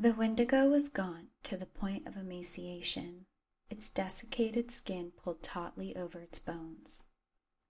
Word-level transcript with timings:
The 0.00 0.14
Wendigo 0.14 0.68
was 0.68 0.88
gaunt 0.88 1.30
to 1.42 1.56
the 1.56 1.66
point 1.66 2.06
of 2.06 2.16
emaciation, 2.16 3.26
its 3.68 3.90
desiccated 3.90 4.70
skin 4.70 5.10
pulled 5.10 5.42
tautly 5.42 5.96
over 5.96 6.20
its 6.20 6.38
bones. 6.38 7.06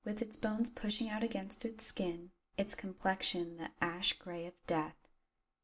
With 0.05 0.21
its 0.21 0.37
bones 0.37 0.69
pushing 0.69 1.09
out 1.09 1.23
against 1.23 1.65
its 1.65 1.87
skin, 1.87 2.33
its 2.59 2.75
complexion 2.75 3.57
the 3.57 3.71
ash 3.81 4.13
gray 4.13 4.45
of 4.45 4.53
death, 4.67 5.09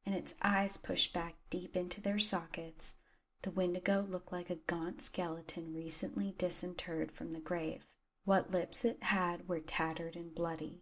and 0.06 0.14
its 0.14 0.36
eyes 0.40 0.78
pushed 0.78 1.12
back 1.12 1.34
deep 1.50 1.76
into 1.76 2.00
their 2.00 2.18
sockets, 2.18 2.96
the 3.42 3.50
Wendigo 3.50 4.00
looked 4.00 4.32
like 4.32 4.48
a 4.48 4.56
gaunt 4.56 5.02
skeleton 5.02 5.74
recently 5.74 6.34
disinterred 6.38 7.12
from 7.12 7.32
the 7.32 7.40
grave. 7.40 7.86
What 8.24 8.52
lips 8.52 8.86
it 8.86 9.02
had 9.02 9.46
were 9.46 9.60
tattered 9.60 10.16
and 10.16 10.34
bloody. 10.34 10.80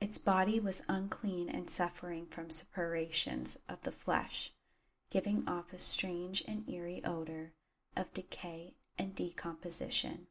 Its 0.00 0.18
body 0.18 0.58
was 0.58 0.82
unclean 0.88 1.48
and 1.48 1.70
suffering 1.70 2.26
from 2.26 2.50
suppurations 2.50 3.58
of 3.68 3.80
the 3.82 3.92
flesh, 3.92 4.52
giving 5.10 5.48
off 5.48 5.72
a 5.72 5.78
strange 5.78 6.44
and 6.46 6.68
eerie 6.68 7.02
odor 7.04 7.52
of 7.96 8.12
decay 8.12 8.74
and 8.98 9.14
decomposition, 9.14 10.26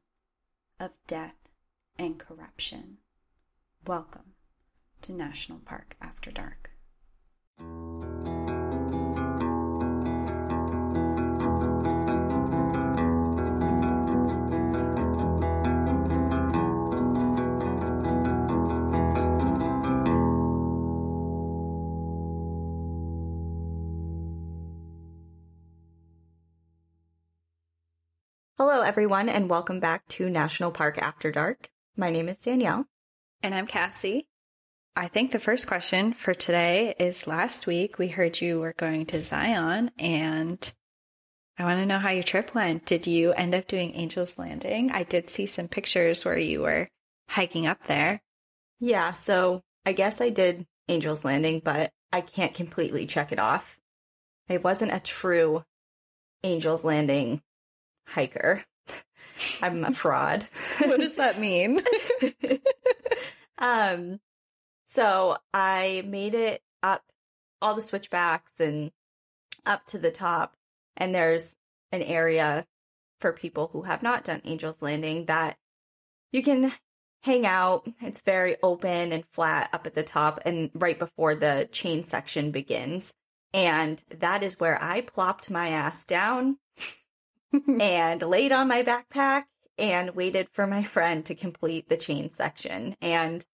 of 0.79 0.91
death 1.07 1.49
and 1.97 2.19
corruption. 2.19 2.97
Welcome 3.87 4.33
to 5.01 5.13
National 5.13 5.59
Park 5.59 5.95
After 5.99 6.31
Dark. 6.31 6.71
Hello, 28.59 28.81
everyone, 28.81 29.29
and 29.29 29.51
welcome 29.51 29.79
back 29.79 30.07
to 30.07 30.31
National 30.31 30.71
Park 30.71 30.97
After 30.97 31.31
Dark. 31.31 31.69
My 31.95 32.09
name 32.09 32.27
is 32.27 32.39
Danielle. 32.39 32.87
And 33.43 33.53
I'm 33.53 33.67
Cassie. 33.67 34.27
I 34.95 35.09
think 35.09 35.31
the 35.31 35.37
first 35.37 35.67
question 35.67 36.11
for 36.11 36.33
today 36.33 36.95
is 36.97 37.27
last 37.27 37.67
week 37.67 37.99
we 37.99 38.07
heard 38.07 38.41
you 38.41 38.59
were 38.59 38.73
going 38.73 39.05
to 39.05 39.21
Zion, 39.21 39.91
and 39.99 40.73
I 41.59 41.65
want 41.65 41.81
to 41.81 41.85
know 41.85 41.99
how 41.99 42.09
your 42.09 42.23
trip 42.23 42.55
went. 42.55 42.87
Did 42.87 43.05
you 43.05 43.31
end 43.31 43.53
up 43.53 43.67
doing 43.67 43.93
Angel's 43.93 44.39
Landing? 44.39 44.91
I 44.91 45.03
did 45.03 45.29
see 45.29 45.45
some 45.45 45.67
pictures 45.67 46.25
where 46.25 46.39
you 46.39 46.61
were 46.61 46.89
hiking 47.29 47.67
up 47.67 47.83
there. 47.83 48.23
Yeah, 48.79 49.13
so 49.13 49.61
I 49.85 49.93
guess 49.93 50.19
I 50.19 50.31
did 50.31 50.65
Angel's 50.87 51.23
Landing, 51.23 51.61
but 51.63 51.91
I 52.11 52.21
can't 52.21 52.55
completely 52.55 53.05
check 53.05 53.31
it 53.31 53.37
off. 53.37 53.77
It 54.49 54.63
wasn't 54.63 54.95
a 54.95 54.99
true 54.99 55.63
Angel's 56.43 56.83
Landing 56.83 57.43
hiker. 58.07 58.63
I'm 59.61 59.83
a 59.83 59.93
fraud. 59.93 60.47
what 60.79 60.99
does 60.99 61.15
that 61.15 61.39
mean? 61.39 61.81
um, 63.57 64.19
so 64.93 65.37
I 65.53 66.03
made 66.05 66.33
it 66.33 66.61
up 66.81 67.03
all 67.61 67.75
the 67.75 67.81
switchbacks 67.81 68.59
and 68.59 68.91
up 69.65 69.85
to 69.87 69.99
the 69.99 70.11
top. 70.11 70.55
And 70.95 71.13
there's 71.13 71.55
an 71.91 72.01
area 72.01 72.65
for 73.19 73.33
people 73.33 73.69
who 73.71 73.83
have 73.83 74.03
not 74.03 74.23
done 74.23 74.41
Angel's 74.45 74.81
Landing 74.81 75.25
that 75.25 75.57
you 76.31 76.43
can 76.43 76.73
hang 77.21 77.45
out. 77.45 77.87
It's 78.01 78.21
very 78.21 78.57
open 78.63 79.11
and 79.11 79.25
flat 79.31 79.69
up 79.73 79.85
at 79.85 79.93
the 79.93 80.03
top 80.03 80.39
and 80.45 80.69
right 80.73 80.97
before 80.97 81.35
the 81.35 81.67
chain 81.71 82.03
section 82.03 82.51
begins. 82.51 83.13
And 83.53 84.01
that 84.19 84.43
is 84.43 84.59
where 84.59 84.81
I 84.81 85.01
plopped 85.01 85.49
my 85.49 85.69
ass 85.69 86.05
down 86.05 86.57
and 87.79 88.21
laid 88.21 88.51
on 88.51 88.67
my 88.67 88.83
backpack 88.83 89.43
and 89.77 90.15
waited 90.15 90.47
for 90.51 90.65
my 90.67 90.83
friend 90.83 91.25
to 91.25 91.35
complete 91.35 91.89
the 91.89 91.97
chain 91.97 92.29
section. 92.29 92.95
And 93.01 93.45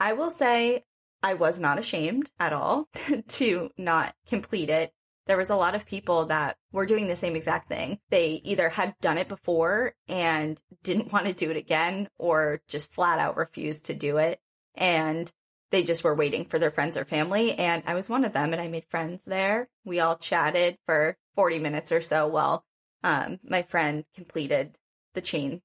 I 0.00 0.12
will 0.12 0.30
say 0.30 0.84
I 1.22 1.34
was 1.34 1.58
not 1.58 1.78
ashamed 1.78 2.30
at 2.38 2.52
all 2.52 2.88
to 3.28 3.70
not 3.76 4.14
complete 4.26 4.70
it. 4.70 4.92
There 5.26 5.36
was 5.36 5.50
a 5.50 5.56
lot 5.56 5.74
of 5.74 5.86
people 5.86 6.26
that 6.26 6.56
were 6.72 6.86
doing 6.86 7.06
the 7.06 7.16
same 7.16 7.36
exact 7.36 7.68
thing. 7.68 7.98
They 8.08 8.40
either 8.44 8.70
had 8.70 8.94
done 9.00 9.18
it 9.18 9.28
before 9.28 9.94
and 10.08 10.60
didn't 10.82 11.12
want 11.12 11.26
to 11.26 11.32
do 11.32 11.50
it 11.50 11.56
again 11.56 12.08
or 12.18 12.62
just 12.68 12.92
flat 12.92 13.18
out 13.18 13.36
refused 13.36 13.86
to 13.86 13.94
do 13.94 14.16
it. 14.16 14.40
And 14.74 15.30
they 15.70 15.82
just 15.82 16.02
were 16.02 16.14
waiting 16.14 16.46
for 16.46 16.58
their 16.58 16.70
friends 16.70 16.96
or 16.96 17.04
family. 17.04 17.52
And 17.52 17.82
I 17.86 17.94
was 17.94 18.08
one 18.08 18.24
of 18.24 18.32
them 18.32 18.52
and 18.52 18.62
I 18.62 18.68
made 18.68 18.86
friends 18.88 19.20
there. 19.26 19.68
We 19.84 20.00
all 20.00 20.16
chatted 20.16 20.78
for 20.86 21.18
40 21.34 21.58
minutes 21.58 21.92
or 21.92 22.00
so 22.00 22.26
while 22.26 22.64
um, 23.02 23.38
my 23.42 23.62
friend 23.62 24.04
completed 24.14 24.76
the 25.14 25.20
chain 25.20 25.62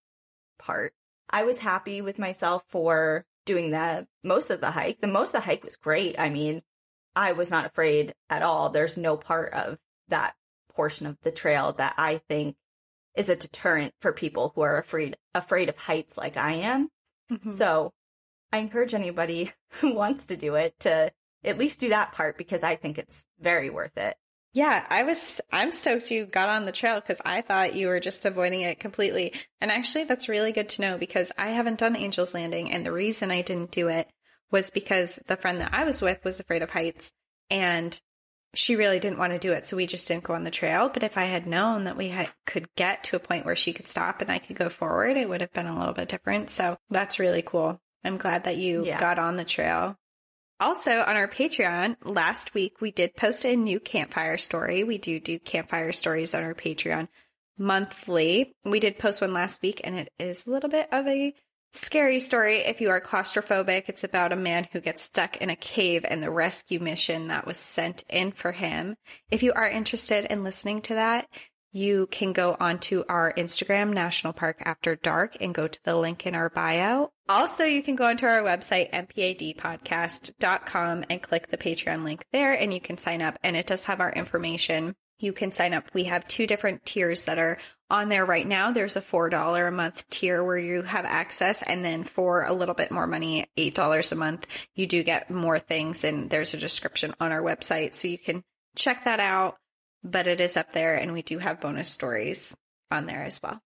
part. 0.59 0.93
I 1.29 1.43
was 1.43 1.57
happy 1.57 2.01
with 2.01 2.19
myself 2.19 2.63
for 2.69 3.25
doing 3.45 3.71
the 3.71 4.07
most 4.23 4.49
of 4.49 4.61
the 4.61 4.71
hike. 4.71 5.01
The 5.01 5.07
most 5.07 5.29
of 5.29 5.41
the 5.41 5.45
hike 5.45 5.63
was 5.63 5.75
great. 5.75 6.15
I 6.19 6.29
mean, 6.29 6.61
I 7.15 7.33
was 7.33 7.51
not 7.51 7.65
afraid 7.65 8.13
at 8.29 8.41
all. 8.41 8.69
There's 8.69 8.97
no 8.97 9.17
part 9.17 9.53
of 9.53 9.77
that 10.07 10.35
portion 10.73 11.05
of 11.05 11.17
the 11.23 11.31
trail 11.31 11.73
that 11.73 11.93
I 11.97 12.21
think 12.29 12.55
is 13.15 13.29
a 13.29 13.35
deterrent 13.35 13.93
for 13.99 14.11
people 14.11 14.51
who 14.55 14.61
are 14.61 14.77
afraid 14.77 15.17
afraid 15.35 15.69
of 15.69 15.77
heights 15.77 16.17
like 16.17 16.37
I 16.37 16.53
am. 16.53 16.89
Mm-hmm. 17.31 17.51
So, 17.51 17.93
I 18.51 18.57
encourage 18.57 18.93
anybody 18.93 19.51
who 19.81 19.93
wants 19.93 20.25
to 20.27 20.37
do 20.37 20.55
it 20.55 20.79
to 20.81 21.11
at 21.43 21.57
least 21.57 21.79
do 21.79 21.89
that 21.89 22.11
part 22.11 22.37
because 22.37 22.63
I 22.63 22.75
think 22.75 22.97
it's 22.97 23.25
very 23.39 23.69
worth 23.69 23.97
it. 23.97 24.15
Yeah, 24.53 24.85
I 24.87 25.01
was, 25.01 25.41
I'm 25.51 25.71
stoked 25.71 26.11
you 26.11 26.27
got 26.27 26.47
on 26.47 26.65
the 26.65 26.71
trail 26.71 27.01
because 27.01 27.19
I 27.25 27.41
thought 27.41 27.75
you 27.75 27.87
were 27.87 27.99
just 27.99 28.25
avoiding 28.25 28.61
it 28.61 28.79
completely. 28.79 29.33
And 29.59 29.71
actually, 29.71 30.03
that's 30.03 30.29
really 30.29 30.51
good 30.51 30.69
to 30.69 30.81
know 30.81 30.97
because 30.99 31.31
I 31.37 31.49
haven't 31.49 31.79
done 31.79 31.95
Angel's 31.95 32.35
Landing. 32.35 32.71
And 32.71 32.85
the 32.85 32.91
reason 32.91 33.31
I 33.31 33.41
didn't 33.41 33.71
do 33.71 33.87
it 33.87 34.07
was 34.51 34.69
because 34.69 35.19
the 35.25 35.37
friend 35.37 35.59
that 35.61 35.73
I 35.73 35.85
was 35.85 36.01
with 36.01 36.23
was 36.23 36.39
afraid 36.39 36.61
of 36.61 36.69
heights 36.69 37.11
and 37.49 37.99
she 38.53 38.75
really 38.75 38.99
didn't 38.99 39.17
want 39.17 39.33
to 39.33 39.39
do 39.39 39.53
it. 39.53 39.65
So 39.65 39.75
we 39.75 39.87
just 39.87 40.07
didn't 40.07 40.25
go 40.25 40.35
on 40.35 40.43
the 40.43 40.51
trail. 40.51 40.87
But 40.87 41.01
if 41.01 41.17
I 41.17 41.23
had 41.23 41.47
known 41.47 41.85
that 41.85 41.97
we 41.97 42.09
had, 42.09 42.29
could 42.45 42.73
get 42.75 43.05
to 43.05 43.15
a 43.15 43.19
point 43.19 43.45
where 43.45 43.55
she 43.55 43.73
could 43.73 43.87
stop 43.87 44.21
and 44.21 44.31
I 44.31 44.37
could 44.37 44.55
go 44.55 44.69
forward, 44.69 45.17
it 45.17 45.27
would 45.27 45.41
have 45.41 45.53
been 45.53 45.65
a 45.65 45.77
little 45.77 45.93
bit 45.93 46.09
different. 46.09 46.51
So 46.51 46.77
that's 46.91 47.17
really 47.17 47.41
cool. 47.41 47.81
I'm 48.03 48.17
glad 48.17 48.43
that 48.43 48.57
you 48.57 48.85
yeah. 48.85 48.99
got 48.99 49.17
on 49.17 49.35
the 49.35 49.45
trail. 49.45 49.97
Also, 50.59 51.01
on 51.01 51.15
our 51.15 51.27
Patreon, 51.27 51.97
last 52.03 52.53
week 52.53 52.79
we 52.79 52.91
did 52.91 53.15
post 53.15 53.45
a 53.45 53.55
new 53.55 53.79
campfire 53.79 54.37
story. 54.37 54.83
We 54.83 54.97
do 54.97 55.19
do 55.19 55.39
campfire 55.39 55.91
stories 55.91 56.33
on 56.35 56.43
our 56.43 56.53
Patreon 56.53 57.07
monthly. 57.57 58.55
We 58.63 58.79
did 58.79 58.99
post 58.99 59.21
one 59.21 59.33
last 59.33 59.61
week, 59.61 59.81
and 59.83 59.95
it 59.95 60.09
is 60.19 60.45
a 60.45 60.49
little 60.49 60.69
bit 60.69 60.87
of 60.91 61.07
a 61.07 61.33
scary 61.73 62.19
story 62.19 62.57
if 62.59 62.81
you 62.81 62.89
are 62.89 63.01
claustrophobic. 63.01 63.89
It's 63.89 64.03
about 64.03 64.31
a 64.31 64.37
man 64.37 64.67
who 64.71 64.79
gets 64.79 65.01
stuck 65.01 65.37
in 65.37 65.49
a 65.49 65.55
cave 65.55 66.05
and 66.07 66.21
the 66.21 66.31
rescue 66.31 66.79
mission 66.79 67.27
that 67.29 67.47
was 67.47 67.57
sent 67.57 68.03
in 68.09 68.31
for 68.31 68.51
him. 68.51 68.95
If 69.31 69.43
you 69.43 69.53
are 69.53 69.67
interested 69.67 70.25
in 70.25 70.43
listening 70.43 70.81
to 70.83 70.95
that, 70.95 71.27
you 71.71 72.07
can 72.11 72.33
go 72.33 72.55
onto 72.59 73.03
our 73.09 73.33
Instagram, 73.33 73.93
National 73.93 74.33
Park 74.33 74.57
After 74.63 74.95
Dark, 74.95 75.37
and 75.41 75.55
go 75.55 75.67
to 75.67 75.79
the 75.83 75.95
link 75.95 76.27
in 76.27 76.35
our 76.35 76.49
bio. 76.49 77.11
Also, 77.29 77.63
you 77.63 77.81
can 77.81 77.95
go 77.95 78.05
onto 78.05 78.25
our 78.25 78.41
website, 78.41 78.91
npadpodcast.com, 78.91 81.05
and 81.09 81.21
click 81.21 81.47
the 81.47 81.57
Patreon 81.57 82.03
link 82.03 82.25
there, 82.31 82.53
and 82.53 82.73
you 82.73 82.81
can 82.81 82.97
sign 82.97 83.21
up. 83.21 83.39
And 83.43 83.55
it 83.55 83.67
does 83.67 83.85
have 83.85 84.01
our 84.01 84.11
information. 84.11 84.95
You 85.19 85.31
can 85.31 85.51
sign 85.51 85.73
up. 85.73 85.85
We 85.93 86.03
have 86.05 86.27
two 86.27 86.45
different 86.45 86.85
tiers 86.85 87.25
that 87.25 87.39
are 87.39 87.57
on 87.89 88.09
there 88.09 88.25
right 88.25 88.47
now. 88.47 88.71
There's 88.71 88.97
a 88.97 89.01
$4 89.01 89.67
a 89.67 89.71
month 89.71 90.09
tier 90.09 90.43
where 90.43 90.57
you 90.57 90.81
have 90.81 91.05
access. 91.05 91.61
And 91.61 91.85
then 91.85 92.03
for 92.03 92.43
a 92.43 92.53
little 92.53 92.75
bit 92.75 92.91
more 92.91 93.07
money, 93.07 93.47
$8 93.57 94.11
a 94.11 94.15
month, 94.15 94.47
you 94.75 94.87
do 94.87 95.03
get 95.03 95.31
more 95.31 95.59
things. 95.59 96.03
And 96.03 96.29
there's 96.29 96.53
a 96.53 96.57
description 96.57 97.13
on 97.21 97.31
our 97.31 97.41
website. 97.41 97.95
So 97.95 98.09
you 98.09 98.17
can 98.17 98.43
check 98.75 99.05
that 99.05 99.21
out 99.21 99.57
but 100.03 100.27
it 100.27 100.39
is 100.39 100.57
up 100.57 100.71
there 100.71 100.95
and 100.95 101.13
we 101.13 101.21
do 101.21 101.37
have 101.37 101.61
bonus 101.61 101.89
stories 101.89 102.55
on 102.91 103.05
there 103.05 103.23
as 103.23 103.41
well. 103.41 103.59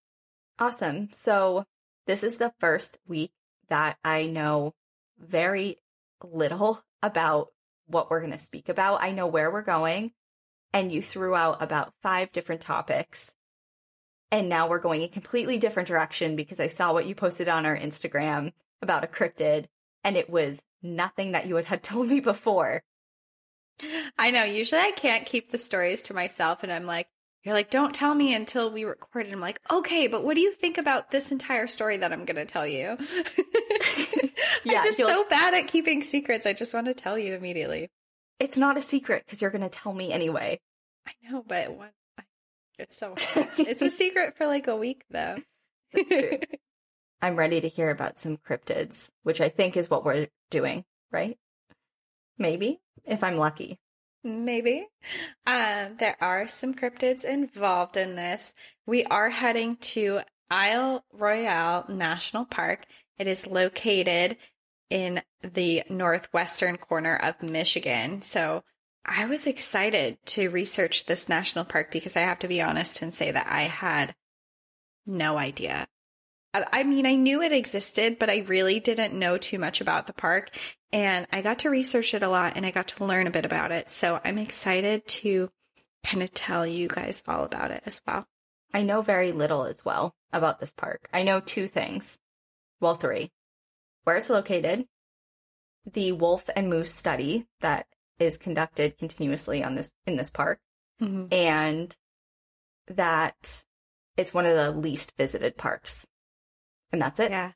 Awesome. 0.60 1.10
So 1.12 1.66
this 2.06 2.24
is 2.24 2.38
the 2.38 2.54
first 2.60 2.98
week 3.08 3.32
that 3.70 3.98
I 4.04 4.26
know 4.28 4.74
very 5.20 5.78
little 6.24 6.84
about 7.04 7.48
what 7.88 8.10
we're 8.10 8.20
going 8.20 8.32
to 8.32 8.38
speak 8.38 8.70
about. 8.70 9.02
I 9.04 9.12
know 9.12 9.28
where 9.28 9.52
we're 9.52 9.62
going. 9.62 10.12
and 10.74 10.92
you 10.92 11.02
threw 11.02 11.36
out 11.36 11.62
about 11.62 11.94
five 12.04 12.32
different 12.32 12.62
topics. 12.62 13.34
And 14.32 14.50
now 14.50 14.68
we're 14.68 14.80
going 14.80 15.04
a 15.04 15.08
completely 15.08 15.58
different 15.58 15.88
direction 15.88 16.36
because 16.36 16.60
I 16.60 16.68
saw 16.68 16.92
what 16.94 17.06
you 17.08 17.16
posted 17.16 17.48
on 17.48 17.66
our 17.66 17.78
Instagram 17.78 18.52
about 18.82 19.04
a 19.04 19.08
cryptid 19.08 19.66
and 20.04 20.18
it 20.18 20.30
was 20.30 20.62
nothing 20.84 21.32
that 21.32 21.48
you 21.48 21.56
had, 21.56 21.66
had 21.74 21.84
told 21.84 22.10
me 22.10 22.20
before. 22.20 22.84
I 24.18 24.32
know. 24.32 24.44
Usually 24.44 24.82
I 24.82 24.92
can't 24.92 25.26
keep 25.26 25.52
the 25.52 25.58
stories 25.58 26.04
to 26.04 26.14
myself 26.14 26.64
and 26.64 26.72
I'm 26.72 26.86
like, 26.86 27.08
you're 27.48 27.56
like, 27.56 27.70
don't 27.70 27.94
tell 27.94 28.14
me 28.14 28.34
until 28.34 28.72
we 28.72 28.84
record 28.84 29.28
it. 29.28 29.34
I'm 29.34 29.40
like, 29.40 29.60
okay, 29.72 30.08
but 30.08 30.24
what 30.24 30.36
do 30.36 30.42
you 30.42 30.54
think 30.54 30.78
about 30.78 31.12
this 31.12 31.32
entire 31.32 31.68
story 31.68 31.98
that 31.98 32.12
I'm 32.12 32.26
going 32.26 32.36
to 32.36 32.46
tell 32.46 32.68
you? 32.68 32.98
yeah, 34.64 34.80
I'm 34.80 34.86
just 34.86 34.98
so 34.98 35.26
bad 35.30 35.54
at 35.54 35.68
keeping 35.68 36.02
secrets. 36.04 36.46
I 36.46 36.54
just 36.54 36.74
want 36.74 36.88
to 36.88 36.94
tell 36.94 37.18
you 37.18 37.34
immediately. 37.36 37.90
It's 38.40 38.58
not 38.58 38.78
a 38.78 38.82
secret 38.82 39.24
because 39.26 39.42
you're 39.42 39.52
going 39.52 39.64
to 39.64 39.70
tell 39.70 39.94
me 39.94 40.12
anyway. 40.12 40.60
I 41.08 41.12
know, 41.30 41.44
but 41.48 41.76
what, 41.76 41.92
it's 42.78 42.98
so 42.98 43.16
hard. 43.34 43.50
it's 43.58 43.82
a 43.82 43.90
secret 43.90 44.38
for 44.38 44.46
like 44.46 44.68
a 44.68 44.76
week 44.76 45.04
though. 45.10 45.38
I'm 47.22 47.36
ready 47.36 47.62
to 47.62 47.68
hear 47.68 47.90
about 47.90 48.20
some 48.20 48.38
cryptids, 48.38 49.10
which 49.24 49.42
I 49.42 49.50
think 49.50 49.76
is 49.76 49.90
what 49.90 50.06
we're 50.06 50.28
doing, 50.52 50.84
right? 51.12 51.38
Maybe, 52.38 52.80
if 53.06 53.24
I'm 53.24 53.38
lucky. 53.38 53.80
Maybe. 54.24 54.88
Uh, 55.46 55.90
there 55.98 56.18
are 56.20 56.48
some 56.48 56.74
cryptids 56.74 57.24
involved 57.24 57.98
in 57.98 58.16
this. 58.16 58.54
We 58.86 59.06
are 59.06 59.30
heading 59.30 59.78
to 59.78 60.22
Isle 60.50 61.06
Royale 61.14 61.86
National 61.90 62.46
Park. 62.46 62.86
It 63.18 63.28
is 63.28 63.48
located 63.48 64.38
in 64.90 65.22
the 65.42 65.84
northwestern 65.90 66.78
corner 66.78 67.16
of 67.16 67.42
Michigan. 67.42 68.22
So 68.22 68.64
I 69.06 69.26
was 69.26 69.48
excited 69.48 70.18
to 70.28 70.50
research 70.50 71.06
this 71.06 71.30
national 71.30 71.66
park 71.66 71.92
because 71.92 72.18
I 72.18 72.22
have 72.22 72.40
to 72.40 72.48
be 72.48 72.62
honest 72.62 73.02
and 73.02 73.14
say 73.14 73.32
that 73.32 73.48
I 73.50 73.64
had 73.64 74.16
no 75.06 75.38
idea. 75.38 75.88
I 76.54 76.84
mean, 76.84 77.06
I 77.06 77.16
knew 77.16 77.42
it 77.42 77.52
existed, 77.52 78.18
but 78.20 78.30
I 78.30 78.40
really 78.40 78.80
didn't 78.80 79.14
know 79.14 79.38
too 79.38 79.60
much 79.60 79.80
about 79.80 80.08
the 80.08 80.14
park. 80.14 80.50
And 80.92 81.28
I 81.32 81.42
got 81.42 81.60
to 81.60 81.70
research 81.70 82.14
it 82.14 82.24
a 82.24 82.30
lot 82.30 82.54
and 82.56 82.66
I 82.66 82.72
got 82.72 82.88
to 82.90 83.06
learn 83.06 83.28
a 83.28 83.32
bit 83.32 83.46
about 83.46 83.72
it. 83.72 83.92
So 83.92 84.20
I'm 84.24 84.38
excited 84.38 85.08
to 85.08 85.50
kind 86.04 86.24
of 86.24 86.34
tell 86.34 86.66
you 86.66 86.88
guys 86.88 87.24
all 87.28 87.44
about 87.44 87.72
it 87.72 87.84
as 87.86 88.02
well. 88.08 88.26
I 88.74 88.84
know 88.84 89.02
very 89.02 89.32
little 89.32 89.66
as 89.66 89.84
well 89.84 90.16
about 90.32 90.60
this 90.60 90.72
park. 90.72 91.10
I 91.14 91.24
know 91.24 91.40
two 91.40 91.68
things. 91.68 92.18
Well, 92.80 92.96
three. 92.96 93.32
Where 94.04 94.18
it's 94.18 94.30
located, 94.30 94.86
the 95.92 96.14
wolf 96.14 96.50
and 96.56 96.70
moose 96.70 96.94
study 96.94 97.48
that 97.62 97.88
is 98.20 98.38
conducted 98.38 98.98
continuously 98.98 99.64
on 99.64 99.76
this 99.76 99.92
in 100.06 100.16
this 100.16 100.30
park, 100.30 100.60
mm-hmm. 101.02 101.32
and 101.32 101.96
that 102.88 103.64
it's 104.16 104.34
one 104.34 104.46
of 104.46 104.56
the 104.56 104.72
least 104.72 105.14
visited 105.18 105.58
parks. 105.58 106.06
And 106.92 107.02
that's 107.02 107.20
it. 107.20 107.32
Yeah. 107.32 107.52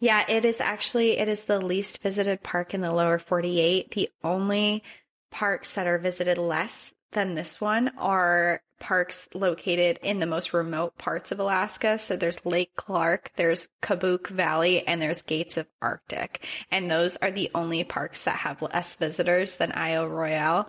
Yeah, 0.00 0.24
it 0.28 0.44
is 0.44 0.60
actually 0.60 1.18
it 1.18 1.28
is 1.28 1.44
the 1.44 1.60
least 1.60 2.02
visited 2.02 2.42
park 2.42 2.74
in 2.74 2.80
the 2.80 2.94
lower 2.94 3.18
48. 3.18 3.90
The 3.90 4.10
only 4.22 4.82
parks 5.30 5.74
that 5.74 5.86
are 5.86 5.98
visited 5.98 6.38
less 6.38 6.94
than 7.12 7.34
this 7.34 7.60
one 7.60 7.92
are 7.98 8.60
parks 8.78 9.28
located 9.34 9.98
in 10.02 10.18
the 10.18 10.26
most 10.26 10.52
remote 10.52 10.96
parts 10.98 11.32
of 11.32 11.40
Alaska. 11.40 11.98
So 11.98 12.16
there's 12.16 12.44
Lake 12.44 12.72
Clark, 12.76 13.32
there's 13.36 13.68
Kobuk 13.82 14.28
Valley, 14.28 14.86
and 14.86 15.00
there's 15.00 15.22
Gates 15.22 15.56
of 15.56 15.66
Arctic. 15.82 16.46
And 16.70 16.90
those 16.90 17.16
are 17.16 17.32
the 17.32 17.50
only 17.54 17.82
parks 17.84 18.24
that 18.24 18.36
have 18.36 18.62
less 18.62 18.94
visitors 18.96 19.56
than 19.56 19.72
Isle 19.72 20.08
Royale. 20.08 20.68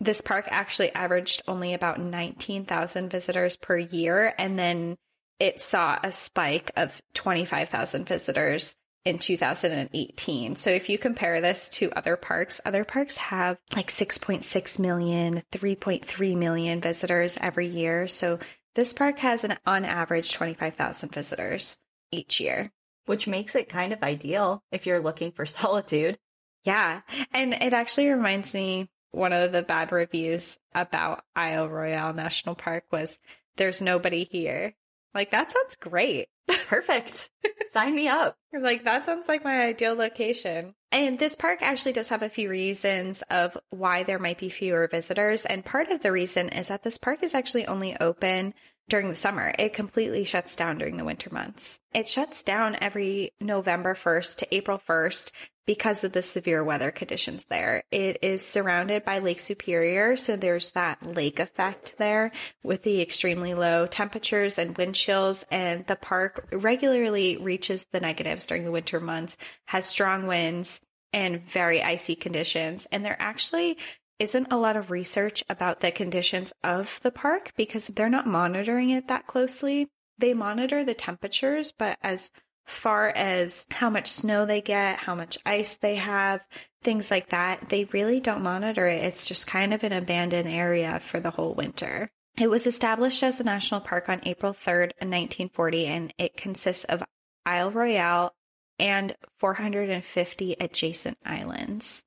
This 0.00 0.20
park 0.20 0.46
actually 0.48 0.92
averaged 0.94 1.42
only 1.46 1.74
about 1.74 2.00
19,000 2.00 3.10
visitors 3.10 3.56
per 3.56 3.76
year. 3.76 4.34
And 4.38 4.58
then 4.58 4.96
it 5.38 5.60
saw 5.60 5.98
a 6.02 6.12
spike 6.12 6.70
of 6.76 7.00
25,000 7.14 8.06
visitors 8.06 8.76
in 9.04 9.18
2018. 9.18 10.54
So 10.54 10.70
if 10.70 10.88
you 10.88 10.98
compare 10.98 11.40
this 11.40 11.68
to 11.70 11.90
other 11.92 12.16
parks, 12.16 12.60
other 12.64 12.84
parks 12.84 13.16
have 13.16 13.58
like 13.74 13.88
6.6 13.88 14.78
million, 14.78 15.42
3.3 15.52 16.36
million 16.36 16.80
visitors 16.80 17.36
every 17.40 17.66
year. 17.66 18.06
So 18.06 18.38
this 18.74 18.92
park 18.92 19.18
has 19.18 19.44
an 19.44 19.58
on 19.66 19.84
average 19.84 20.32
25,000 20.32 21.12
visitors 21.12 21.78
each 22.10 22.40
year, 22.40 22.70
which 23.06 23.26
makes 23.26 23.54
it 23.54 23.68
kind 23.68 23.92
of 23.92 24.02
ideal 24.02 24.62
if 24.70 24.86
you're 24.86 25.00
looking 25.00 25.32
for 25.32 25.46
solitude. 25.46 26.18
Yeah. 26.64 27.00
And 27.32 27.54
it 27.54 27.74
actually 27.74 28.08
reminds 28.08 28.54
me 28.54 28.88
one 29.10 29.32
of 29.32 29.52
the 29.52 29.62
bad 29.62 29.92
reviews 29.92 30.58
about 30.74 31.24
Isle 31.34 31.68
Royale 31.68 32.14
National 32.14 32.54
Park 32.54 32.84
was 32.90 33.18
there's 33.56 33.82
nobody 33.82 34.24
here. 34.24 34.74
Like 35.14 35.30
that 35.30 35.50
sounds 35.50 35.76
great. 35.76 36.28
Perfect. 36.66 37.30
Sign 37.72 37.94
me 37.94 38.08
up. 38.08 38.36
Like 38.54 38.84
that 38.84 39.06
sounds 39.06 39.28
like 39.28 39.44
my 39.44 39.62
ideal 39.62 39.94
location. 39.94 40.74
And 40.92 41.18
this 41.18 41.34
park 41.34 41.62
actually 41.62 41.94
does 41.94 42.10
have 42.10 42.22
a 42.22 42.28
few 42.28 42.50
reasons 42.50 43.22
of 43.30 43.56
why 43.70 44.02
there 44.02 44.18
might 44.18 44.36
be 44.36 44.50
fewer 44.50 44.86
visitors. 44.88 45.46
And 45.46 45.64
part 45.64 45.88
of 45.88 46.02
the 46.02 46.12
reason 46.12 46.50
is 46.50 46.68
that 46.68 46.82
this 46.82 46.98
park 46.98 47.22
is 47.22 47.34
actually 47.34 47.66
only 47.66 47.96
open 47.98 48.52
during 48.88 49.08
the 49.08 49.14
summer. 49.14 49.54
It 49.58 49.72
completely 49.72 50.24
shuts 50.24 50.56
down 50.56 50.78
during 50.78 50.96
the 50.96 51.04
winter 51.04 51.30
months. 51.32 51.80
It 51.94 52.08
shuts 52.08 52.42
down 52.42 52.76
every 52.80 53.32
November 53.40 53.94
1st 53.94 54.36
to 54.38 54.54
April 54.54 54.80
1st 54.88 55.30
because 55.66 56.02
of 56.02 56.12
the 56.12 56.22
severe 56.22 56.64
weather 56.64 56.90
conditions 56.90 57.44
there. 57.44 57.84
It 57.90 58.18
is 58.22 58.44
surrounded 58.44 59.04
by 59.04 59.20
Lake 59.20 59.40
Superior, 59.40 60.16
so 60.16 60.36
there's 60.36 60.72
that 60.72 61.06
lake 61.06 61.38
effect 61.38 61.94
there 61.98 62.32
with 62.64 62.82
the 62.82 63.00
extremely 63.00 63.54
low 63.54 63.86
temperatures 63.86 64.58
and 64.58 64.76
wind 64.76 64.94
chills, 64.94 65.44
and 65.50 65.86
the 65.86 65.96
park 65.96 66.48
regularly 66.52 67.36
reaches 67.36 67.86
the 67.92 68.00
negatives 68.00 68.46
during 68.46 68.64
the 68.64 68.72
winter 68.72 68.98
months, 68.98 69.36
has 69.66 69.86
strong 69.86 70.26
winds 70.26 70.80
and 71.12 71.42
very 71.42 71.82
icy 71.82 72.16
conditions, 72.16 72.86
and 72.90 73.04
they're 73.04 73.20
actually 73.20 73.78
isn't 74.18 74.52
a 74.52 74.56
lot 74.56 74.76
of 74.76 74.90
research 74.90 75.42
about 75.48 75.80
the 75.80 75.90
conditions 75.90 76.52
of 76.62 77.00
the 77.02 77.10
park 77.10 77.52
because 77.56 77.88
they're 77.88 78.08
not 78.08 78.26
monitoring 78.26 78.90
it 78.90 79.08
that 79.08 79.26
closely. 79.26 79.88
They 80.18 80.34
monitor 80.34 80.84
the 80.84 80.94
temperatures, 80.94 81.72
but 81.72 81.98
as 82.02 82.30
far 82.66 83.08
as 83.08 83.66
how 83.70 83.90
much 83.90 84.10
snow 84.10 84.46
they 84.46 84.60
get, 84.60 84.98
how 84.98 85.14
much 85.14 85.38
ice 85.44 85.74
they 85.74 85.96
have, 85.96 86.46
things 86.82 87.10
like 87.10 87.30
that. 87.30 87.68
They 87.68 87.84
really 87.84 88.20
don't 88.20 88.42
monitor 88.42 88.86
it. 88.86 89.02
It's 89.02 89.26
just 89.26 89.46
kind 89.46 89.74
of 89.74 89.82
an 89.82 89.92
abandoned 89.92 90.48
area 90.48 91.00
for 91.00 91.18
the 91.18 91.30
whole 91.30 91.54
winter. 91.54 92.10
It 92.38 92.48
was 92.48 92.66
established 92.66 93.22
as 93.22 93.40
a 93.40 93.44
national 93.44 93.80
park 93.82 94.08
on 94.08 94.20
April 94.24 94.54
3rd, 94.54 94.92
1940, 95.00 95.86
and 95.86 96.14
it 96.18 96.36
consists 96.36 96.84
of 96.84 97.02
Isle 97.44 97.72
Royale 97.72 98.34
and 98.78 99.14
450 99.38 100.56
adjacent 100.58 101.18
islands. 101.24 102.04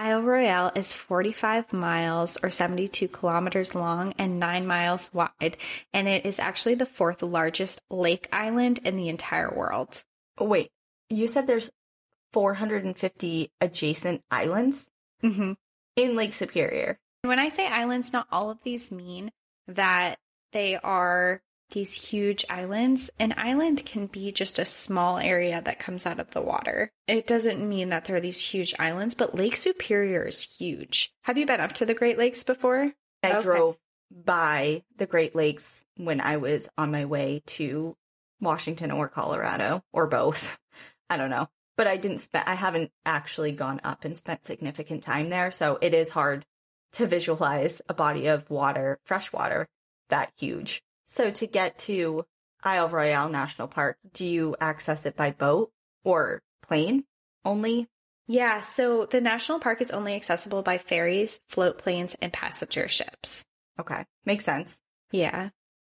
Isle 0.00 0.22
Royale 0.22 0.72
is 0.76 0.94
45 0.94 1.74
miles 1.74 2.38
or 2.42 2.48
72 2.48 3.06
kilometers 3.08 3.74
long 3.74 4.14
and 4.16 4.40
9 4.40 4.66
miles 4.66 5.12
wide, 5.12 5.58
and 5.92 6.08
it 6.08 6.24
is 6.24 6.38
actually 6.38 6.76
the 6.76 6.86
fourth 6.86 7.20
largest 7.22 7.82
lake 7.90 8.26
island 8.32 8.80
in 8.82 8.96
the 8.96 9.10
entire 9.10 9.54
world. 9.54 10.02
Wait, 10.40 10.70
you 11.10 11.26
said 11.26 11.46
there's 11.46 11.68
450 12.32 13.52
adjacent 13.60 14.22
islands 14.30 14.86
mm-hmm. 15.22 15.52
in 15.96 16.16
Lake 16.16 16.32
Superior. 16.32 16.98
When 17.20 17.38
I 17.38 17.50
say 17.50 17.66
islands, 17.66 18.10
not 18.10 18.26
all 18.32 18.48
of 18.48 18.62
these 18.64 18.90
mean 18.90 19.30
that 19.68 20.16
they 20.54 20.76
are 20.76 21.42
these 21.70 21.94
huge 21.94 22.44
islands. 22.50 23.10
An 23.18 23.34
island 23.36 23.84
can 23.84 24.06
be 24.06 24.32
just 24.32 24.58
a 24.58 24.64
small 24.64 25.18
area 25.18 25.60
that 25.62 25.78
comes 25.78 26.06
out 26.06 26.20
of 26.20 26.30
the 26.30 26.42
water. 26.42 26.90
It 27.06 27.26
doesn't 27.26 27.66
mean 27.66 27.88
that 27.90 28.04
there 28.04 28.16
are 28.16 28.20
these 28.20 28.40
huge 28.40 28.74
islands, 28.78 29.14
but 29.14 29.34
Lake 29.34 29.56
Superior 29.56 30.24
is 30.24 30.42
huge. 30.42 31.12
Have 31.22 31.38
you 31.38 31.46
been 31.46 31.60
up 31.60 31.72
to 31.74 31.86
the 31.86 31.94
Great 31.94 32.18
Lakes 32.18 32.42
before? 32.42 32.92
I 33.22 33.32
okay. 33.32 33.42
drove 33.42 33.76
by 34.10 34.82
the 34.96 35.06
Great 35.06 35.34
Lakes 35.34 35.84
when 35.96 36.20
I 36.20 36.36
was 36.36 36.68
on 36.76 36.90
my 36.90 37.04
way 37.04 37.42
to 37.46 37.96
Washington 38.40 38.90
or 38.90 39.08
Colorado 39.08 39.84
or 39.92 40.06
both. 40.06 40.58
I 41.10 41.16
don't 41.16 41.30
know. 41.30 41.48
But 41.76 41.86
I 41.86 41.96
didn't 41.96 42.18
spend 42.18 42.46
I 42.46 42.54
haven't 42.54 42.90
actually 43.06 43.52
gone 43.52 43.80
up 43.84 44.04
and 44.04 44.16
spent 44.16 44.44
significant 44.44 45.02
time 45.02 45.30
there, 45.30 45.50
so 45.50 45.78
it 45.80 45.94
is 45.94 46.10
hard 46.10 46.44
to 46.92 47.06
visualize 47.06 47.80
a 47.88 47.94
body 47.94 48.26
of 48.26 48.50
water, 48.50 48.98
fresh 49.04 49.32
water 49.32 49.66
that 50.10 50.32
huge. 50.36 50.82
So 51.10 51.32
to 51.32 51.46
get 51.48 51.76
to 51.80 52.24
Isle 52.62 52.88
Royale 52.88 53.28
National 53.28 53.66
Park, 53.66 53.98
do 54.14 54.24
you 54.24 54.54
access 54.60 55.04
it 55.06 55.16
by 55.16 55.32
boat 55.32 55.72
or 56.04 56.40
plane 56.62 57.02
only? 57.44 57.88
Yeah, 58.28 58.60
so 58.60 59.06
the 59.06 59.20
national 59.20 59.58
park 59.58 59.80
is 59.80 59.90
only 59.90 60.14
accessible 60.14 60.62
by 60.62 60.78
ferries, 60.78 61.40
float 61.48 61.78
planes, 61.78 62.14
and 62.22 62.32
passenger 62.32 62.86
ships. 62.86 63.44
Okay, 63.80 64.04
makes 64.24 64.44
sense. 64.44 64.78
Yeah. 65.10 65.48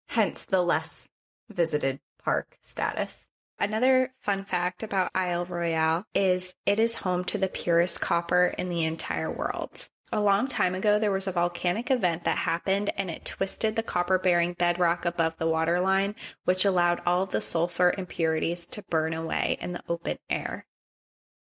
Hence 0.08 0.44
the 0.44 0.60
less 0.60 1.08
visited 1.48 1.98
park 2.22 2.58
status. 2.60 3.26
Another 3.58 4.12
fun 4.20 4.44
fact 4.44 4.82
about 4.82 5.12
Isle 5.14 5.46
Royale 5.46 6.04
is 6.14 6.54
it 6.66 6.78
is 6.78 6.94
home 6.94 7.24
to 7.24 7.38
the 7.38 7.48
purest 7.48 8.02
copper 8.02 8.48
in 8.58 8.68
the 8.68 8.84
entire 8.84 9.32
world. 9.32 9.88
A 10.12 10.20
long 10.20 10.46
time 10.46 10.76
ago, 10.76 11.00
there 11.00 11.10
was 11.10 11.26
a 11.26 11.32
volcanic 11.32 11.90
event 11.90 12.22
that 12.24 12.38
happened 12.38 12.92
and 12.96 13.10
it 13.10 13.24
twisted 13.24 13.74
the 13.74 13.82
copper 13.82 14.18
bearing 14.18 14.52
bedrock 14.52 15.04
above 15.04 15.36
the 15.36 15.48
waterline, 15.48 16.14
which 16.44 16.64
allowed 16.64 17.02
all 17.04 17.24
of 17.24 17.32
the 17.32 17.40
sulfur 17.40 17.92
impurities 17.98 18.66
to 18.66 18.82
burn 18.82 19.12
away 19.12 19.58
in 19.60 19.72
the 19.72 19.82
open 19.88 20.18
air. 20.30 20.64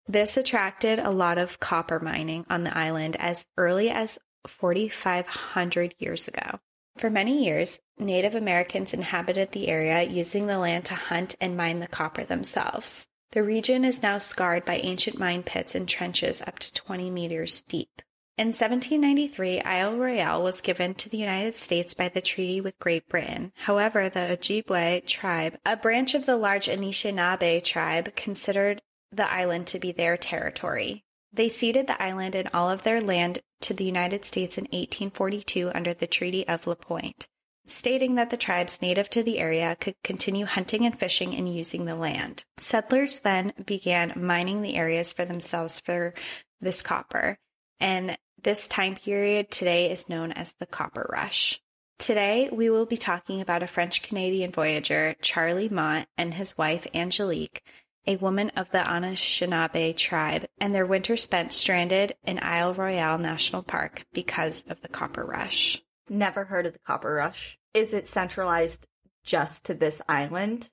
This 0.06 0.37
attracted 0.37 1.00
a 1.00 1.11
lot 1.11 1.37
of 1.37 1.58
copper 1.58 1.99
mining 1.99 2.46
on 2.49 2.62
the 2.62 2.76
island 2.76 3.16
as 3.16 3.49
early 3.56 3.90
as 3.90 4.20
4,500 4.46 5.94
years 5.99 6.28
ago. 6.28 6.61
For 6.96 7.11
many 7.11 7.44
years, 7.44 7.80
Native 7.99 8.37
Americans 8.37 8.94
inhabited 8.94 9.50
the 9.50 9.66
area 9.66 10.02
using 10.02 10.46
the 10.46 10.58
land 10.58 10.84
to 10.84 10.94
hunt 10.94 11.34
and 11.40 11.56
mine 11.56 11.80
the 11.80 11.88
copper 11.88 12.23
themselves. 12.23 13.08
The 13.32 13.42
region 13.42 13.84
is 13.84 14.00
now 14.00 14.18
scarred 14.18 14.64
by 14.64 14.76
ancient 14.76 15.18
mine 15.18 15.42
pits 15.42 15.75
and 15.75 15.88
trenches 15.88 16.40
up 16.40 16.61
to 16.61 16.73
20 16.73 17.11
meters 17.11 17.62
deep. 17.62 18.00
In 18.36 18.48
1793, 18.48 19.60
Isle 19.60 19.96
Royale 19.96 20.42
was 20.42 20.60
given 20.60 20.94
to 20.94 21.08
the 21.08 21.16
United 21.16 21.54
States 21.54 21.94
by 21.94 22.08
the 22.08 22.20
treaty 22.20 22.60
with 22.60 22.76
Great 22.80 23.08
Britain. 23.08 23.52
However, 23.54 24.08
the 24.08 24.36
Ojibwe 24.36 25.06
tribe, 25.06 25.56
a 25.64 25.76
branch 25.76 26.16
of 26.16 26.26
the 26.26 26.36
large 26.36 26.66
Anishinaabe 26.66 27.62
tribe, 27.62 28.16
considered 28.16 28.82
the 29.12 29.30
island 29.30 29.68
to 29.68 29.78
be 29.78 29.92
their 29.92 30.16
territory. 30.16 31.04
They 31.32 31.48
ceded 31.48 31.86
the 31.86 32.02
island 32.02 32.34
and 32.34 32.50
all 32.52 32.68
of 32.68 32.82
their 32.82 33.00
land 33.00 33.38
to 33.60 33.72
the 33.72 33.84
United 33.84 34.24
States 34.24 34.58
in 34.58 34.64
1842 34.64 35.70
under 35.72 35.94
the 35.94 36.08
Treaty 36.08 36.44
of 36.48 36.66
La 36.66 36.74
Pointe, 36.74 37.28
stating 37.68 38.16
that 38.16 38.30
the 38.30 38.36
tribes 38.36 38.82
native 38.82 39.08
to 39.10 39.22
the 39.22 39.38
area 39.38 39.76
could 39.78 39.94
continue 40.02 40.46
hunting 40.46 40.84
and 40.84 40.98
fishing 40.98 41.36
and 41.36 41.54
using 41.54 41.84
the 41.84 41.94
land. 41.94 42.44
Settlers 42.58 43.20
then 43.20 43.52
began 43.64 44.12
mining 44.16 44.60
the 44.60 44.74
areas 44.74 45.12
for 45.12 45.24
themselves 45.24 45.78
for 45.78 46.14
this 46.60 46.82
copper, 46.82 47.38
and 47.81 48.16
this 48.43 48.69
time 48.69 48.95
period 48.97 49.50
today 49.50 49.90
is 49.90 50.09
known 50.09 50.33
as 50.33 50.52
the 50.59 50.66
Copper 50.66 51.09
Rush. 51.11 51.61
Today, 51.99 52.49
we 52.52 52.71
will 52.71 52.87
be 52.87 52.97
talking 52.97 53.40
about 53.40 53.62
a 53.62 53.66
French 53.69 54.02
Canadian 54.02 54.50
voyager, 54.50 55.14
Charlie 55.23 55.69
Mott, 55.69 56.09
and 56.19 56.35
his 56.35 56.59
wife, 56.59 56.87
Angelique, 56.93 57.62
a 58.07 58.16
woman 58.16 58.50
of 58.50 58.71
the 58.71 58.78
Anishinaabe 58.78 59.97
tribe, 59.97 60.47
and 60.61 60.75
their 60.75 60.85
winter 60.87 61.16
spent 61.16 61.52
stranded 61.52 62.14
in 62.25 62.38
Isle 62.43 62.75
Royale 62.75 63.19
National 63.19 63.62
Park 63.62 64.04
because 64.12 64.64
of 64.69 64.81
the 64.83 64.88
Copper 64.88 65.25
Rush. 65.25 65.83
Never 66.09 66.45
heard 66.45 66.66
of 66.66 66.75
the 66.75 66.78
Copper 66.81 67.14
Rush. 67.14 67.59
Is 67.73 67.95
it 67.95 68.09
centralized 68.09 68.87
just 69.25 69.64
to 69.66 69.75
this 69.75 70.02
island? 70.09 70.69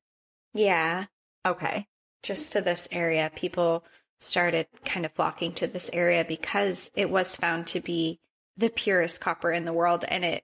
Yeah, 0.53 1.05
Okay. 1.45 1.87
just 2.23 2.51
to 2.51 2.61
this 2.61 2.87
area. 2.91 3.31
People 3.33 3.85
started 4.21 4.67
kind 4.85 5.05
of 5.05 5.11
flocking 5.13 5.53
to 5.53 5.67
this 5.67 5.89
area 5.91 6.23
because 6.23 6.91
it 6.95 7.09
was 7.09 7.35
found 7.35 7.67
to 7.67 7.79
be 7.79 8.19
the 8.57 8.69
purest 8.69 9.19
copper 9.19 9.51
in 9.51 9.65
the 9.65 9.73
world 9.73 10.05
and 10.07 10.23
it 10.23 10.43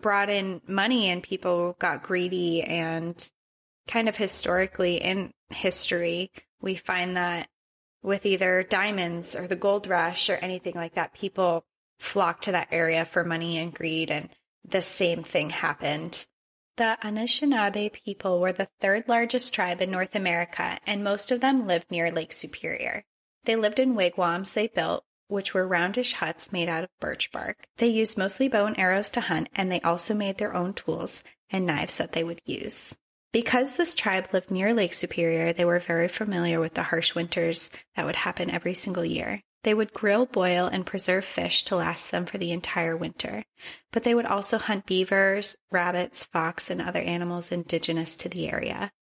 brought 0.00 0.28
in 0.28 0.60
money 0.66 1.10
and 1.10 1.22
people 1.22 1.74
got 1.78 2.02
greedy 2.02 2.62
and 2.62 3.30
kind 3.88 4.08
of 4.08 4.16
historically 4.16 4.96
in 4.96 5.32
history 5.48 6.30
we 6.60 6.74
find 6.74 7.16
that 7.16 7.48
with 8.02 8.24
either 8.24 8.62
diamonds 8.62 9.34
or 9.34 9.46
the 9.46 9.56
gold 9.56 9.86
rush 9.86 10.30
or 10.30 10.34
anything 10.36 10.74
like 10.74 10.94
that 10.94 11.12
people 11.12 11.64
flock 11.98 12.42
to 12.42 12.52
that 12.52 12.68
area 12.70 13.04
for 13.04 13.24
money 13.24 13.58
and 13.58 13.74
greed 13.74 14.10
and 14.10 14.28
the 14.68 14.82
same 14.82 15.22
thing 15.22 15.50
happened 15.50 16.26
the 16.80 16.96
Anishinaabe 17.02 17.92
people 17.92 18.40
were 18.40 18.52
the 18.52 18.70
third 18.80 19.06
largest 19.06 19.52
tribe 19.52 19.82
in 19.82 19.90
North 19.90 20.14
America, 20.14 20.78
and 20.86 21.04
most 21.04 21.30
of 21.30 21.42
them 21.42 21.66
lived 21.66 21.90
near 21.90 22.10
Lake 22.10 22.32
Superior. 22.32 23.04
They 23.44 23.54
lived 23.54 23.78
in 23.78 23.94
wigwams 23.94 24.54
they 24.54 24.66
built, 24.66 25.04
which 25.28 25.52
were 25.52 25.68
roundish 25.68 26.14
huts 26.14 26.54
made 26.54 26.70
out 26.70 26.84
of 26.84 26.88
birch 26.98 27.30
bark. 27.32 27.66
They 27.76 27.88
used 27.88 28.16
mostly 28.16 28.48
bow 28.48 28.64
and 28.64 28.78
arrows 28.78 29.10
to 29.10 29.20
hunt, 29.20 29.50
and 29.54 29.70
they 29.70 29.82
also 29.82 30.14
made 30.14 30.38
their 30.38 30.54
own 30.54 30.72
tools 30.72 31.22
and 31.50 31.66
knives 31.66 31.98
that 31.98 32.12
they 32.12 32.24
would 32.24 32.40
use. 32.46 32.96
Because 33.30 33.76
this 33.76 33.94
tribe 33.94 34.30
lived 34.32 34.50
near 34.50 34.72
Lake 34.72 34.94
Superior, 34.94 35.52
they 35.52 35.66
were 35.66 35.80
very 35.80 36.08
familiar 36.08 36.60
with 36.60 36.72
the 36.72 36.84
harsh 36.84 37.14
winters 37.14 37.70
that 37.94 38.06
would 38.06 38.16
happen 38.16 38.48
every 38.48 38.72
single 38.72 39.04
year. 39.04 39.42
They 39.62 39.74
would 39.74 39.92
grill, 39.92 40.26
boil, 40.26 40.66
and 40.66 40.86
preserve 40.86 41.24
fish 41.24 41.64
to 41.64 41.76
last 41.76 42.10
them 42.10 42.24
for 42.24 42.38
the 42.38 42.52
entire 42.52 42.96
winter. 42.96 43.44
But 43.92 44.04
they 44.04 44.14
would 44.14 44.26
also 44.26 44.56
hunt 44.56 44.86
beavers, 44.86 45.56
rabbits, 45.70 46.24
fox, 46.24 46.70
and 46.70 46.80
other 46.80 47.00
animals 47.00 47.52
indigenous 47.52 48.16
to 48.16 48.28
the 48.28 48.48
area. 48.48 48.92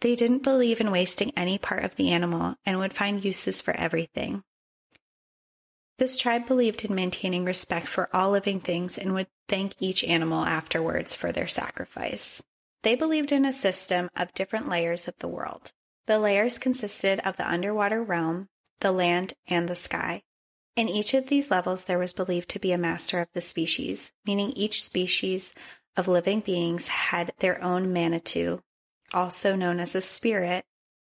They 0.00 0.16
didn't 0.16 0.42
believe 0.42 0.80
in 0.80 0.90
wasting 0.90 1.32
any 1.36 1.56
part 1.56 1.84
of 1.84 1.94
the 1.94 2.10
animal 2.10 2.56
and 2.66 2.78
would 2.78 2.92
find 2.92 3.24
uses 3.24 3.62
for 3.62 3.72
everything. 3.74 4.42
This 5.98 6.18
tribe 6.18 6.48
believed 6.48 6.84
in 6.84 6.96
maintaining 6.96 7.44
respect 7.44 7.86
for 7.86 8.08
all 8.14 8.30
living 8.30 8.58
things 8.58 8.98
and 8.98 9.14
would 9.14 9.28
thank 9.48 9.74
each 9.78 10.02
animal 10.02 10.44
afterwards 10.44 11.14
for 11.14 11.30
their 11.30 11.46
sacrifice. 11.46 12.42
They 12.82 12.96
believed 12.96 13.30
in 13.30 13.44
a 13.44 13.52
system 13.52 14.10
of 14.16 14.34
different 14.34 14.68
layers 14.68 15.06
of 15.06 15.16
the 15.20 15.28
world. 15.28 15.72
The 16.06 16.18
layers 16.18 16.58
consisted 16.58 17.20
of 17.20 17.36
the 17.36 17.48
underwater 17.48 18.02
realm, 18.02 18.48
the 18.82 18.92
land, 18.92 19.32
and 19.46 19.68
the 19.68 19.74
sky. 19.74 20.22
In 20.76 20.88
each 20.88 21.14
of 21.14 21.28
these 21.28 21.50
levels, 21.50 21.84
there 21.84 21.98
was 21.98 22.12
believed 22.12 22.48
to 22.50 22.58
be 22.58 22.72
a 22.72 22.78
master 22.78 23.20
of 23.20 23.28
the 23.32 23.40
species, 23.40 24.12
meaning 24.26 24.52
each 24.52 24.82
species 24.82 25.54
of 25.96 26.08
living 26.08 26.40
beings 26.40 26.88
had 26.88 27.32
their 27.38 27.62
own 27.62 27.92
Manitou, 27.92 28.60
also 29.12 29.54
known 29.54 29.80
as 29.80 29.94
a 29.94 30.00
spirit, 30.00 30.64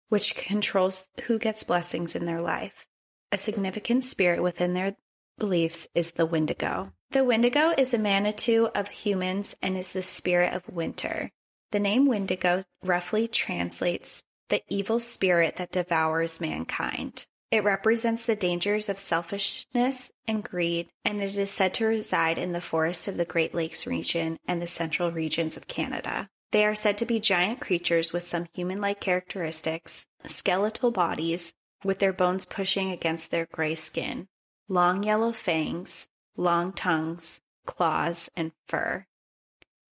which 0.09 0.35
controls 0.35 1.07
who 1.25 1.39
gets 1.39 1.63
blessings 1.63 2.15
in 2.15 2.25
their 2.25 2.41
life. 2.41 2.87
A 3.31 3.37
significant 3.37 4.03
spirit 4.03 4.41
within 4.41 4.73
their 4.73 4.95
beliefs 5.37 5.87
is 5.93 6.11
the 6.11 6.25
Wendigo. 6.25 6.93
The 7.11 7.23
Wendigo 7.23 7.73
is 7.77 7.93
a 7.93 7.97
Manitou 7.97 8.67
of 8.75 8.87
humans 8.87 9.55
and 9.61 9.77
is 9.77 9.93
the 9.93 10.01
spirit 10.01 10.53
of 10.53 10.69
winter. 10.69 11.31
The 11.71 11.79
name 11.79 12.05
Wendigo 12.05 12.63
roughly 12.83 13.27
translates 13.27 14.23
the 14.49 14.61
evil 14.69 14.99
spirit 14.99 15.55
that 15.57 15.71
devours 15.71 16.39
mankind. 16.39 17.25
It 17.51 17.63
represents 17.63 18.25
the 18.25 18.35
dangers 18.35 18.89
of 18.89 18.99
selfishness 18.99 20.11
and 20.27 20.43
greed, 20.43 20.89
and 21.03 21.21
it 21.21 21.37
is 21.37 21.51
said 21.51 21.73
to 21.75 21.85
reside 21.85 22.37
in 22.37 22.51
the 22.51 22.61
forests 22.61 23.07
of 23.07 23.17
the 23.17 23.25
Great 23.25 23.53
Lakes 23.53 23.85
region 23.85 24.37
and 24.47 24.61
the 24.61 24.67
central 24.67 25.11
regions 25.11 25.55
of 25.55 25.67
Canada. 25.67 26.29
They 26.51 26.65
are 26.65 26.75
said 26.75 26.97
to 26.99 27.05
be 27.05 27.19
giant 27.19 27.61
creatures 27.61 28.13
with 28.13 28.23
some 28.23 28.47
human 28.53 28.81
like 28.81 28.99
characteristics, 28.99 30.05
skeletal 30.25 30.91
bodies, 30.91 31.53
with 31.83 31.99
their 31.99 32.13
bones 32.13 32.45
pushing 32.45 32.91
against 32.91 33.29
their 33.29 33.45
gray 33.51 33.75
skin, 33.75 34.27
long 34.67 35.03
yellow 35.03 35.31
fangs, 35.31 36.07
long 36.35 36.73
tongues, 36.73 37.41
claws, 37.65 38.29
and 38.35 38.51
fur. 38.67 39.05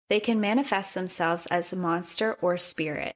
They 0.10 0.20
can 0.20 0.42
manifest 0.42 0.94
themselves 0.94 1.46
as 1.48 1.72
a 1.72 1.78
monster 1.78 2.34
or 2.42 2.58
spirit. 2.58 3.16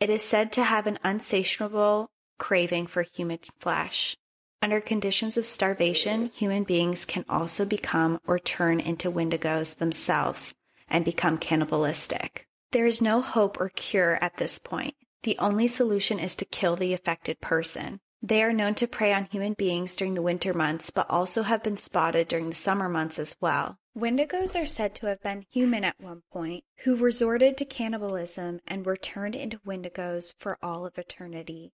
It 0.00 0.10
is 0.10 0.22
said 0.22 0.52
to 0.52 0.64
have 0.64 0.86
an 0.86 0.98
unsatiable 1.04 2.10
craving 2.42 2.88
for 2.88 3.02
human 3.02 3.38
flesh. 3.60 4.16
Under 4.60 4.80
conditions 4.80 5.36
of 5.36 5.46
starvation, 5.46 6.26
human 6.26 6.64
beings 6.64 7.04
can 7.04 7.24
also 7.28 7.64
become 7.64 8.18
or 8.26 8.36
turn 8.36 8.80
into 8.80 9.12
wendigos 9.12 9.76
themselves 9.76 10.52
and 10.88 11.04
become 11.04 11.38
cannibalistic. 11.38 12.48
There 12.72 12.86
is 12.86 13.00
no 13.00 13.22
hope 13.22 13.60
or 13.60 13.68
cure 13.68 14.18
at 14.20 14.38
this 14.38 14.58
point. 14.58 14.96
The 15.22 15.38
only 15.38 15.68
solution 15.68 16.18
is 16.18 16.34
to 16.34 16.44
kill 16.44 16.74
the 16.74 16.92
affected 16.92 17.40
person. 17.40 18.00
They 18.20 18.42
are 18.42 18.52
known 18.52 18.74
to 18.74 18.88
prey 18.88 19.12
on 19.12 19.26
human 19.26 19.52
beings 19.52 19.94
during 19.94 20.14
the 20.14 20.20
winter 20.20 20.52
months, 20.52 20.90
but 20.90 21.08
also 21.08 21.44
have 21.44 21.62
been 21.62 21.76
spotted 21.76 22.26
during 22.26 22.48
the 22.48 22.56
summer 22.56 22.88
months 22.88 23.20
as 23.20 23.36
well. 23.40 23.78
Wendigos 23.96 24.60
are 24.60 24.66
said 24.66 24.96
to 24.96 25.06
have 25.06 25.22
been 25.22 25.46
human 25.52 25.84
at 25.84 26.00
one 26.00 26.22
point, 26.32 26.64
who 26.82 26.96
resorted 26.96 27.56
to 27.58 27.64
cannibalism 27.64 28.58
and 28.66 28.84
were 28.84 28.96
turned 28.96 29.36
into 29.36 29.60
wendigos 29.64 30.34
for 30.38 30.58
all 30.60 30.84
of 30.84 30.98
eternity 30.98 31.72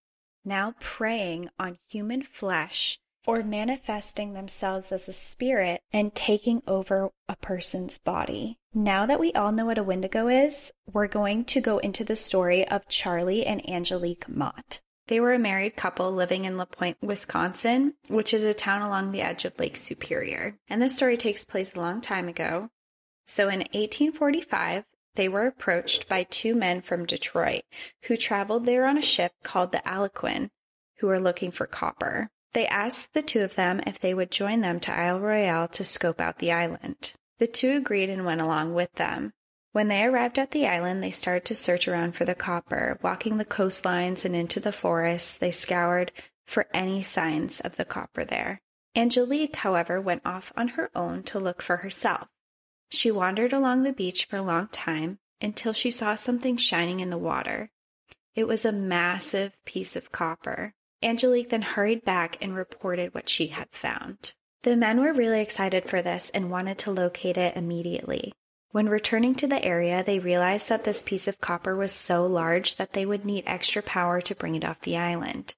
now 0.48 0.74
preying 0.80 1.50
on 1.58 1.78
human 1.88 2.22
flesh 2.22 2.98
or 3.26 3.42
manifesting 3.42 4.32
themselves 4.32 4.90
as 4.90 5.06
a 5.06 5.12
spirit 5.12 5.82
and 5.92 6.14
taking 6.14 6.62
over 6.66 7.10
a 7.28 7.36
person's 7.36 7.98
body. 7.98 8.58
Now 8.72 9.04
that 9.04 9.20
we 9.20 9.32
all 9.34 9.52
know 9.52 9.66
what 9.66 9.76
a 9.76 9.82
Wendigo 9.82 10.28
is, 10.28 10.72
we're 10.90 11.08
going 11.08 11.44
to 11.44 11.60
go 11.60 11.76
into 11.76 12.04
the 12.04 12.16
story 12.16 12.66
of 12.66 12.88
Charlie 12.88 13.44
and 13.44 13.68
Angelique 13.68 14.28
Mott. 14.28 14.80
They 15.08 15.20
were 15.20 15.32
a 15.32 15.38
married 15.38 15.76
couple 15.76 16.12
living 16.12 16.44
in 16.44 16.56
La 16.56 16.64
Pointe, 16.64 16.98
Wisconsin, 17.02 17.94
which 18.08 18.32
is 18.32 18.44
a 18.44 18.54
town 18.54 18.82
along 18.82 19.12
the 19.12 19.22
edge 19.22 19.44
of 19.44 19.58
Lake 19.58 19.76
Superior. 19.76 20.58
And 20.68 20.80
this 20.80 20.96
story 20.96 21.16
takes 21.16 21.44
place 21.44 21.74
a 21.74 21.80
long 21.80 22.00
time 22.00 22.28
ago. 22.28 22.70
So 23.26 23.44
in 23.44 23.58
1845, 23.58 24.84
they 25.18 25.28
were 25.28 25.48
approached 25.48 26.08
by 26.08 26.22
two 26.22 26.54
men 26.54 26.80
from 26.80 27.04
Detroit 27.04 27.62
who 28.04 28.16
traveled 28.16 28.64
there 28.64 28.86
on 28.86 28.96
a 28.96 29.02
ship 29.02 29.32
called 29.42 29.72
the 29.72 29.82
Aliquin, 29.84 30.48
who 31.00 31.08
were 31.08 31.18
looking 31.18 31.50
for 31.50 31.66
copper. 31.66 32.30
They 32.52 32.68
asked 32.68 33.14
the 33.14 33.22
two 33.22 33.42
of 33.42 33.56
them 33.56 33.82
if 33.84 33.98
they 33.98 34.14
would 34.14 34.30
join 34.30 34.60
them 34.60 34.78
to 34.78 34.96
Isle 34.96 35.18
Royale 35.18 35.66
to 35.68 35.82
scope 35.82 36.20
out 36.20 36.38
the 36.38 36.52
island. 36.52 37.14
The 37.40 37.48
two 37.48 37.72
agreed 37.72 38.10
and 38.10 38.24
went 38.24 38.40
along 38.40 38.74
with 38.74 38.92
them. 38.92 39.32
When 39.72 39.88
they 39.88 40.04
arrived 40.04 40.38
at 40.38 40.52
the 40.52 40.68
island, 40.68 41.02
they 41.02 41.10
started 41.10 41.44
to 41.46 41.56
search 41.56 41.88
around 41.88 42.12
for 42.12 42.24
the 42.24 42.36
copper. 42.36 42.96
Walking 43.02 43.38
the 43.38 43.44
coastlines 43.44 44.24
and 44.24 44.36
into 44.36 44.60
the 44.60 44.70
forests, 44.70 45.36
they 45.36 45.50
scoured 45.50 46.12
for 46.46 46.68
any 46.72 47.02
signs 47.02 47.58
of 47.58 47.74
the 47.74 47.84
copper 47.84 48.24
there. 48.24 48.60
Angelique, 48.94 49.56
however, 49.56 50.00
went 50.00 50.22
off 50.24 50.52
on 50.56 50.68
her 50.68 50.90
own 50.94 51.24
to 51.24 51.40
look 51.40 51.60
for 51.60 51.78
herself. 51.78 52.28
She 52.90 53.10
wandered 53.10 53.52
along 53.52 53.82
the 53.82 53.92
beach 53.92 54.24
for 54.24 54.36
a 54.36 54.42
long 54.42 54.68
time 54.68 55.18
until 55.40 55.72
she 55.72 55.90
saw 55.90 56.14
something 56.14 56.56
shining 56.56 57.00
in 57.00 57.10
the 57.10 57.18
water. 57.18 57.70
It 58.34 58.48
was 58.48 58.64
a 58.64 58.72
massive 58.72 59.52
piece 59.64 59.94
of 59.94 60.10
copper. 60.10 60.74
Angelique 61.02 61.50
then 61.50 61.62
hurried 61.62 62.04
back 62.04 62.38
and 62.40 62.56
reported 62.56 63.14
what 63.14 63.28
she 63.28 63.48
had 63.48 63.68
found. 63.70 64.34
The 64.62 64.76
men 64.76 65.00
were 65.00 65.12
really 65.12 65.40
excited 65.40 65.88
for 65.88 66.02
this 66.02 66.30
and 66.30 66.50
wanted 66.50 66.78
to 66.78 66.90
locate 66.90 67.36
it 67.36 67.56
immediately. 67.56 68.32
When 68.70 68.88
returning 68.88 69.34
to 69.36 69.46
the 69.46 69.64
area, 69.64 70.02
they 70.02 70.18
realized 70.18 70.68
that 70.68 70.84
this 70.84 71.02
piece 71.02 71.28
of 71.28 71.40
copper 71.40 71.76
was 71.76 71.92
so 71.92 72.26
large 72.26 72.76
that 72.76 72.92
they 72.92 73.06
would 73.06 73.24
need 73.24 73.44
extra 73.46 73.82
power 73.82 74.20
to 74.22 74.34
bring 74.34 74.54
it 74.54 74.64
off 74.64 74.80
the 74.80 74.96
island. 74.96 75.54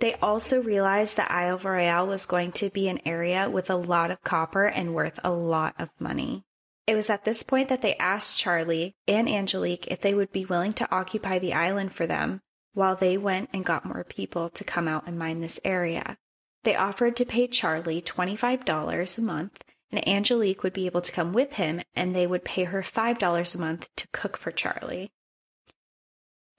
They 0.00 0.14
also 0.14 0.62
realized 0.62 1.16
that 1.16 1.30
Isle 1.30 1.58
Royale 1.58 2.06
was 2.06 2.26
going 2.26 2.52
to 2.52 2.68
be 2.70 2.88
an 2.88 3.00
area 3.06 3.48
with 3.48 3.70
a 3.70 3.76
lot 3.76 4.10
of 4.10 4.22
copper 4.22 4.64
and 4.64 4.94
worth 4.94 5.20
a 5.22 5.32
lot 5.32 5.74
of 5.78 5.90
money. 5.98 6.44
It 6.86 6.94
was 6.94 7.08
at 7.08 7.24
this 7.24 7.42
point 7.42 7.68
that 7.68 7.80
they 7.80 7.96
asked 7.96 8.38
Charlie 8.38 8.94
and 9.08 9.28
Angelique 9.28 9.86
if 9.86 10.00
they 10.00 10.14
would 10.14 10.32
be 10.32 10.44
willing 10.44 10.74
to 10.74 10.90
occupy 10.94 11.38
the 11.38 11.54
island 11.54 11.92
for 11.92 12.06
them 12.06 12.42
while 12.74 12.96
they 12.96 13.16
went 13.16 13.50
and 13.52 13.64
got 13.64 13.86
more 13.86 14.04
people 14.04 14.50
to 14.50 14.64
come 14.64 14.86
out 14.86 15.06
and 15.06 15.18
mine 15.18 15.40
this 15.40 15.60
area. 15.64 16.18
They 16.64 16.76
offered 16.76 17.16
to 17.16 17.24
pay 17.24 17.46
Charlie 17.46 18.02
$25 18.02 19.18
a 19.18 19.20
month, 19.22 19.64
and 19.90 20.06
Angelique 20.08 20.62
would 20.62 20.72
be 20.72 20.86
able 20.86 21.02
to 21.02 21.12
come 21.12 21.32
with 21.32 21.54
him, 21.54 21.80
and 21.94 22.14
they 22.14 22.26
would 22.26 22.44
pay 22.44 22.64
her 22.64 22.82
$5 22.82 23.54
a 23.54 23.58
month 23.58 23.88
to 23.96 24.08
cook 24.12 24.36
for 24.36 24.50
Charlie. 24.50 25.12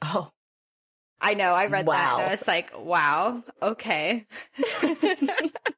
Oh, 0.02 0.32
I 1.22 1.34
know, 1.34 1.54
I 1.54 1.68
read 1.68 1.88
that 1.88 2.14
and 2.14 2.24
I 2.24 2.30
was 2.30 2.48
like, 2.48 2.72
wow, 2.78 3.44
okay. 3.62 4.26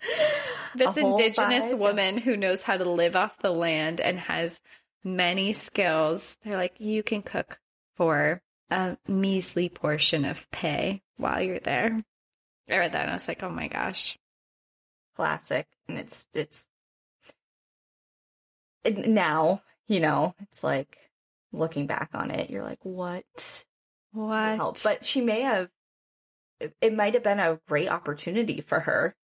this 0.74 0.96
indigenous 0.96 1.70
five? 1.70 1.78
woman 1.78 2.18
who 2.18 2.36
knows 2.36 2.62
how 2.62 2.76
to 2.76 2.88
live 2.88 3.16
off 3.16 3.38
the 3.38 3.52
land 3.52 4.00
and 4.00 4.18
has 4.18 4.60
many 5.04 5.52
skills, 5.52 6.36
they're 6.44 6.56
like, 6.56 6.74
you 6.78 7.02
can 7.02 7.22
cook 7.22 7.58
for 7.96 8.42
a 8.70 8.96
measly 9.06 9.68
portion 9.68 10.24
of 10.24 10.50
pay 10.50 11.02
while 11.16 11.40
you're 11.40 11.60
there. 11.60 12.02
I 12.68 12.78
read 12.78 12.92
that 12.92 13.02
and 13.02 13.10
I 13.10 13.14
was 13.14 13.28
like, 13.28 13.42
oh 13.42 13.48
my 13.48 13.68
gosh. 13.68 14.18
classic. 15.14 15.66
And 15.88 15.98
it's, 15.98 16.26
it's, 16.34 16.64
it- 18.84 19.06
now, 19.08 19.62
you 19.86 20.00
know, 20.00 20.34
it's 20.42 20.64
like 20.64 20.98
looking 21.52 21.86
back 21.86 22.10
on 22.12 22.30
it, 22.30 22.50
you're 22.50 22.64
like, 22.64 22.80
what? 22.82 23.64
What? 24.12 24.80
But 24.82 25.04
she 25.04 25.20
may 25.20 25.42
have, 25.42 25.68
it 26.80 26.94
might 26.94 27.14
have 27.14 27.22
been 27.22 27.38
a 27.38 27.60
great 27.68 27.88
opportunity 27.88 28.60
for 28.60 28.80
her 28.80 29.14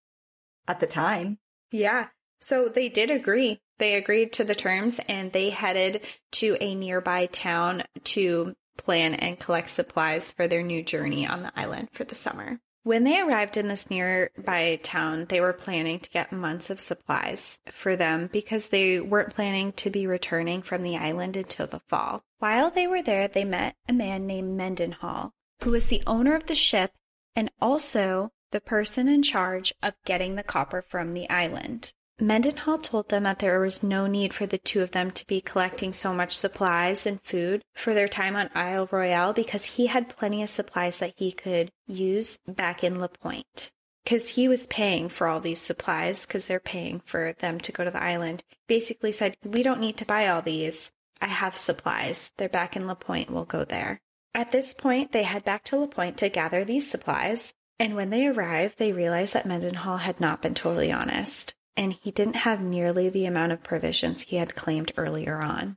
at 0.69 0.81
the 0.81 0.87
time. 0.87 1.38
Yeah. 1.71 2.09
So 2.40 2.69
they 2.69 2.88
did 2.88 3.11
agree. 3.11 3.61
They 3.78 3.95
agreed 3.95 4.33
to 4.35 4.45
the 4.45 4.54
terms 4.54 5.00
and 5.09 5.33
they 5.33 5.50
headed 5.50 6.02
to 6.33 6.57
a 6.61 6.75
nearby 6.75 7.26
town 7.26 7.85
to 8.04 8.54
plan 8.76 9.14
and 9.14 9.38
collect 9.38 9.71
supplies 9.71 10.33
for 10.33 10.49
their 10.49 10.62
new 10.62 10.83
journey 10.83 11.26
on 11.26 11.42
the 11.42 11.52
island 11.57 11.88
for 11.92 12.04
the 12.04 12.14
summer. 12.14 12.61
When 12.85 13.04
they 13.04 13.21
arrived 13.21 13.57
in 13.57 13.69
this 13.69 13.90
nearby 13.90 14.81
town, 14.83 15.26
they 15.26 15.40
were 15.40 15.52
planning 15.52 16.00
to 16.00 16.11
get 16.11 16.33
months 16.33 16.69
of 16.69 16.81
supplies 16.81 17.61
for 17.71 17.95
them 17.95 18.28
because 18.33 18.69
they 18.69 18.99
weren't 18.99 19.37
planning 19.37 19.73
to 19.75 19.90
be 19.90 20.09
returning 20.09 20.62
from 20.62 20.83
the 20.83 20.97
island 20.97 21.37
until 21.37 21.69
the 21.69 21.78
fall. 21.87 22.25
While 22.38 22.71
they 22.71 22.88
were 22.88 23.02
there, 23.02 23.28
they 23.28 23.45
met 23.45 23.76
a 23.88 23.92
man 23.92 24.26
named 24.26 24.57
Mendenhall, 24.57 25.33
who 25.62 25.71
was 25.71 25.87
the 25.87 26.02
owner 26.09 26.35
of 26.35 26.47
the 26.47 26.57
ship 26.57 26.90
and 27.37 27.52
also 27.61 28.33
the 28.52 28.61
person 28.61 29.09
in 29.09 29.23
charge 29.23 29.75
of 29.82 29.94
getting 30.04 30.37
the 30.37 30.42
copper 30.42 30.80
from 30.80 31.12
the 31.12 31.28
island. 31.28 31.92
Mendenhall 32.21 32.78
told 32.78 33.09
them 33.09 33.25
that 33.25 33.40
there 33.40 33.59
was 33.59 33.82
no 33.82 34.06
need 34.06 34.32
for 34.32 34.47
the 34.47 34.59
two 34.59 34.80
of 34.80 34.92
them 34.92 35.11
to 35.11 35.26
be 35.26 35.40
collecting 35.40 35.92
so 35.92 36.14
much 36.14 36.37
supplies 36.37 37.04
and 37.04 37.21
food 37.23 37.65
for 37.75 37.95
their 37.95 38.06
time 38.06 38.36
on 38.36 38.50
Isle 38.54 38.88
Royale 38.93 39.32
because 39.32 39.65
he 39.65 39.86
had 39.86 40.08
plenty 40.08 40.43
of 40.43 40.49
supplies 40.49 40.99
that 40.99 41.15
he 41.17 41.32
could 41.32 41.73
use 41.86 42.38
back 42.47 42.84
in 42.84 43.00
La 43.00 43.08
Pointe. 43.08 43.73
Because 44.04 44.28
he 44.28 44.47
was 44.47 44.67
paying 44.69 45.08
for 45.08 45.26
all 45.26 45.41
these 45.41 45.60
supplies 45.60 46.26
because 46.26 46.47
they're 46.47 46.60
paying 46.60 47.00
for 47.00 47.32
them 47.41 47.58
to 47.60 47.73
go 47.73 47.84
to 47.84 47.91
the 47.91 48.02
island. 48.02 48.45
Basically 48.69 49.10
said, 49.10 49.36
We 49.45 49.62
don't 49.62 49.80
need 49.80 49.97
to 49.97 50.04
buy 50.04 50.28
all 50.28 50.43
these. 50.43 50.93
I 51.21 51.26
have 51.26 51.56
supplies. 51.56 52.30
They're 52.36 52.49
back 52.49 52.76
in 52.76 52.86
La 52.86 52.95
Pointe. 52.95 53.30
We'll 53.30 53.45
go 53.45 53.65
there. 53.65 54.00
At 54.34 54.50
this 54.50 54.75
point, 54.75 55.12
they 55.12 55.25
head 55.25 55.45
back 55.45 55.65
to 55.65 55.76
La 55.76 55.86
Pointe 55.86 56.19
to 56.19 56.28
gather 56.28 56.65
these 56.65 56.91
supplies. 56.91 57.54
And 57.82 57.97
when 57.97 58.10
they 58.10 58.28
arrived, 58.28 58.78
they 58.78 58.92
realized 58.92 59.34
that 59.34 59.45
Mendenhall 59.45 59.97
had 59.97 60.21
not 60.21 60.40
been 60.40 60.54
totally 60.54 60.92
honest, 60.92 61.56
and 61.76 61.92
he 61.92 62.12
didn't 62.12 62.34
have 62.34 62.60
nearly 62.60 63.08
the 63.08 63.26
amount 63.26 63.50
of 63.50 63.64
provisions 63.64 64.23
he 64.23 64.36
had 64.36 64.54
claimed 64.54 64.92
earlier 64.97 65.42
on. 65.42 65.76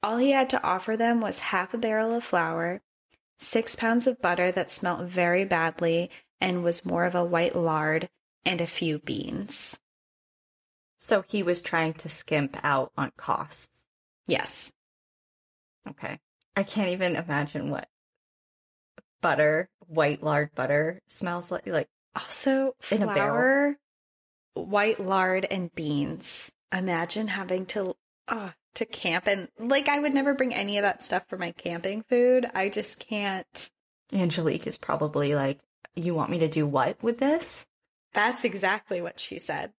All 0.00 0.18
he 0.18 0.30
had 0.30 0.48
to 0.50 0.62
offer 0.62 0.96
them 0.96 1.20
was 1.20 1.40
half 1.40 1.74
a 1.74 1.76
barrel 1.76 2.14
of 2.14 2.22
flour, 2.22 2.82
six 3.36 3.74
pounds 3.74 4.06
of 4.06 4.22
butter 4.22 4.52
that 4.52 4.70
smelt 4.70 5.08
very 5.08 5.44
badly 5.44 6.08
and 6.40 6.62
was 6.62 6.86
more 6.86 7.04
of 7.04 7.16
a 7.16 7.24
white 7.24 7.56
lard, 7.56 8.08
and 8.44 8.60
a 8.60 8.66
few 8.68 9.00
beans. 9.00 9.76
So 10.98 11.24
he 11.26 11.42
was 11.42 11.62
trying 11.62 11.94
to 11.94 12.08
skimp 12.08 12.56
out 12.62 12.92
on 12.96 13.10
costs. 13.16 13.80
Yes. 14.28 14.72
Okay. 15.90 16.20
I 16.54 16.62
can't 16.62 16.90
even 16.90 17.16
imagine 17.16 17.70
what 17.70 17.88
butter, 19.20 19.68
white 19.88 20.22
lard 20.22 20.54
butter 20.54 21.00
smells 21.06 21.50
like. 21.50 21.66
Like, 21.66 21.88
Also, 22.16 22.74
In 22.90 23.02
a 23.02 23.06
barrel. 23.06 23.16
flour, 23.16 23.76
white 24.54 25.00
lard, 25.00 25.46
and 25.50 25.74
beans. 25.74 26.52
Imagine 26.72 27.28
having 27.28 27.66
to 27.66 27.94
uh, 28.28 28.50
to 28.74 28.84
camp 28.84 29.26
and 29.26 29.48
like 29.58 29.88
I 29.88 29.98
would 30.00 30.14
never 30.14 30.34
bring 30.34 30.54
any 30.54 30.78
of 30.78 30.82
that 30.82 31.02
stuff 31.02 31.24
for 31.28 31.38
my 31.38 31.52
camping 31.52 32.02
food. 32.08 32.46
I 32.54 32.68
just 32.68 32.98
can't. 32.98 33.70
Angelique 34.12 34.66
is 34.66 34.78
probably 34.78 35.34
like, 35.34 35.60
you 35.94 36.14
want 36.14 36.30
me 36.30 36.38
to 36.40 36.48
do 36.48 36.66
what 36.66 37.00
with 37.02 37.18
this? 37.18 37.66
That's 38.12 38.44
exactly 38.44 39.00
what 39.00 39.20
she 39.20 39.38
said. 39.38 39.72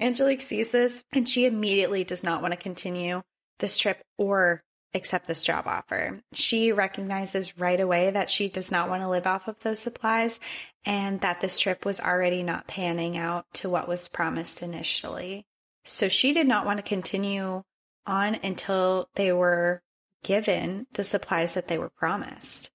Angelique 0.00 0.42
sees 0.42 0.72
this 0.72 1.04
and 1.12 1.28
she 1.28 1.46
immediately 1.46 2.04
does 2.04 2.22
not 2.22 2.42
want 2.42 2.52
to 2.52 2.58
continue 2.58 3.22
this 3.58 3.78
trip 3.78 4.02
or 4.18 4.62
accept 4.94 5.26
this 5.26 5.42
job 5.42 5.66
offer. 5.66 6.20
She 6.32 6.72
recognizes 6.72 7.58
right 7.58 7.80
away 7.80 8.10
that 8.10 8.30
she 8.30 8.48
does 8.48 8.70
not 8.70 8.88
want 8.88 9.02
to 9.02 9.08
live 9.08 9.26
off 9.26 9.48
of 9.48 9.58
those 9.60 9.78
supplies 9.78 10.38
and 10.84 11.20
that 11.20 11.40
this 11.40 11.58
trip 11.58 11.84
was 11.84 12.00
already 12.00 12.42
not 12.42 12.66
panning 12.66 13.16
out 13.16 13.46
to 13.54 13.70
what 13.70 13.88
was 13.88 14.08
promised 14.08 14.62
initially. 14.62 15.46
So 15.84 16.08
she 16.08 16.32
did 16.32 16.46
not 16.46 16.66
want 16.66 16.78
to 16.78 16.82
continue 16.82 17.62
on 18.06 18.34
until 18.42 19.08
they 19.14 19.32
were 19.32 19.82
given 20.22 20.86
the 20.92 21.04
supplies 21.04 21.54
that 21.54 21.68
they 21.68 21.78
were 21.78 21.90
promised. 21.90 22.70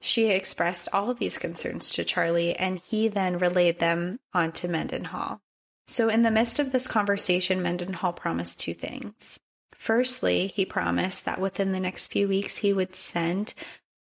She 0.00 0.26
expressed 0.26 0.88
all 0.92 1.10
of 1.10 1.18
these 1.18 1.38
concerns 1.38 1.92
to 1.94 2.04
Charlie, 2.04 2.54
and 2.54 2.78
he 2.78 3.08
then 3.08 3.38
relayed 3.38 3.78
them 3.78 4.20
on 4.34 4.52
to 4.52 4.68
Mendenhall. 4.68 5.40
So, 5.86 6.08
in 6.08 6.22
the 6.22 6.30
midst 6.30 6.58
of 6.58 6.72
this 6.72 6.86
conversation, 6.86 7.62
Mendenhall 7.62 8.12
promised 8.12 8.60
two 8.60 8.74
things. 8.74 9.40
Firstly, 9.84 10.46
he 10.46 10.64
promised 10.64 11.26
that 11.26 11.38
within 11.38 11.72
the 11.72 11.78
next 11.78 12.06
few 12.06 12.26
weeks, 12.26 12.56
he 12.56 12.72
would 12.72 12.96
send 12.96 13.52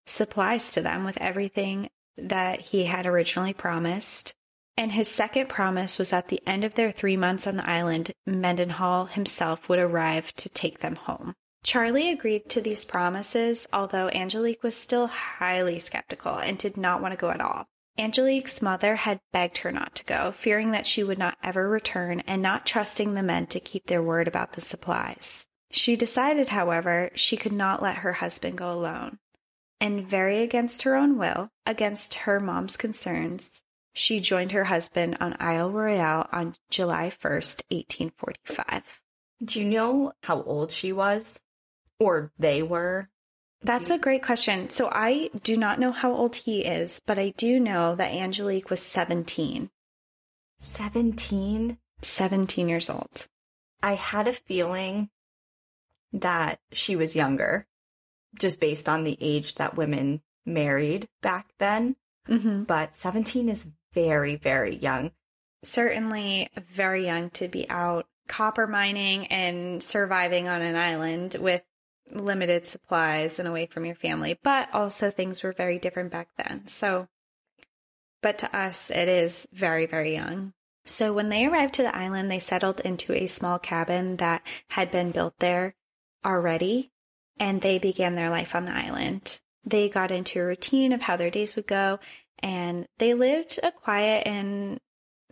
supplies 0.06 0.72
to 0.72 0.82
them 0.82 1.04
with 1.04 1.18
everything 1.18 1.90
that 2.16 2.62
he 2.62 2.86
had 2.86 3.06
originally 3.06 3.52
promised. 3.52 4.34
And 4.78 4.94
his 4.94 5.10
second 5.10 5.50
promise 5.50 6.00
was 6.00 6.14
at 6.14 6.30
the 6.30 6.42
end 6.48 6.64
of 6.64 6.76
their 6.76 6.94
three 6.94 7.18
months 7.18 7.46
on 7.48 7.58
the 7.58 7.70
island, 7.70 8.14
Mendenhall 8.26 9.08
himself 9.08 9.68
would 9.68 9.78
arrive 9.78 10.34
to 10.38 10.48
take 10.48 10.80
them 10.80 10.96
home. 10.96 11.34
Charlie 11.66 12.12
agreed 12.12 12.48
to 12.52 12.62
these 12.62 12.86
promises, 12.86 13.68
although 13.74 14.08
Angelique 14.12 14.64
was 14.64 14.78
still 14.78 15.08
highly 15.08 15.80
skeptical 15.80 16.38
and 16.38 16.58
did 16.58 16.78
not 16.78 17.02
want 17.02 17.12
to 17.12 17.20
go 17.20 17.30
at 17.30 17.42
all. 17.42 17.66
Angelique's 17.98 18.62
mother 18.62 18.96
had 18.96 19.20
begged 19.34 19.58
her 19.58 19.72
not 19.74 19.96
to 19.96 20.06
go, 20.06 20.32
fearing 20.32 20.72
that 20.72 20.88
she 20.88 21.04
would 21.04 21.20
not 21.20 21.38
ever 21.44 21.68
return 21.68 22.22
and 22.22 22.42
not 22.42 22.66
trusting 22.66 23.16
the 23.16 23.22
men 23.22 23.48
to 23.48 23.60
keep 23.60 23.88
their 23.88 24.02
word 24.02 24.30
about 24.30 24.54
the 24.54 24.62
supplies. 24.62 25.46
She 25.74 25.96
decided, 25.96 26.50
however, 26.50 27.10
she 27.16 27.36
could 27.36 27.52
not 27.52 27.82
let 27.82 27.98
her 27.98 28.14
husband 28.14 28.60
go 28.60 28.72
alone. 28.72 29.18
And 29.82 30.08
very 30.08 30.44
against 30.44 30.84
her 30.84 30.96
own 30.96 31.18
will, 31.18 31.50
against 31.66 32.14
her 32.14 32.40
mom's 32.40 32.78
concerns, 32.78 33.64
she 33.92 34.20
joined 34.20 34.52
her 34.52 34.66
husband 34.66 35.18
on 35.20 35.36
Isle 35.40 35.72
Royale 35.72 36.30
on 36.32 36.56
July 36.70 37.10
1st, 37.10 37.64
1845. 37.70 39.02
Do 39.44 39.60
you 39.60 39.66
know 39.66 40.14
how 40.22 40.44
old 40.44 40.72
she 40.72 40.94
was? 40.94 41.42
Or 42.00 42.32
they 42.38 42.62
were? 42.62 43.10
That's 43.64 43.90
a 43.90 43.98
great 43.98 44.22
question. 44.22 44.70
So 44.70 44.90
I 44.92 45.32
do 45.42 45.58
not 45.58 45.80
know 45.80 45.92
how 45.92 46.14
old 46.14 46.36
he 46.36 46.64
is, 46.64 47.02
but 47.04 47.18
I 47.18 47.34
do 47.36 47.60
know 47.60 47.96
that 47.96 48.14
Angelique 48.14 48.70
was 48.70 48.82
17. 48.82 49.72
17? 50.60 51.78
17 52.02 52.70
years 52.70 52.90
old. 52.92 53.28
I 53.82 53.96
had 53.96 54.28
a 54.28 54.34
feeling 54.34 55.10
that 56.14 56.60
she 56.72 56.96
was 56.96 57.16
younger, 57.16 57.68
just 58.40 58.60
based 58.60 58.88
on 58.88 59.04
the 59.04 59.18
age 59.20 59.56
that 59.56 59.76
women 59.76 60.22
married 60.46 61.08
back 61.22 61.48
then. 61.60 61.96
Mm-hmm. 62.30 62.64
But 62.64 62.96
17 62.96 63.50
is 63.50 63.68
very, 63.94 64.36
very 64.36 64.76
young. 64.76 65.12
certainly 65.64 66.50
very 66.74 67.06
young 67.06 67.30
to 67.32 67.48
be 67.48 67.70
out 67.70 68.06
copper 68.28 68.68
mining 68.68 69.28
and 69.28 69.82
surviving 69.82 70.48
on 70.48 70.62
an 70.62 70.76
island 70.76 71.36
with 71.40 71.62
limited 72.12 72.68
supplies 72.68 73.40
and 73.40 73.48
away 73.48 73.66
from 73.66 73.86
your 73.86 73.96
family, 73.96 74.38
but 74.44 74.70
also 74.74 75.10
things 75.10 75.42
were 75.42 75.54
very 75.54 75.80
different 75.80 76.12
back 76.12 76.28
then. 76.38 76.68
So, 76.68 77.08
but 78.22 78.38
to 78.40 78.56
us, 78.56 78.92
it 78.92 79.10
is 79.10 79.48
very, 79.54 79.86
very 79.86 80.14
young. 80.14 80.54
So 80.86 81.14
when 81.14 81.30
they 81.30 81.46
arrived 81.46 81.76
to 81.76 81.84
the 81.84 81.96
island, 81.96 82.30
they 82.30 82.40
settled 82.40 82.82
into 82.82 83.14
a 83.14 83.28
small 83.28 83.58
cabin 83.58 84.18
that 84.18 84.42
had 84.68 84.92
been 84.92 85.12
built 85.12 85.36
there 85.40 85.76
already, 86.26 86.92
and 87.40 87.62
they 87.62 87.80
began 87.80 88.16
their 88.16 88.30
life 88.30 88.56
on 88.56 88.66
the 88.66 88.76
island. 88.76 89.40
They 89.66 89.90
got 89.90 90.12
into 90.12 90.40
a 90.40 90.46
routine 90.46 90.94
of 90.94 91.02
how 91.02 91.18
their 91.18 91.32
days 91.32 91.56
would 91.56 91.68
go, 91.68 92.00
and 92.40 92.86
they 92.98 93.14
lived 93.14 93.60
a 93.64 93.72
quiet 93.72 94.28
and 94.28 94.80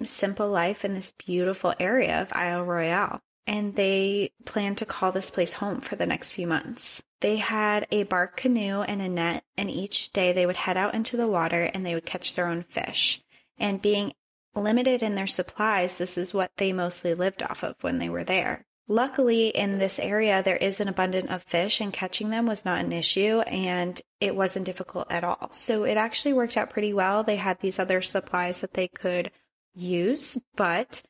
simple 0.04 0.50
life 0.50 0.86
in 0.86 0.94
this 0.94 1.12
beautiful 1.12 1.74
area 1.80 2.22
of 2.22 2.34
Isle 2.34 2.64
Royale. 2.64 3.22
And 3.48 3.76
they 3.76 4.32
planned 4.46 4.78
to 4.78 4.86
call 4.86 5.12
this 5.12 5.32
place 5.32 5.54
home 5.54 5.82
for 5.82 5.96
the 5.96 6.06
next 6.06 6.32
few 6.32 6.48
months. 6.48 7.04
They 7.20 7.38
had 7.38 7.88
a 7.92 8.04
bark 8.04 8.38
canoe 8.38 8.82
and 8.82 9.02
a 9.02 9.10
net, 9.10 9.44
and 9.58 9.70
each 9.70 10.12
day 10.12 10.32
they 10.32 10.46
would 10.46 10.58
head 10.58 10.78
out 10.78 10.94
into 10.94 11.18
the 11.18 11.28
water 11.28 11.64
and 11.64 11.86
they 11.86 11.94
would 11.94 12.06
catch 12.06 12.36
their 12.36 12.48
own 12.48 12.64
fish. 12.64 13.22
And 13.58 13.82
being 13.82 14.14
limited 14.56 15.04
in 15.04 15.16
their 15.16 15.28
supplies, 15.28 15.98
this 15.98 16.18
is 16.18 16.34
what 16.34 16.52
they 16.58 16.72
mostly 16.72 17.14
lived 17.14 17.44
off 17.44 17.64
of 17.64 17.76
when 17.82 17.98
they 17.98 18.10
were 18.10 18.24
there. 18.24 18.66
Luckily, 18.88 19.50
in 19.50 19.80
this 19.80 20.00
area, 20.00 20.44
there 20.44 20.58
is 20.58 20.82
an 20.82 20.88
abundance 20.88 21.30
of 21.30 21.44
fish, 21.44 21.80
and 21.80 21.94
catching 21.94 22.30
them 22.30 22.46
was 22.46 22.66
not 22.66 22.80
an 22.80 22.92
issue, 22.92 23.40
and 23.42 24.00
it 24.20 24.36
wasn't 24.36 24.66
difficult 24.66 25.10
at 25.12 25.24
all. 25.24 25.50
So 25.54 25.86
it 25.86 25.96
actually 25.96 26.34
worked 26.34 26.58
out 26.58 26.70
pretty 26.70 26.94
well. 26.94 27.24
They 27.24 27.38
had 27.38 27.60
these 27.60 27.80
other 27.80 28.02
supplies 28.02 28.62
that 28.62 28.74
they 28.74 28.88
could 28.90 29.32
use, 29.74 30.38
but 30.56 31.04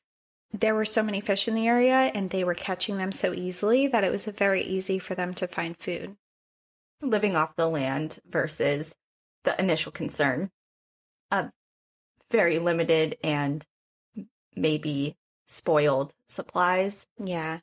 there 0.53 0.75
were 0.75 0.85
so 0.85 1.01
many 1.01 1.21
fish 1.21 1.47
in 1.47 1.55
the 1.55 1.67
area, 1.67 1.95
and 1.95 2.29
they 2.29 2.43
were 2.43 2.53
catching 2.53 2.97
them 2.97 3.11
so 3.11 3.33
easily 3.33 3.87
that 3.87 4.03
it 4.03 4.11
was 4.11 4.25
very 4.25 4.61
easy 4.61 4.99
for 4.99 5.15
them 5.15 5.33
to 5.35 5.47
find 5.47 5.77
food. 5.77 6.17
Living 7.01 7.35
off 7.35 7.55
the 7.55 7.67
land 7.67 8.19
versus 8.29 8.93
the 9.43 9.59
initial 9.59 9.91
concern 9.91 10.51
of 11.31 11.49
very 12.29 12.59
limited 12.59 13.17
and 13.23 13.65
maybe 14.55 15.15
spoiled 15.51 16.13
supplies. 16.27 17.05
Yeah. 17.23 17.59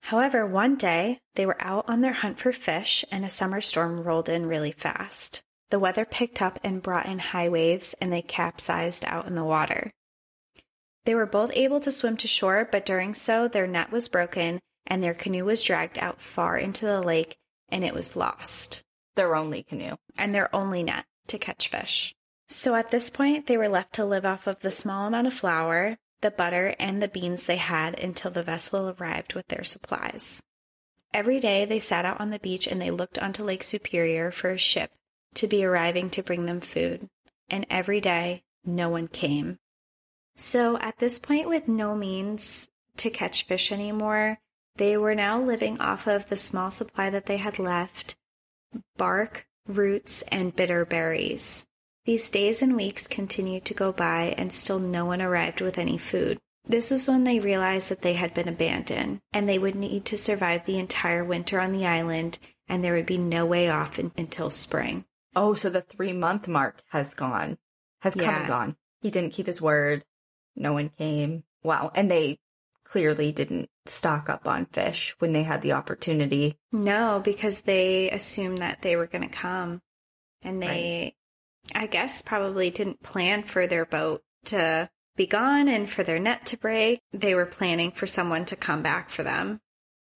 However, 0.00 0.46
one 0.46 0.76
day 0.76 1.20
they 1.34 1.46
were 1.46 1.60
out 1.60 1.84
on 1.88 2.00
their 2.00 2.12
hunt 2.12 2.38
for 2.38 2.52
fish 2.52 3.04
and 3.10 3.24
a 3.24 3.30
summer 3.30 3.60
storm 3.60 4.02
rolled 4.02 4.28
in 4.28 4.46
really 4.46 4.72
fast. 4.72 5.42
The 5.70 5.78
weather 5.78 6.04
picked 6.04 6.40
up 6.40 6.58
and 6.62 6.82
brought 6.82 7.06
in 7.06 7.18
high 7.18 7.48
waves 7.48 7.94
and 8.00 8.12
they 8.12 8.22
capsized 8.22 9.04
out 9.04 9.26
in 9.26 9.34
the 9.34 9.44
water. 9.44 9.92
They 11.04 11.14
were 11.14 11.26
both 11.26 11.50
able 11.54 11.80
to 11.80 11.92
swim 11.92 12.16
to 12.18 12.28
shore, 12.28 12.68
but 12.70 12.86
during 12.86 13.14
so 13.14 13.48
their 13.48 13.66
net 13.66 13.90
was 13.90 14.08
broken 14.08 14.60
and 14.86 15.02
their 15.02 15.14
canoe 15.14 15.44
was 15.44 15.62
dragged 15.62 15.98
out 15.98 16.20
far 16.20 16.56
into 16.56 16.86
the 16.86 17.00
lake 17.00 17.36
and 17.68 17.84
it 17.84 17.94
was 17.94 18.16
lost. 18.16 18.82
Their 19.16 19.34
only 19.34 19.62
canoe. 19.62 19.96
And 20.16 20.34
their 20.34 20.54
only 20.54 20.82
net 20.82 21.04
to 21.28 21.38
catch 21.38 21.68
fish. 21.68 22.14
So 22.48 22.74
at 22.74 22.90
this 22.90 23.10
point, 23.10 23.46
they 23.46 23.56
were 23.56 23.68
left 23.68 23.94
to 23.94 24.04
live 24.04 24.24
off 24.24 24.46
of 24.46 24.60
the 24.60 24.70
small 24.70 25.06
amount 25.08 25.26
of 25.26 25.34
flour, 25.34 25.96
the 26.20 26.30
butter, 26.30 26.74
and 26.78 27.02
the 27.02 27.08
beans 27.08 27.46
they 27.46 27.56
had 27.56 27.98
until 27.98 28.30
the 28.30 28.42
vessel 28.42 28.94
arrived 28.98 29.34
with 29.34 29.46
their 29.48 29.64
supplies. 29.64 30.42
Every 31.12 31.40
day 31.40 31.64
they 31.64 31.78
sat 31.78 32.04
out 32.04 32.20
on 32.20 32.30
the 32.30 32.38
beach 32.38 32.66
and 32.66 32.80
they 32.80 32.90
looked 32.90 33.18
onto 33.18 33.42
Lake 33.42 33.62
Superior 33.62 34.30
for 34.30 34.50
a 34.50 34.58
ship 34.58 34.90
to 35.34 35.46
be 35.46 35.64
arriving 35.64 36.10
to 36.10 36.22
bring 36.22 36.46
them 36.46 36.60
food. 36.60 37.08
And 37.48 37.66
every 37.70 38.00
day, 38.00 38.42
no 38.64 38.88
one 38.88 39.08
came. 39.08 39.58
So 40.36 40.78
at 40.78 40.98
this 40.98 41.18
point, 41.18 41.48
with 41.48 41.68
no 41.68 41.94
means 41.94 42.68
to 42.98 43.10
catch 43.10 43.44
fish 43.44 43.72
anymore, 43.72 44.38
they 44.76 44.96
were 44.96 45.14
now 45.14 45.40
living 45.40 45.80
off 45.80 46.06
of 46.06 46.28
the 46.28 46.36
small 46.36 46.70
supply 46.70 47.08
that 47.10 47.26
they 47.26 47.38
had 47.38 47.58
left 47.58 48.16
bark, 48.96 49.46
roots, 49.66 50.22
and 50.22 50.54
bitter 50.54 50.84
berries. 50.84 51.66
These 52.06 52.30
days 52.30 52.62
and 52.62 52.76
weeks 52.76 53.08
continued 53.08 53.64
to 53.64 53.74
go 53.74 53.90
by, 53.92 54.34
and 54.38 54.52
still 54.52 54.78
no 54.78 55.04
one 55.04 55.20
arrived 55.20 55.60
with 55.60 55.76
any 55.76 55.98
food. 55.98 56.38
This 56.64 56.90
was 56.90 57.08
when 57.08 57.24
they 57.24 57.40
realized 57.40 57.90
that 57.90 58.02
they 58.02 58.14
had 58.14 58.32
been 58.32 58.48
abandoned, 58.48 59.20
and 59.32 59.48
they 59.48 59.58
would 59.58 59.74
need 59.74 60.04
to 60.06 60.16
survive 60.16 60.64
the 60.64 60.78
entire 60.78 61.24
winter 61.24 61.60
on 61.60 61.72
the 61.72 61.84
island, 61.84 62.38
and 62.68 62.82
there 62.82 62.94
would 62.94 63.06
be 63.06 63.18
no 63.18 63.44
way 63.44 63.68
off 63.68 63.98
in- 63.98 64.12
until 64.16 64.50
spring. 64.50 65.04
Oh, 65.34 65.54
so 65.54 65.68
the 65.68 65.82
three 65.82 66.12
month 66.12 66.46
mark 66.46 66.82
has 66.90 67.12
gone, 67.12 67.58
has 68.00 68.14
come 68.14 68.24
Yeah. 68.24 68.38
and 68.38 68.48
gone. 68.48 68.76
He 69.00 69.10
didn't 69.10 69.32
keep 69.32 69.46
his 69.46 69.60
word. 69.60 70.04
No 70.54 70.72
one 70.72 70.90
came. 70.90 71.42
Wow. 71.64 71.90
And 71.94 72.08
they 72.10 72.38
clearly 72.84 73.32
didn't 73.32 73.68
stock 73.84 74.28
up 74.28 74.46
on 74.46 74.66
fish 74.66 75.14
when 75.18 75.32
they 75.32 75.42
had 75.42 75.60
the 75.60 75.72
opportunity. 75.72 76.56
No, 76.70 77.20
because 77.22 77.62
they 77.62 78.10
assumed 78.10 78.58
that 78.58 78.82
they 78.82 78.94
were 78.96 79.06
going 79.08 79.28
to 79.28 79.36
come, 79.36 79.82
and 80.42 80.62
they, 80.62 81.16
I 81.74 81.86
guess, 81.86 82.22
probably 82.22 82.70
didn't 82.70 83.02
plan 83.02 83.42
for 83.42 83.66
their 83.66 83.84
boat 83.84 84.22
to 84.46 84.88
be 85.16 85.26
gone 85.26 85.68
and 85.68 85.88
for 85.88 86.02
their 86.02 86.18
net 86.18 86.46
to 86.46 86.58
break. 86.58 87.00
They 87.12 87.34
were 87.34 87.46
planning 87.46 87.90
for 87.90 88.06
someone 88.06 88.44
to 88.46 88.56
come 88.56 88.82
back 88.82 89.10
for 89.10 89.22
them. 89.22 89.60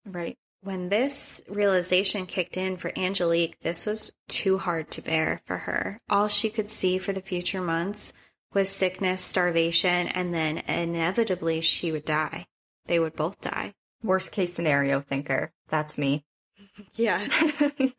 Right. 0.05 0.37
When 0.61 0.89
this 0.89 1.41
realization 1.47 2.25
kicked 2.25 2.57
in 2.57 2.75
for 2.75 2.91
Angelique, 2.97 3.57
this 3.61 3.85
was 3.85 4.11
too 4.27 4.57
hard 4.57 4.91
to 4.91 5.01
bear 5.01 5.41
for 5.45 5.57
her. 5.57 5.99
All 6.09 6.27
she 6.27 6.49
could 6.49 6.69
see 6.69 6.97
for 6.97 7.13
the 7.13 7.21
future 7.21 7.61
months 7.61 8.11
was 8.53 8.69
sickness, 8.69 9.23
starvation, 9.23 10.07
and 10.07 10.33
then 10.33 10.57
inevitably 10.59 11.61
she 11.61 11.91
would 11.91 12.03
die. 12.03 12.47
They 12.87 12.99
would 12.99 13.15
both 13.15 13.39
die. 13.39 13.73
Worst 14.03 14.31
case 14.31 14.53
scenario 14.53 15.01
thinker. 15.01 15.51
That's 15.67 15.97
me. 15.97 16.25
Yeah. 16.93 17.27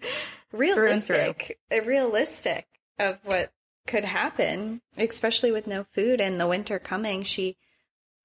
realistic. 0.53 1.59
Realistic 1.71 2.67
of 3.01 3.19
what 3.25 3.51
could 3.87 4.05
happen, 4.05 4.83
especially 4.97 5.51
with 5.51 5.67
no 5.67 5.85
food 5.93 6.21
and 6.21 6.39
the 6.41 6.47
winter 6.47 6.79
coming. 6.79 7.23
She 7.23 7.57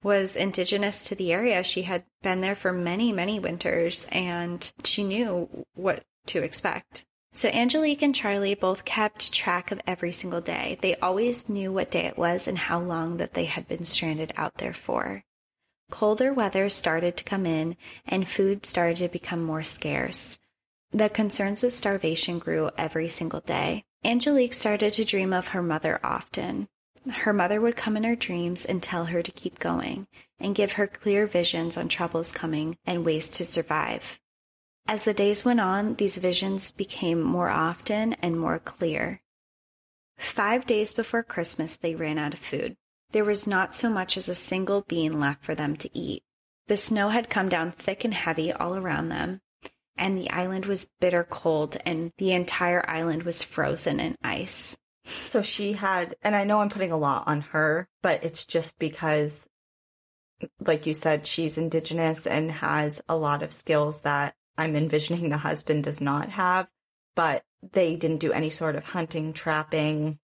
was 0.02 0.36
indigenous 0.36 1.02
to 1.02 1.14
the 1.14 1.32
area. 1.32 1.64
She 1.64 1.82
had 1.82 2.04
been 2.22 2.42
there 2.42 2.54
for 2.54 2.72
many, 2.72 3.12
many 3.12 3.40
winters 3.40 4.06
and 4.12 4.70
she 4.84 5.02
knew 5.02 5.66
what 5.74 6.04
to 6.26 6.42
expect. 6.42 7.06
So 7.32 7.48
Angelique 7.48 8.02
and 8.02 8.14
Charlie 8.14 8.54
both 8.54 8.84
kept 8.84 9.32
track 9.32 9.70
of 9.70 9.80
every 9.86 10.12
single 10.12 10.40
day. 10.40 10.78
They 10.80 10.94
always 10.96 11.48
knew 11.48 11.72
what 11.72 11.90
day 11.90 12.06
it 12.06 12.16
was 12.16 12.46
and 12.46 12.56
how 12.56 12.80
long 12.80 13.16
that 13.16 13.34
they 13.34 13.46
had 13.46 13.66
been 13.66 13.84
stranded 13.84 14.32
out 14.36 14.58
there 14.58 14.72
for. 14.72 15.24
Colder 15.90 16.32
weather 16.32 16.68
started 16.68 17.16
to 17.16 17.24
come 17.24 17.46
in 17.46 17.76
and 18.06 18.28
food 18.28 18.66
started 18.66 18.98
to 18.98 19.08
become 19.08 19.42
more 19.42 19.62
scarce. 19.62 20.38
The 20.92 21.08
concerns 21.08 21.62
of 21.64 21.72
starvation 21.72 22.38
grew 22.38 22.70
every 22.78 23.08
single 23.08 23.40
day. 23.40 23.84
Angelique 24.06 24.54
started 24.54 24.92
to 24.92 25.04
dream 25.04 25.32
of 25.32 25.48
her 25.48 25.62
mother 25.62 25.98
often. 26.04 26.68
Her 27.10 27.32
mother 27.32 27.60
would 27.60 27.74
come 27.74 27.96
in 27.96 28.04
her 28.04 28.14
dreams 28.14 28.64
and 28.64 28.80
tell 28.80 29.06
her 29.06 29.20
to 29.20 29.32
keep 29.32 29.58
going 29.58 30.06
and 30.38 30.54
give 30.54 30.72
her 30.72 30.86
clear 30.86 31.26
visions 31.26 31.76
on 31.76 31.88
troubles 31.88 32.30
coming 32.30 32.78
and 32.86 33.04
ways 33.04 33.28
to 33.30 33.44
survive. 33.44 34.20
As 34.86 35.02
the 35.02 35.12
days 35.12 35.44
went 35.44 35.58
on, 35.58 35.96
these 35.96 36.18
visions 36.18 36.70
became 36.70 37.20
more 37.20 37.48
often 37.48 38.12
and 38.22 38.38
more 38.38 38.60
clear. 38.60 39.22
Five 40.18 40.66
days 40.66 40.94
before 40.94 41.24
Christmas, 41.24 41.74
they 41.74 41.96
ran 41.96 42.16
out 42.16 42.32
of 42.32 42.38
food. 42.38 42.76
There 43.10 43.24
was 43.24 43.48
not 43.48 43.74
so 43.74 43.90
much 43.90 44.16
as 44.16 44.28
a 44.28 44.36
single 44.36 44.82
bean 44.82 45.18
left 45.18 45.44
for 45.44 45.56
them 45.56 45.76
to 45.78 45.98
eat. 45.98 46.22
The 46.68 46.76
snow 46.76 47.08
had 47.08 47.28
come 47.28 47.48
down 47.48 47.72
thick 47.72 48.04
and 48.04 48.14
heavy 48.14 48.52
all 48.52 48.76
around 48.76 49.08
them, 49.08 49.40
and 49.96 50.16
the 50.16 50.30
island 50.30 50.66
was 50.66 50.90
bitter 51.00 51.24
cold, 51.24 51.76
and 51.84 52.12
the 52.18 52.32
entire 52.32 52.84
island 52.88 53.22
was 53.22 53.42
frozen 53.42 54.00
in 54.00 54.16
ice. 54.22 54.76
So 55.26 55.42
she 55.42 55.72
had, 55.72 56.16
and 56.22 56.34
I 56.34 56.44
know 56.44 56.60
I'm 56.60 56.68
putting 56.68 56.92
a 56.92 56.98
lot 56.98 57.28
on 57.28 57.40
her, 57.40 57.88
but 58.02 58.24
it's 58.24 58.44
just 58.44 58.78
because, 58.78 59.46
like 60.60 60.86
you 60.86 60.94
said, 60.94 61.26
she's 61.26 61.58
indigenous 61.58 62.26
and 62.26 62.50
has 62.50 63.00
a 63.08 63.16
lot 63.16 63.42
of 63.42 63.52
skills 63.52 64.02
that 64.02 64.34
I'm 64.58 64.74
envisioning 64.74 65.28
the 65.28 65.36
husband 65.38 65.84
does 65.84 66.00
not 66.00 66.30
have. 66.30 66.66
But 67.14 67.44
they 67.72 67.96
didn't 67.96 68.18
do 68.18 68.32
any 68.32 68.50
sort 68.50 68.76
of 68.76 68.84
hunting, 68.84 69.32
trapping, 69.32 70.18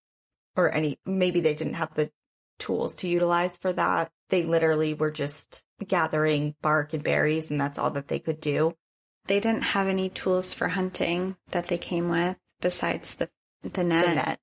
or 0.57 0.75
any, 0.75 0.99
maybe 1.07 1.41
they 1.41 1.55
didn't 1.55 1.75
have 1.75 1.95
the 1.95 2.11
tools 2.59 2.95
to 2.97 3.09
utilize 3.09 3.57
for 3.57 3.73
that. 3.73 4.11
They 4.29 4.43
literally 4.43 4.95
were 4.95 5.11
just 5.11 5.63
gathering 5.87 6.55
bark 6.61 6.93
and 6.93 7.03
berries, 7.03 7.51
and 7.51 7.61
that's 7.61 7.79
all 7.79 7.91
that 7.93 8.09
they 8.09 8.19
could 8.19 8.41
do. 8.41 8.75
They 9.27 9.41
didn't 9.41 9.63
have 9.63 9.87
any 9.87 10.09
tools 10.09 10.53
for 10.53 10.69
hunting 10.69 11.37
that 11.51 11.69
they 11.69 11.79
came 11.79 12.09
with 12.09 12.37
besides 12.61 13.15
the 13.15 13.29
the 13.63 13.85
net. 13.85 14.07
The 14.07 14.15
net. 14.15 14.41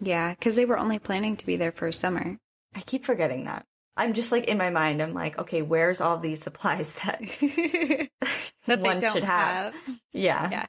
Yeah, 0.00 0.30
because 0.34 0.56
they 0.56 0.64
were 0.64 0.78
only 0.78 0.98
planning 0.98 1.36
to 1.36 1.46
be 1.46 1.56
there 1.56 1.72
for 1.72 1.90
summer. 1.92 2.38
I 2.74 2.80
keep 2.80 3.04
forgetting 3.04 3.44
that. 3.44 3.66
I'm 3.96 4.14
just 4.14 4.32
like 4.32 4.44
in 4.46 4.58
my 4.58 4.70
mind, 4.70 5.00
I'm 5.00 5.12
like, 5.12 5.38
okay, 5.38 5.62
where's 5.62 6.00
all 6.00 6.18
these 6.18 6.42
supplies 6.42 6.92
that 7.04 7.20
that 8.66 8.80
one 8.80 8.82
they 8.82 8.98
don't 8.98 9.12
should 9.14 9.24
have? 9.24 9.74
Yeah. 10.12 10.50
Yeah. 10.50 10.66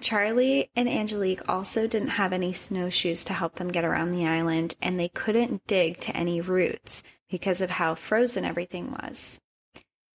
Charlie 0.00 0.70
and 0.76 0.86
Angelique 0.86 1.48
also 1.48 1.86
didn't 1.86 2.08
have 2.08 2.34
any 2.34 2.52
snowshoes 2.52 3.24
to 3.24 3.32
help 3.32 3.54
them 3.54 3.68
get 3.68 3.86
around 3.86 4.10
the 4.10 4.26
island, 4.26 4.76
and 4.82 5.00
they 5.00 5.08
couldn't 5.08 5.66
dig 5.66 5.98
to 6.00 6.14
any 6.14 6.42
roots 6.42 7.02
because 7.30 7.62
of 7.62 7.70
how 7.70 7.94
frozen 7.94 8.44
everything 8.44 8.92
was. 8.92 9.40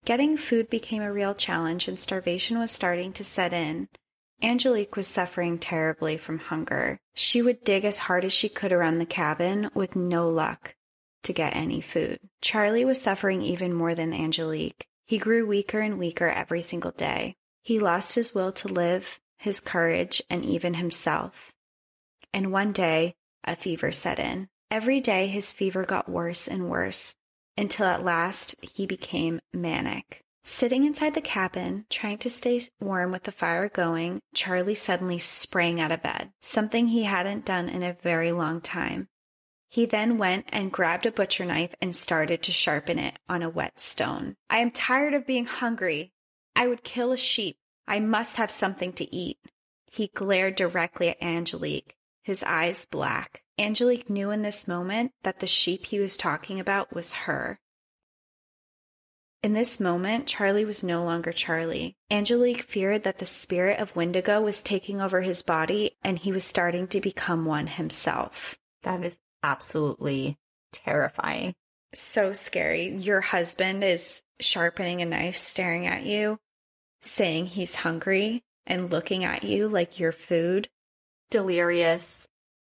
Getting 0.05 0.35
food 0.35 0.69
became 0.69 1.01
a 1.01 1.13
real 1.13 1.33
challenge 1.33 1.87
and 1.87 1.97
starvation 1.97 2.59
was 2.59 2.71
starting 2.71 3.13
to 3.13 3.23
set 3.23 3.53
in. 3.53 3.87
Angelique 4.41 4.97
was 4.97 5.07
suffering 5.07 5.57
terribly 5.57 6.17
from 6.17 6.39
hunger. 6.39 6.99
She 7.13 7.41
would 7.41 7.63
dig 7.63 7.85
as 7.85 7.97
hard 7.99 8.25
as 8.25 8.33
she 8.33 8.49
could 8.49 8.73
around 8.73 8.97
the 8.97 9.05
cabin 9.05 9.69
with 9.73 9.95
no 9.95 10.29
luck 10.29 10.75
to 11.23 11.31
get 11.31 11.55
any 11.55 11.79
food. 11.79 12.19
Charlie 12.41 12.83
was 12.83 13.01
suffering 13.01 13.41
even 13.41 13.73
more 13.73 13.95
than 13.95 14.13
Angelique. 14.13 14.85
He 15.05 15.17
grew 15.17 15.47
weaker 15.47 15.79
and 15.79 15.97
weaker 15.97 16.27
every 16.27 16.61
single 16.61 16.91
day. 16.91 17.35
He 17.61 17.79
lost 17.79 18.15
his 18.15 18.35
will 18.35 18.51
to 18.53 18.67
live, 18.67 19.21
his 19.37 19.61
courage, 19.61 20.21
and 20.29 20.43
even 20.43 20.73
himself. 20.73 21.53
And 22.33 22.51
one 22.51 22.73
day, 22.73 23.15
a 23.45 23.55
fever 23.55 23.93
set 23.93 24.19
in. 24.19 24.49
Every 24.69 24.99
day, 24.99 25.27
his 25.27 25.53
fever 25.53 25.85
got 25.85 26.09
worse 26.09 26.49
and 26.49 26.69
worse 26.69 27.15
until 27.57 27.85
at 27.85 28.03
last 28.03 28.55
he 28.61 28.85
became 28.85 29.39
manic. 29.53 30.23
Sitting 30.45 30.83
inside 30.83 31.13
the 31.13 31.21
cabin, 31.21 31.85
trying 31.89 32.17
to 32.17 32.29
stay 32.29 32.59
warm 32.81 33.11
with 33.11 33.23
the 33.23 33.31
fire 33.31 33.69
going, 33.69 34.19
Charlie 34.33 34.75
suddenly 34.75 35.17
sprang 35.17 35.79
out 35.79 35.91
of 35.91 36.03
bed, 36.03 36.33
something 36.41 36.87
he 36.87 37.03
hadn't 37.03 37.45
done 37.45 37.69
in 37.69 37.81
a 37.81 37.93
very 37.93 38.31
long 38.31 38.59
time. 38.59 39.07
He 39.69 39.85
then 39.85 40.17
went 40.17 40.45
and 40.49 40.71
grabbed 40.71 41.05
a 41.05 41.11
butcher 41.11 41.45
knife 41.45 41.73
and 41.81 41.95
started 41.95 42.43
to 42.43 42.51
sharpen 42.51 42.99
it 42.99 43.17
on 43.29 43.41
a 43.41 43.49
wet 43.49 43.79
stone. 43.79 44.35
I 44.49 44.59
am 44.59 44.69
tired 44.69 45.13
of 45.13 45.25
being 45.25 45.45
hungry. 45.45 46.11
I 46.55 46.67
would 46.67 46.83
kill 46.83 47.11
a 47.11 47.17
sheep. 47.17 47.57
I 47.87 47.99
must 47.99 48.35
have 48.35 48.51
something 48.51 48.93
to 48.93 49.15
eat. 49.15 49.39
He 49.91 50.07
glared 50.13 50.55
directly 50.55 51.09
at 51.09 51.23
Angelique, 51.23 51.95
his 52.23 52.43
eyes 52.43 52.85
black. 52.85 53.43
Angelique 53.59 54.09
knew 54.09 54.31
in 54.31 54.41
this 54.41 54.67
moment 54.67 55.11
that 55.23 55.39
the 55.39 55.47
sheep 55.47 55.85
he 55.85 55.99
was 55.99 56.17
talking 56.17 56.59
about 56.59 56.93
was 56.93 57.13
her. 57.13 57.59
In 59.43 59.51
this 59.51 59.77
moment, 59.77 60.25
Charlie 60.25 60.63
was 60.63 60.83
no 60.83 61.03
longer 61.03 61.33
Charlie. 61.33 61.97
Angelique 62.09 62.63
feared 62.63 63.03
that 63.03 63.17
the 63.17 63.25
spirit 63.25 63.79
of 63.79 63.95
Wendigo 63.95 64.41
was 64.41 64.63
taking 64.63 65.01
over 65.01 65.19
his 65.19 65.43
body 65.43 65.97
and 66.01 66.17
he 66.17 66.31
was 66.31 66.45
starting 66.45 66.87
to 66.87 67.01
become 67.01 67.45
one 67.45 67.67
himself. 67.67 68.57
That 68.83 69.03
is 69.03 69.17
absolutely 69.43 70.37
terrifying. 70.71 71.55
So 71.93 72.33
scary. 72.33 72.95
Your 72.95 73.19
husband 73.19 73.83
is 73.83 74.23
sharpening 74.39 75.01
a 75.01 75.05
knife, 75.05 75.37
staring 75.37 75.87
at 75.87 76.05
you, 76.05 76.39
saying 77.01 77.47
he's 77.47 77.75
hungry 77.75 78.43
and 78.65 78.89
looking 78.89 79.25
at 79.25 79.43
you 79.43 79.67
like 79.67 79.99
you're 79.99 80.13
food. 80.13 80.69
Delirious, 81.33 82.27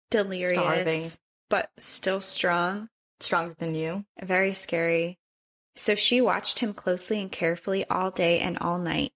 delirious, 0.10 0.54
Starving. 0.54 1.10
but 1.50 1.70
still 1.78 2.22
strong. 2.22 2.88
stronger 3.20 3.56
than 3.60 3.76
you. 3.76 4.06
Very 4.22 4.54
scary. 4.54 5.20
So 5.76 5.96
she 5.96 6.22
watched 6.22 6.60
him 6.60 6.74
closely 6.74 7.20
and 7.20 7.30
carefully 7.30 7.86
all 7.90 8.10
day 8.10 8.40
and 8.40 8.58
all 8.60 8.80
night. 8.80 9.12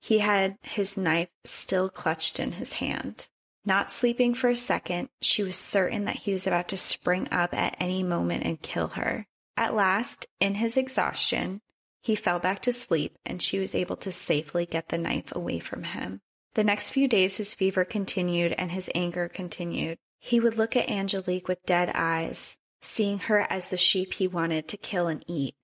He 0.00 0.18
had 0.18 0.58
his 0.62 0.96
knife 0.96 1.28
still 1.44 1.88
clutched 1.88 2.40
in 2.40 2.52
his 2.52 2.72
hand. 2.74 3.28
Not 3.64 3.92
sleeping 3.92 4.34
for 4.34 4.48
a 4.50 4.56
second, 4.56 5.08
she 5.20 5.44
was 5.44 5.54
certain 5.54 6.06
that 6.06 6.16
he 6.16 6.32
was 6.32 6.48
about 6.48 6.68
to 6.70 6.76
spring 6.76 7.28
up 7.30 7.54
at 7.54 7.76
any 7.78 8.02
moment 8.02 8.42
and 8.44 8.60
kill 8.60 8.88
her. 8.88 9.28
At 9.56 9.74
last, 9.74 10.26
in 10.40 10.56
his 10.56 10.76
exhaustion, 10.76 11.60
he 12.00 12.16
fell 12.16 12.40
back 12.40 12.62
to 12.62 12.72
sleep 12.72 13.16
and 13.24 13.40
she 13.40 13.60
was 13.60 13.76
able 13.76 13.96
to 13.98 14.10
safely 14.10 14.66
get 14.66 14.88
the 14.88 14.98
knife 14.98 15.30
away 15.30 15.60
from 15.60 15.84
him. 15.84 16.22
The 16.54 16.64
next 16.64 16.90
few 16.90 17.08
days, 17.08 17.38
his 17.38 17.54
fever 17.54 17.84
continued 17.84 18.52
and 18.52 18.70
his 18.70 18.90
anger 18.94 19.28
continued. 19.28 19.98
He 20.18 20.38
would 20.38 20.58
look 20.58 20.76
at 20.76 20.90
Angelique 20.90 21.48
with 21.48 21.64
dead 21.64 21.90
eyes, 21.94 22.58
seeing 22.80 23.18
her 23.20 23.40
as 23.50 23.70
the 23.70 23.76
sheep 23.76 24.14
he 24.14 24.28
wanted 24.28 24.68
to 24.68 24.76
kill 24.76 25.08
and 25.08 25.24
eat. 25.26 25.54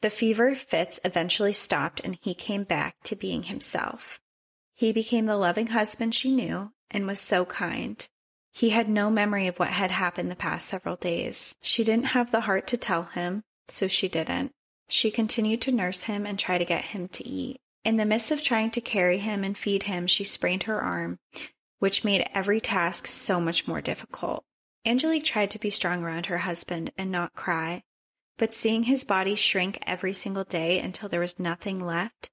The 0.00 0.10
fever 0.10 0.54
fits 0.54 1.00
eventually 1.04 1.52
stopped 1.52 2.00
and 2.00 2.16
he 2.22 2.34
came 2.34 2.62
back 2.62 2.94
to 3.04 3.16
being 3.16 3.44
himself. 3.44 4.20
He 4.74 4.92
became 4.92 5.26
the 5.26 5.36
loving 5.36 5.68
husband 5.68 6.14
she 6.14 6.30
knew 6.30 6.72
and 6.90 7.06
was 7.06 7.20
so 7.20 7.44
kind. 7.44 8.08
He 8.52 8.70
had 8.70 8.88
no 8.88 9.10
memory 9.10 9.48
of 9.48 9.58
what 9.58 9.70
had 9.70 9.90
happened 9.90 10.30
the 10.30 10.36
past 10.36 10.68
several 10.68 10.96
days. 10.96 11.56
She 11.62 11.82
didn't 11.82 12.06
have 12.06 12.30
the 12.30 12.42
heart 12.42 12.68
to 12.68 12.76
tell 12.76 13.04
him, 13.04 13.42
so 13.66 13.88
she 13.88 14.08
didn't. 14.08 14.52
She 14.88 15.10
continued 15.10 15.62
to 15.62 15.72
nurse 15.72 16.04
him 16.04 16.24
and 16.24 16.38
try 16.38 16.58
to 16.58 16.64
get 16.64 16.84
him 16.86 17.08
to 17.08 17.26
eat. 17.26 17.60
In 17.84 17.96
the 17.96 18.04
midst 18.04 18.30
of 18.30 18.42
trying 18.42 18.70
to 18.72 18.80
carry 18.80 19.18
him 19.18 19.44
and 19.44 19.56
feed 19.56 19.84
him, 19.84 20.06
she 20.06 20.24
sprained 20.24 20.64
her 20.64 20.80
arm, 20.80 21.18
which 21.78 22.04
made 22.04 22.28
every 22.34 22.60
task 22.60 23.06
so 23.06 23.40
much 23.40 23.66
more 23.66 23.80
difficult. 23.80 24.44
Angelique 24.84 25.24
tried 25.24 25.50
to 25.52 25.58
be 25.58 25.70
strong 25.70 26.02
around 26.02 26.26
her 26.26 26.38
husband 26.38 26.92
and 26.96 27.10
not 27.10 27.34
cry, 27.34 27.82
but 28.36 28.54
seeing 28.54 28.84
his 28.84 29.04
body 29.04 29.34
shrink 29.34 29.78
every 29.86 30.12
single 30.12 30.44
day 30.44 30.78
until 30.80 31.08
there 31.08 31.20
was 31.20 31.38
nothing 31.38 31.84
left, 31.84 32.30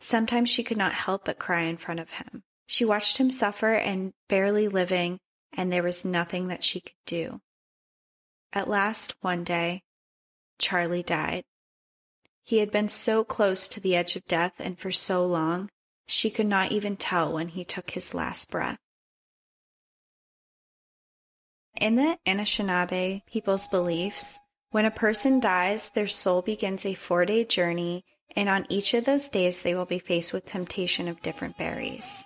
sometimes 0.00 0.50
she 0.50 0.62
could 0.62 0.76
not 0.76 0.92
help 0.92 1.24
but 1.24 1.38
cry 1.38 1.62
in 1.62 1.76
front 1.76 2.00
of 2.00 2.10
him. 2.10 2.42
She 2.66 2.84
watched 2.84 3.18
him 3.18 3.30
suffer 3.30 3.74
and 3.74 4.12
barely 4.28 4.68
living, 4.68 5.18
and 5.52 5.72
there 5.72 5.82
was 5.82 6.04
nothing 6.04 6.48
that 6.48 6.64
she 6.64 6.80
could 6.80 6.92
do. 7.06 7.40
At 8.52 8.68
last, 8.68 9.14
one 9.20 9.44
day, 9.44 9.82
Charlie 10.58 11.02
died. 11.02 11.44
He 12.46 12.58
had 12.58 12.70
been 12.70 12.86
so 12.86 13.24
close 13.24 13.66
to 13.66 13.80
the 13.80 13.96
edge 13.96 14.14
of 14.14 14.24
death 14.26 14.52
and 14.60 14.78
for 14.78 14.92
so 14.92 15.26
long, 15.26 15.68
she 16.06 16.30
could 16.30 16.46
not 16.46 16.70
even 16.70 16.96
tell 16.96 17.32
when 17.32 17.48
he 17.48 17.64
took 17.64 17.90
his 17.90 18.14
last 18.14 18.50
breath. 18.50 18.78
In 21.80 21.96
the 21.96 22.20
Anishinaabe 22.24 23.26
people's 23.26 23.66
beliefs, 23.66 24.38
when 24.70 24.84
a 24.84 24.92
person 24.92 25.40
dies, 25.40 25.90
their 25.90 26.06
soul 26.06 26.40
begins 26.40 26.86
a 26.86 26.94
four 26.94 27.24
day 27.24 27.44
journey, 27.44 28.04
and 28.36 28.48
on 28.48 28.64
each 28.68 28.94
of 28.94 29.06
those 29.06 29.28
days, 29.28 29.64
they 29.64 29.74
will 29.74 29.84
be 29.84 29.98
faced 29.98 30.32
with 30.32 30.46
temptation 30.46 31.08
of 31.08 31.22
different 31.22 31.58
berries. 31.58 32.24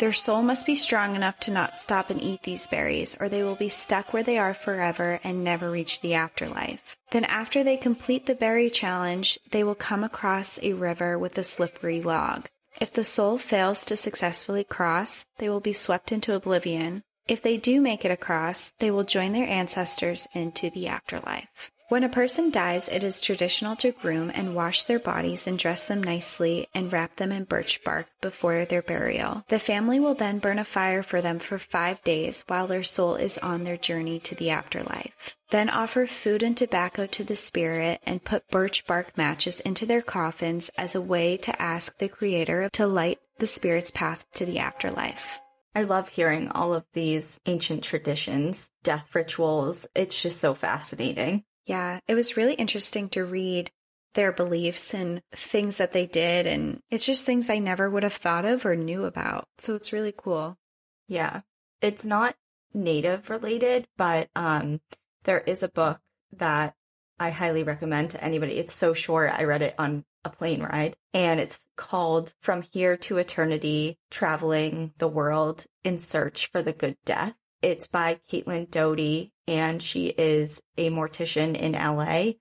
Their 0.00 0.14
soul 0.14 0.40
must 0.40 0.64
be 0.64 0.76
strong 0.76 1.14
enough 1.14 1.38
to 1.40 1.50
not 1.50 1.78
stop 1.78 2.08
and 2.08 2.22
eat 2.22 2.44
these 2.44 2.66
berries, 2.66 3.14
or 3.20 3.28
they 3.28 3.42
will 3.42 3.54
be 3.54 3.68
stuck 3.68 4.14
where 4.14 4.22
they 4.22 4.38
are 4.38 4.54
forever 4.54 5.20
and 5.22 5.44
never 5.44 5.70
reach 5.70 6.00
the 6.00 6.14
afterlife. 6.14 6.96
Then, 7.10 7.26
after 7.26 7.62
they 7.62 7.76
complete 7.76 8.24
the 8.24 8.34
berry 8.34 8.70
challenge, 8.70 9.38
they 9.50 9.62
will 9.62 9.74
come 9.74 10.02
across 10.02 10.58
a 10.62 10.72
river 10.72 11.18
with 11.18 11.36
a 11.36 11.44
slippery 11.44 12.00
log. 12.00 12.48
If 12.80 12.94
the 12.94 13.04
soul 13.04 13.36
fails 13.36 13.84
to 13.84 13.94
successfully 13.94 14.64
cross, 14.64 15.26
they 15.36 15.50
will 15.50 15.60
be 15.60 15.74
swept 15.74 16.12
into 16.12 16.34
oblivion. 16.34 17.02
If 17.28 17.42
they 17.42 17.58
do 17.58 17.82
make 17.82 18.02
it 18.02 18.10
across, 18.10 18.72
they 18.78 18.90
will 18.90 19.04
join 19.04 19.34
their 19.34 19.46
ancestors 19.46 20.26
into 20.32 20.70
the 20.70 20.88
afterlife. 20.88 21.70
When 21.90 22.04
a 22.04 22.08
person 22.08 22.52
dies, 22.52 22.86
it 22.86 23.02
is 23.02 23.20
traditional 23.20 23.74
to 23.78 23.90
groom 23.90 24.30
and 24.32 24.54
wash 24.54 24.84
their 24.84 25.00
bodies 25.00 25.48
and 25.48 25.58
dress 25.58 25.88
them 25.88 26.00
nicely 26.00 26.68
and 26.72 26.92
wrap 26.92 27.16
them 27.16 27.32
in 27.32 27.42
birch 27.42 27.82
bark 27.82 28.06
before 28.20 28.64
their 28.64 28.80
burial. 28.80 29.44
The 29.48 29.58
family 29.58 29.98
will 29.98 30.14
then 30.14 30.38
burn 30.38 30.60
a 30.60 30.64
fire 30.64 31.02
for 31.02 31.20
them 31.20 31.40
for 31.40 31.58
five 31.58 32.00
days 32.04 32.44
while 32.46 32.68
their 32.68 32.84
soul 32.84 33.16
is 33.16 33.38
on 33.38 33.64
their 33.64 33.76
journey 33.76 34.20
to 34.20 34.36
the 34.36 34.50
afterlife. 34.50 35.34
Then 35.50 35.68
offer 35.68 36.06
food 36.06 36.44
and 36.44 36.56
tobacco 36.56 37.06
to 37.06 37.24
the 37.24 37.34
spirit 37.34 38.00
and 38.06 38.22
put 38.22 38.46
birch 38.50 38.86
bark 38.86 39.18
matches 39.18 39.58
into 39.58 39.84
their 39.84 40.00
coffins 40.00 40.70
as 40.78 40.94
a 40.94 41.00
way 41.00 41.38
to 41.38 41.60
ask 41.60 41.98
the 41.98 42.08
Creator 42.08 42.70
to 42.74 42.86
light 42.86 43.18
the 43.40 43.48
spirit's 43.48 43.90
path 43.90 44.24
to 44.34 44.46
the 44.46 44.60
afterlife. 44.60 45.40
I 45.74 45.82
love 45.82 46.08
hearing 46.08 46.50
all 46.50 46.72
of 46.72 46.84
these 46.92 47.40
ancient 47.46 47.82
traditions, 47.82 48.70
death 48.84 49.06
rituals. 49.12 49.88
It's 49.96 50.22
just 50.22 50.38
so 50.38 50.54
fascinating. 50.54 51.42
Yeah, 51.70 52.00
it 52.08 52.16
was 52.16 52.36
really 52.36 52.54
interesting 52.54 53.08
to 53.10 53.24
read 53.24 53.70
their 54.14 54.32
beliefs 54.32 54.92
and 54.92 55.22
things 55.30 55.76
that 55.76 55.92
they 55.92 56.04
did. 56.04 56.48
And 56.48 56.82
it's 56.90 57.06
just 57.06 57.24
things 57.24 57.48
I 57.48 57.60
never 57.60 57.88
would 57.88 58.02
have 58.02 58.14
thought 58.14 58.44
of 58.44 58.66
or 58.66 58.74
knew 58.74 59.04
about. 59.04 59.46
So 59.58 59.76
it's 59.76 59.92
really 59.92 60.12
cool. 60.16 60.58
Yeah. 61.06 61.42
It's 61.80 62.04
not 62.04 62.34
native 62.74 63.30
related, 63.30 63.86
but 63.96 64.30
um 64.34 64.80
there 65.22 65.38
is 65.38 65.62
a 65.62 65.68
book 65.68 66.00
that 66.32 66.74
I 67.20 67.30
highly 67.30 67.62
recommend 67.62 68.10
to 68.10 68.24
anybody. 68.24 68.54
It's 68.54 68.74
so 68.74 68.92
short. 68.92 69.30
I 69.32 69.44
read 69.44 69.62
it 69.62 69.76
on 69.78 70.04
a 70.24 70.30
plane 70.30 70.64
ride 70.64 70.96
and 71.14 71.38
it's 71.38 71.60
called 71.76 72.32
From 72.40 72.62
Here 72.62 72.96
to 72.96 73.18
Eternity 73.18 73.96
Traveling 74.10 74.92
the 74.98 75.06
World 75.06 75.66
in 75.84 76.00
Search 76.00 76.48
for 76.50 76.62
the 76.62 76.72
Good 76.72 76.96
Death. 77.04 77.36
It's 77.62 77.86
by 77.86 78.18
Caitlin 78.28 78.72
Doughty 78.72 79.32
and 79.50 79.82
she 79.82 80.06
is 80.06 80.62
a 80.78 80.90
mortician 80.90 81.56
in 81.56 81.72
LA 81.72 82.34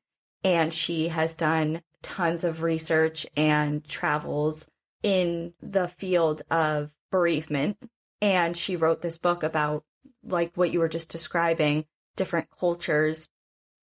and 0.43 0.71
she 0.71 1.07
has 1.07 1.35
done 1.35 1.81
tons 2.03 2.43
of 2.43 2.61
research 2.61 3.25
and 3.35 3.83
travels 3.83 4.69
in 5.01 5.53
the 5.59 5.87
field 5.87 6.43
of 6.51 6.91
bereavement. 7.11 7.77
And 8.21 8.55
she 8.55 8.75
wrote 8.75 9.01
this 9.01 9.17
book 9.17 9.41
about 9.41 9.83
like 10.23 10.51
what 10.53 10.71
you 10.71 10.79
were 10.79 10.87
just 10.87 11.09
describing, 11.09 11.85
different 12.15 12.47
cultures, 12.57 13.27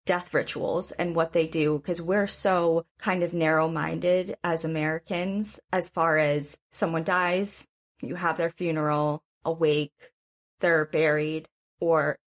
death 0.05 0.33
rituals 0.33 0.93
and 0.93 1.17
what 1.17 1.33
they 1.33 1.49
do 1.49 1.79
because 1.79 2.01
we're 2.01 2.29
so 2.29 2.87
kind 3.01 3.25
of 3.25 3.35
narrow 3.35 3.69
minded 3.69 4.37
as 4.45 4.65
Americans 4.65 5.59
as 5.73 5.89
far 5.89 6.17
as 6.17 6.59
someone 6.71 7.03
dies, 7.03 7.67
you 8.01 8.15
have 8.15 8.37
their 8.37 8.51
funeral, 8.51 9.25
a 9.45 9.51
wake, 9.51 10.13
they're 10.61 10.85
buried, 10.85 11.49
or 11.81 12.19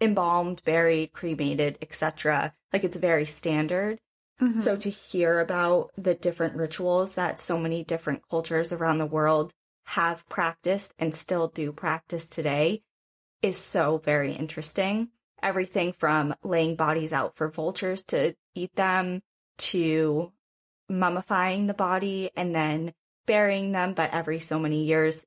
embalmed, 0.00 0.62
buried, 0.64 1.12
cremated, 1.12 1.78
etc. 1.82 2.54
Like 2.72 2.84
it's 2.84 2.96
very 2.96 3.26
standard. 3.26 3.98
Mhm. 4.40 4.62
So 4.62 4.76
to 4.76 4.90
hear 4.90 5.40
about 5.40 5.90
the 5.96 6.14
different 6.14 6.54
rituals 6.54 7.14
that 7.14 7.40
so 7.40 7.58
many 7.58 7.82
different 7.82 8.22
cultures 8.28 8.72
around 8.72 8.98
the 8.98 9.06
world 9.06 9.52
have 9.84 10.28
practiced 10.28 10.92
and 10.98 11.14
still 11.14 11.48
do 11.48 11.72
practice 11.72 12.26
today 12.26 12.82
is 13.42 13.56
so 13.56 13.98
very 13.98 14.32
interesting. 14.32 15.08
Everything 15.42 15.92
from 15.92 16.34
laying 16.42 16.76
bodies 16.76 17.12
out 17.12 17.36
for 17.36 17.48
vultures 17.48 18.02
to 18.04 18.34
eat 18.54 18.74
them 18.74 19.22
to 19.58 20.32
mummifying 20.90 21.66
the 21.66 21.74
body 21.74 22.30
and 22.36 22.54
then 22.54 22.92
burying 23.26 23.72
them, 23.72 23.94
but 23.94 24.10
every 24.12 24.40
so 24.40 24.58
many 24.58 24.84
years, 24.84 25.26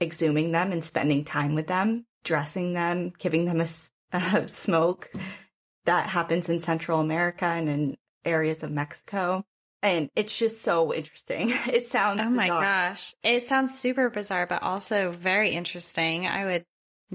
exhuming 0.00 0.52
them 0.52 0.72
and 0.72 0.84
spending 0.84 1.24
time 1.24 1.54
with 1.54 1.66
them, 1.66 2.06
dressing 2.24 2.72
them, 2.72 3.12
giving 3.18 3.44
them 3.44 3.60
a, 3.60 3.66
a 4.12 4.46
smoke. 4.52 5.10
That 5.84 6.08
happens 6.08 6.48
in 6.48 6.60
Central 6.60 7.00
America 7.00 7.44
and 7.44 7.68
in 7.68 7.96
areas 8.24 8.62
of 8.62 8.70
Mexico. 8.70 9.44
And 9.82 10.10
it's 10.14 10.36
just 10.36 10.62
so 10.62 10.94
interesting. 10.94 11.52
It 11.66 11.86
sounds 11.88 12.20
Oh 12.24 12.30
my 12.30 12.44
bizarre. 12.44 12.62
gosh. 12.62 13.14
It 13.24 13.46
sounds 13.46 13.78
super 13.78 14.10
bizarre, 14.10 14.46
but 14.46 14.62
also 14.62 15.10
very 15.10 15.50
interesting. 15.50 16.26
I 16.26 16.44
would 16.44 16.64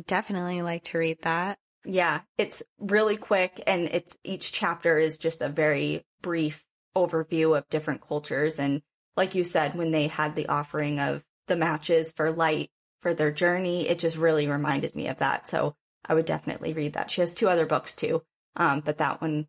definitely 0.05 0.61
like 0.61 0.83
to 0.85 0.97
read 0.97 1.19
that. 1.21 1.59
Yeah, 1.85 2.21
it's 2.37 2.61
really 2.79 3.15
quick 3.15 3.63
and 3.65 3.83
it's 3.87 4.17
each 4.25 4.51
chapter 4.51 4.99
is 4.99 5.17
just 5.17 5.41
a 5.41 5.47
very 5.47 6.05
brief 6.21 6.61
overview 6.95 7.57
of 7.57 7.69
different 7.69 8.01
cultures 8.05 8.59
and 8.59 8.81
like 9.15 9.35
you 9.35 9.43
said 9.43 9.75
when 9.75 9.91
they 9.91 10.07
had 10.07 10.35
the 10.35 10.47
offering 10.49 10.99
of 10.99 11.23
the 11.47 11.55
matches 11.55 12.11
for 12.11 12.31
light 12.31 12.69
for 13.01 13.13
their 13.13 13.31
journey, 13.31 13.87
it 13.87 13.99
just 13.99 14.17
really 14.17 14.47
reminded 14.47 14.93
me 14.95 15.07
of 15.07 15.19
that. 15.19 15.47
So 15.47 15.75
I 16.05 16.13
would 16.13 16.25
definitely 16.25 16.73
read 16.73 16.93
that. 16.93 17.11
She 17.11 17.21
has 17.21 17.33
two 17.33 17.49
other 17.49 17.65
books 17.65 17.95
too. 17.95 18.23
Um, 18.55 18.81
but 18.83 18.97
that 18.97 19.21
one 19.21 19.47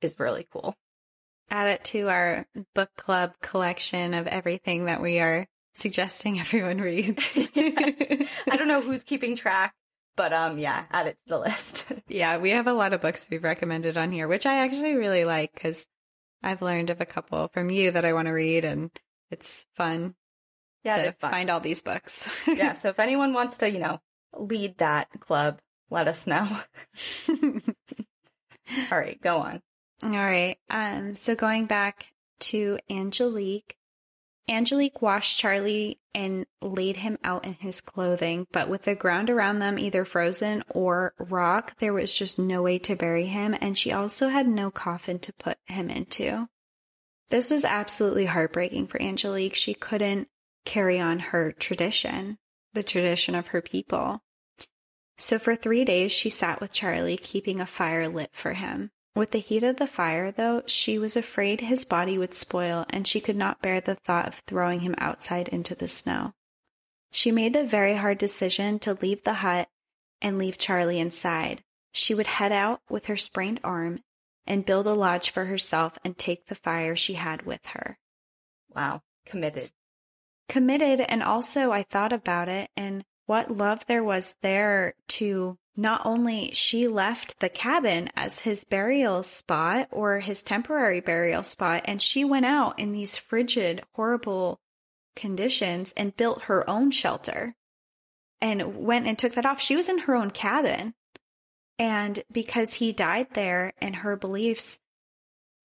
is 0.00 0.18
really 0.18 0.46
cool. 0.52 0.74
Add 1.50 1.68
it 1.68 1.84
to 1.84 2.08
our 2.08 2.46
book 2.74 2.90
club 2.96 3.32
collection 3.40 4.14
of 4.14 4.26
everything 4.26 4.86
that 4.86 5.00
we 5.00 5.18
are 5.18 5.46
suggesting 5.74 6.38
everyone 6.40 6.78
reads. 6.78 7.38
Yes. 7.54 8.28
I 8.50 8.56
don't 8.56 8.68
know 8.68 8.80
who's 8.80 9.02
keeping 9.02 9.36
track, 9.36 9.74
but 10.16 10.32
um 10.32 10.58
yeah, 10.58 10.84
add 10.90 11.06
it 11.06 11.18
to 11.24 11.28
the 11.28 11.38
list. 11.38 11.86
Yeah, 12.08 12.38
we 12.38 12.50
have 12.50 12.66
a 12.66 12.72
lot 12.72 12.92
of 12.92 13.00
books 13.00 13.28
we've 13.30 13.42
recommended 13.42 13.96
on 13.96 14.12
here, 14.12 14.28
which 14.28 14.46
I 14.46 14.64
actually 14.64 14.94
really 14.94 15.24
like 15.24 15.52
because 15.54 15.86
I've 16.42 16.62
learned 16.62 16.90
of 16.90 17.00
a 17.00 17.06
couple 17.06 17.48
from 17.48 17.70
you 17.70 17.92
that 17.92 18.04
I 18.04 18.12
want 18.12 18.26
to 18.26 18.32
read, 18.32 18.64
and 18.66 18.90
it's 19.30 19.66
fun 19.76 20.14
yeah, 20.84 21.02
to 21.04 21.12
fun. 21.12 21.32
find 21.32 21.50
all 21.50 21.60
these 21.60 21.80
books. 21.80 22.28
yeah, 22.46 22.74
so 22.74 22.90
if 22.90 22.98
anyone 23.00 23.32
wants 23.32 23.58
to, 23.58 23.70
you 23.70 23.78
know, 23.78 23.98
lead 24.36 24.76
that 24.78 25.08
club, 25.20 25.58
let 25.90 26.08
us 26.08 26.26
know. 26.26 26.48
All 28.90 28.98
right, 28.98 29.20
go 29.20 29.38
on. 29.38 29.60
all 30.02 30.10
right. 30.10 30.56
Um. 30.70 31.14
So 31.14 31.34
going 31.34 31.66
back 31.66 32.06
to 32.40 32.78
Angelique, 32.90 33.76
Angelique 34.48 35.00
washed 35.00 35.38
Charlie 35.38 36.00
and 36.14 36.46
laid 36.60 36.96
him 36.96 37.18
out 37.24 37.44
in 37.44 37.54
his 37.54 37.80
clothing, 37.80 38.46
but 38.52 38.68
with 38.68 38.82
the 38.82 38.94
ground 38.94 39.30
around 39.30 39.58
them 39.58 39.78
either 39.78 40.04
frozen 40.04 40.62
or 40.70 41.14
rock, 41.18 41.76
there 41.78 41.92
was 41.92 42.14
just 42.14 42.38
no 42.38 42.62
way 42.62 42.78
to 42.80 42.96
bury 42.96 43.26
him, 43.26 43.54
and 43.60 43.76
she 43.76 43.92
also 43.92 44.28
had 44.28 44.46
no 44.46 44.70
coffin 44.70 45.18
to 45.20 45.32
put 45.34 45.58
him 45.66 45.90
into. 45.90 46.48
This 47.30 47.50
was 47.50 47.64
absolutely 47.64 48.26
heartbreaking 48.26 48.86
for 48.86 49.00
Angelique. 49.00 49.54
She 49.54 49.74
couldn't 49.74 50.28
carry 50.64 51.00
on 51.00 51.18
her 51.18 51.52
tradition, 51.52 52.38
the 52.74 52.82
tradition 52.82 53.34
of 53.34 53.48
her 53.48 53.62
people. 53.62 54.22
So 55.16 55.38
for 55.38 55.54
three 55.54 55.84
days, 55.84 56.12
she 56.12 56.30
sat 56.30 56.60
with 56.60 56.72
Charlie, 56.72 57.16
keeping 57.16 57.60
a 57.60 57.66
fire 57.66 58.08
lit 58.08 58.30
for 58.32 58.54
him. 58.54 58.90
With 59.14 59.30
the 59.30 59.38
heat 59.38 59.62
of 59.62 59.76
the 59.76 59.86
fire, 59.86 60.32
though, 60.32 60.62
she 60.66 60.98
was 60.98 61.16
afraid 61.16 61.60
his 61.60 61.84
body 61.84 62.18
would 62.18 62.34
spoil, 62.34 62.84
and 62.90 63.06
she 63.06 63.20
could 63.20 63.36
not 63.36 63.62
bear 63.62 63.80
the 63.80 63.94
thought 63.94 64.26
of 64.26 64.42
throwing 64.46 64.80
him 64.80 64.96
outside 64.98 65.48
into 65.48 65.76
the 65.76 65.86
snow. 65.86 66.34
She 67.12 67.30
made 67.30 67.52
the 67.52 67.64
very 67.64 67.94
hard 67.94 68.18
decision 68.18 68.80
to 68.80 68.94
leave 68.94 69.22
the 69.22 69.34
hut 69.34 69.68
and 70.20 70.36
leave 70.36 70.58
Charlie 70.58 70.98
inside. 70.98 71.62
She 71.92 72.12
would 72.12 72.26
head 72.26 72.50
out 72.50 72.82
with 72.90 73.06
her 73.06 73.16
sprained 73.16 73.60
arm 73.62 74.00
and 74.48 74.66
build 74.66 74.88
a 74.88 74.94
lodge 74.94 75.30
for 75.30 75.44
herself 75.44 75.96
and 76.04 76.18
take 76.18 76.46
the 76.46 76.56
fire 76.56 76.96
she 76.96 77.14
had 77.14 77.42
with 77.42 77.64
her. 77.66 77.98
Wow, 78.74 79.02
committed. 79.26 79.70
Committed, 80.48 81.00
and 81.00 81.22
also 81.22 81.70
I 81.70 81.84
thought 81.84 82.12
about 82.12 82.48
it 82.48 82.68
and 82.76 83.04
what 83.26 83.56
love 83.56 83.84
there 83.86 84.04
was 84.04 84.36
there 84.42 84.94
to 85.08 85.58
not 85.76 86.02
only 86.04 86.52
she 86.52 86.86
left 86.86 87.40
the 87.40 87.48
cabin 87.48 88.10
as 88.14 88.38
his 88.40 88.64
burial 88.64 89.22
spot 89.22 89.88
or 89.90 90.20
his 90.20 90.42
temporary 90.42 91.00
burial 91.00 91.42
spot, 91.42 91.82
and 91.86 92.00
she 92.00 92.24
went 92.24 92.46
out 92.46 92.78
in 92.78 92.92
these 92.92 93.16
frigid, 93.16 93.82
horrible 93.94 94.60
conditions 95.16 95.92
and 95.96 96.16
built 96.16 96.42
her 96.42 96.68
own 96.68 96.90
shelter 96.90 97.54
and 98.40 98.76
went 98.76 99.06
and 99.06 99.18
took 99.18 99.34
that 99.34 99.46
off. 99.46 99.60
She 99.60 99.76
was 99.76 99.88
in 99.88 99.98
her 99.98 100.14
own 100.14 100.30
cabin. 100.30 100.94
And 101.78 102.22
because 102.30 102.74
he 102.74 102.92
died 102.92 103.28
there 103.32 103.72
and 103.78 103.96
her 103.96 104.16
beliefs, 104.16 104.78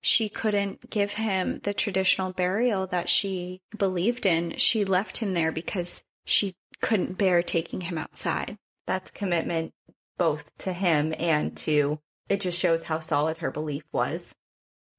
she 0.02 0.30
couldn't 0.30 0.89
give 0.89 1.12
him 1.13 1.60
the 1.63 1.74
traditional 1.74 2.32
burial 2.32 2.88
that 2.88 3.10
she 3.10 3.62
believed 3.78 4.26
in. 4.26 4.56
She 4.58 4.86
left 4.86 5.17
him 5.17 5.34
there 5.34 5.52
because 5.52 6.04
she 6.26 6.56
couldn't 6.82 7.18
bear 7.18 7.42
taking 7.44 7.82
him 7.82 7.98
outside. 7.98 8.58
That's 8.88 9.12
commitment 9.12 9.74
both 10.18 10.56
to 10.60 10.74
him 10.74 11.13
and 11.18 11.56
to 11.58 12.00
it 12.28 12.42
just 12.42 12.60
shows 12.60 12.84
how 12.84 13.00
solid 13.00 13.38
her 13.38 13.52
belief 13.52 13.84
was. 13.92 14.36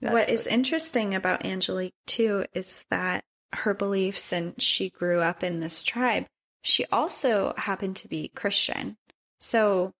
That's 0.00 0.12
what 0.12 0.30
is 0.30 0.46
interesting 0.46 1.14
about 1.14 1.44
Angelique 1.44 1.94
too 2.06 2.44
is 2.54 2.84
that 2.90 3.24
her 3.52 3.74
beliefs 3.74 4.32
and 4.32 4.60
she 4.60 4.90
grew 4.90 5.20
up 5.20 5.44
in 5.44 5.60
this 5.60 5.82
tribe. 5.82 6.26
She 6.62 6.86
also 6.86 7.54
happened 7.56 7.96
to 7.96 8.08
be 8.08 8.30
Christian. 8.34 8.96
So 9.40 9.92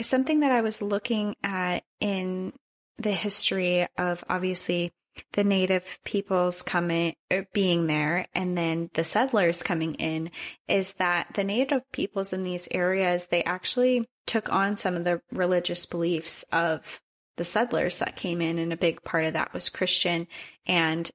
something 0.00 0.40
that 0.40 0.52
I 0.52 0.62
was 0.62 0.82
looking 0.82 1.34
at 1.42 1.84
in 2.00 2.52
the 2.98 3.12
history 3.12 3.86
of 3.96 4.24
obviously 4.28 4.92
the 5.32 5.44
native 5.44 5.98
peoples 6.04 6.62
coming 6.62 7.14
er, 7.32 7.46
being 7.52 7.86
there 7.86 8.26
and 8.34 8.56
then 8.56 8.90
the 8.94 9.04
settlers 9.04 9.62
coming 9.62 9.94
in 9.94 10.30
is 10.68 10.92
that 10.94 11.28
the 11.34 11.44
native 11.44 11.82
peoples 11.92 12.32
in 12.32 12.42
these 12.42 12.68
areas 12.70 13.26
they 13.26 13.42
actually 13.44 14.06
took 14.26 14.52
on 14.52 14.76
some 14.76 14.96
of 14.96 15.04
the 15.04 15.20
religious 15.32 15.86
beliefs 15.86 16.44
of 16.52 17.00
the 17.36 17.44
settlers 17.44 17.98
that 17.98 18.16
came 18.16 18.40
in 18.40 18.58
and 18.58 18.72
a 18.72 18.76
big 18.76 19.02
part 19.04 19.24
of 19.24 19.34
that 19.34 19.52
was 19.52 19.68
Christian 19.68 20.26
and 20.66 21.10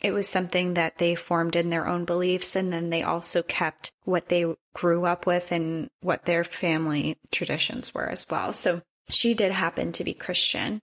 it 0.00 0.12
was 0.12 0.28
something 0.28 0.74
that 0.74 0.98
they 0.98 1.14
formed 1.14 1.56
in 1.56 1.68
their 1.68 1.86
own 1.86 2.04
beliefs 2.04 2.56
and 2.56 2.72
then 2.72 2.90
they 2.90 3.02
also 3.02 3.42
kept 3.42 3.92
what 4.04 4.28
they 4.28 4.46
grew 4.74 5.04
up 5.04 5.26
with 5.26 5.52
and 5.52 5.90
what 6.00 6.24
their 6.24 6.42
family 6.42 7.18
traditions 7.30 7.92
were 7.94 8.08
as 8.08 8.26
well. 8.30 8.52
So 8.52 8.80
she 9.10 9.34
did 9.34 9.52
happen 9.52 9.92
to 9.92 10.04
be 10.04 10.14
Christian, 10.14 10.80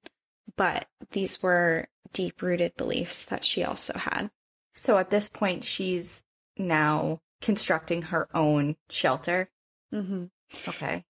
but 0.58 0.88
these 1.12 1.42
were 1.42 1.88
deep 2.12 2.42
rooted 2.42 2.76
beliefs 2.76 3.26
that 3.26 3.46
she 3.46 3.64
also 3.64 3.98
had. 3.98 4.30
So 4.76 4.98
at 4.98 5.10
this 5.10 5.30
point, 5.30 5.64
she's 5.64 6.24
now 6.58 7.22
constructing 7.42 8.04
her 8.04 8.28
own 8.36 8.76
shelter. 8.90 9.50
Mm-hmm. 9.94 10.26
Okay. 10.68 11.06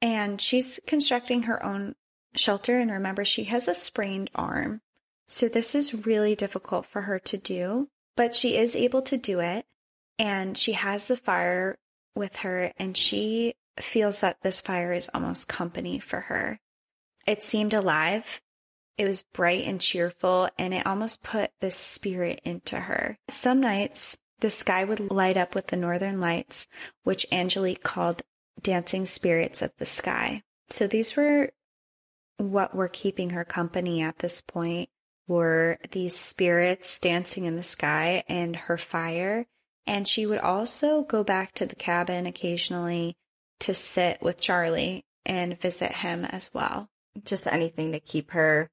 And 0.00 0.40
she's 0.40 0.80
constructing 0.86 1.42
her 1.42 1.64
own 1.64 1.94
shelter. 2.34 2.78
And 2.78 2.90
remember, 2.90 3.24
she 3.24 3.44
has 3.44 3.68
a 3.68 3.74
sprained 3.74 4.30
arm. 4.34 4.80
So 5.28 5.48
this 5.48 5.74
is 5.74 6.06
really 6.06 6.34
difficult 6.34 6.86
for 6.86 7.02
her 7.02 7.18
to 7.20 7.36
do, 7.36 7.88
but 8.16 8.34
she 8.34 8.56
is 8.56 8.76
able 8.76 9.02
to 9.02 9.16
do 9.16 9.40
it. 9.40 9.66
And 10.18 10.56
she 10.56 10.72
has 10.72 11.08
the 11.08 11.16
fire 11.16 11.78
with 12.14 12.36
her, 12.36 12.72
and 12.76 12.96
she 12.96 13.54
feels 13.80 14.20
that 14.20 14.42
this 14.42 14.60
fire 14.60 14.92
is 14.92 15.10
almost 15.12 15.48
company 15.48 15.98
for 15.98 16.20
her. 16.20 16.60
It 17.26 17.42
seemed 17.42 17.74
alive. 17.74 18.40
It 18.96 19.06
was 19.06 19.22
bright 19.22 19.64
and 19.64 19.80
cheerful, 19.80 20.48
and 20.56 20.72
it 20.72 20.86
almost 20.86 21.22
put 21.22 21.50
the 21.60 21.70
spirit 21.70 22.40
into 22.44 22.78
her. 22.78 23.18
Some 23.28 23.60
nights, 23.60 24.16
the 24.40 24.50
sky 24.50 24.84
would 24.84 25.10
light 25.10 25.36
up 25.36 25.54
with 25.54 25.68
the 25.68 25.76
northern 25.76 26.20
lights, 26.20 26.68
which 27.02 27.26
Angelique 27.32 27.82
called 27.82 28.22
dancing 28.60 29.06
spirits 29.06 29.62
of 29.62 29.72
the 29.78 29.86
sky. 29.86 30.42
So 30.68 30.86
these 30.86 31.16
were 31.16 31.50
what 32.36 32.74
were 32.74 32.88
keeping 32.88 33.30
her 33.30 33.44
company 33.44 34.02
at 34.02 34.18
this 34.18 34.40
point 34.40 34.88
were 35.26 35.78
these 35.92 36.18
spirits 36.18 36.98
dancing 36.98 37.44
in 37.44 37.56
the 37.56 37.62
sky 37.62 38.24
and 38.28 38.54
her 38.54 38.76
fire. 38.76 39.46
And 39.86 40.06
she 40.06 40.26
would 40.26 40.40
also 40.40 41.02
go 41.02 41.24
back 41.24 41.54
to 41.54 41.66
the 41.66 41.76
cabin 41.76 42.26
occasionally 42.26 43.16
to 43.60 43.74
sit 43.74 44.20
with 44.22 44.38
Charlie 44.38 45.04
and 45.24 45.58
visit 45.60 45.92
him 45.92 46.24
as 46.24 46.52
well. 46.52 46.88
Just 47.24 47.46
anything 47.46 47.92
to 47.92 48.00
keep 48.00 48.32
her 48.32 48.70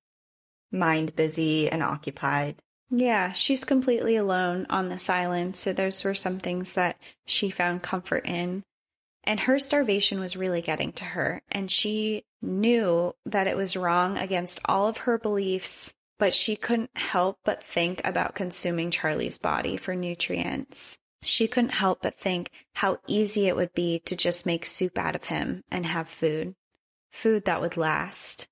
mind 0.72 1.16
busy 1.16 1.70
and 1.70 1.84
occupied. 1.84 2.62
Yeah, 2.90 3.32
she's 3.32 3.64
completely 3.64 4.18
alone 4.18 4.68
on 4.70 4.90
this 4.90 5.10
island. 5.10 5.56
So 5.56 5.72
those 5.72 6.04
were 6.04 6.14
some 6.14 6.40
things 6.40 6.74
that 6.74 6.98
she 7.26 7.50
found 7.50 7.82
comfort 7.82 8.26
in. 8.26 8.64
And 9.24 9.40
her 9.40 9.60
starvation 9.60 10.20
was 10.20 10.36
really 10.36 10.62
getting 10.62 10.92
to 10.94 11.06
her. 11.06 11.42
And 11.52 11.72
she 11.72 12.26
knew 12.42 13.14
that 13.28 13.48
it 13.48 13.56
was 13.56 13.78
wrong 13.78 14.18
against 14.18 14.60
all 14.66 14.88
of 14.88 14.98
her 14.98 15.18
beliefs, 15.18 15.94
but 16.20 16.34
she 16.34 16.56
couldn't 16.56 16.92
help 16.96 17.38
but 17.46 17.64
think 17.64 18.02
about 18.04 18.36
consuming 18.36 18.92
Charlie's 18.92 19.38
body 19.38 19.78
for 19.78 19.96
nutrients. 19.96 20.98
She 21.24 21.48
couldn't 21.48 21.70
help 21.70 22.02
but 22.02 22.20
think 22.20 22.50
how 22.74 22.98
easy 23.08 23.48
it 23.48 23.56
would 23.56 23.74
be 23.74 24.00
to 24.06 24.16
just 24.16 24.46
make 24.46 24.66
soup 24.66 24.98
out 24.98 25.16
of 25.16 25.24
him 25.24 25.64
and 25.70 25.86
have 25.86 26.10
food. 26.10 26.56
Food 27.12 27.46
that 27.46 27.62
would 27.62 27.78
last. 27.78 28.48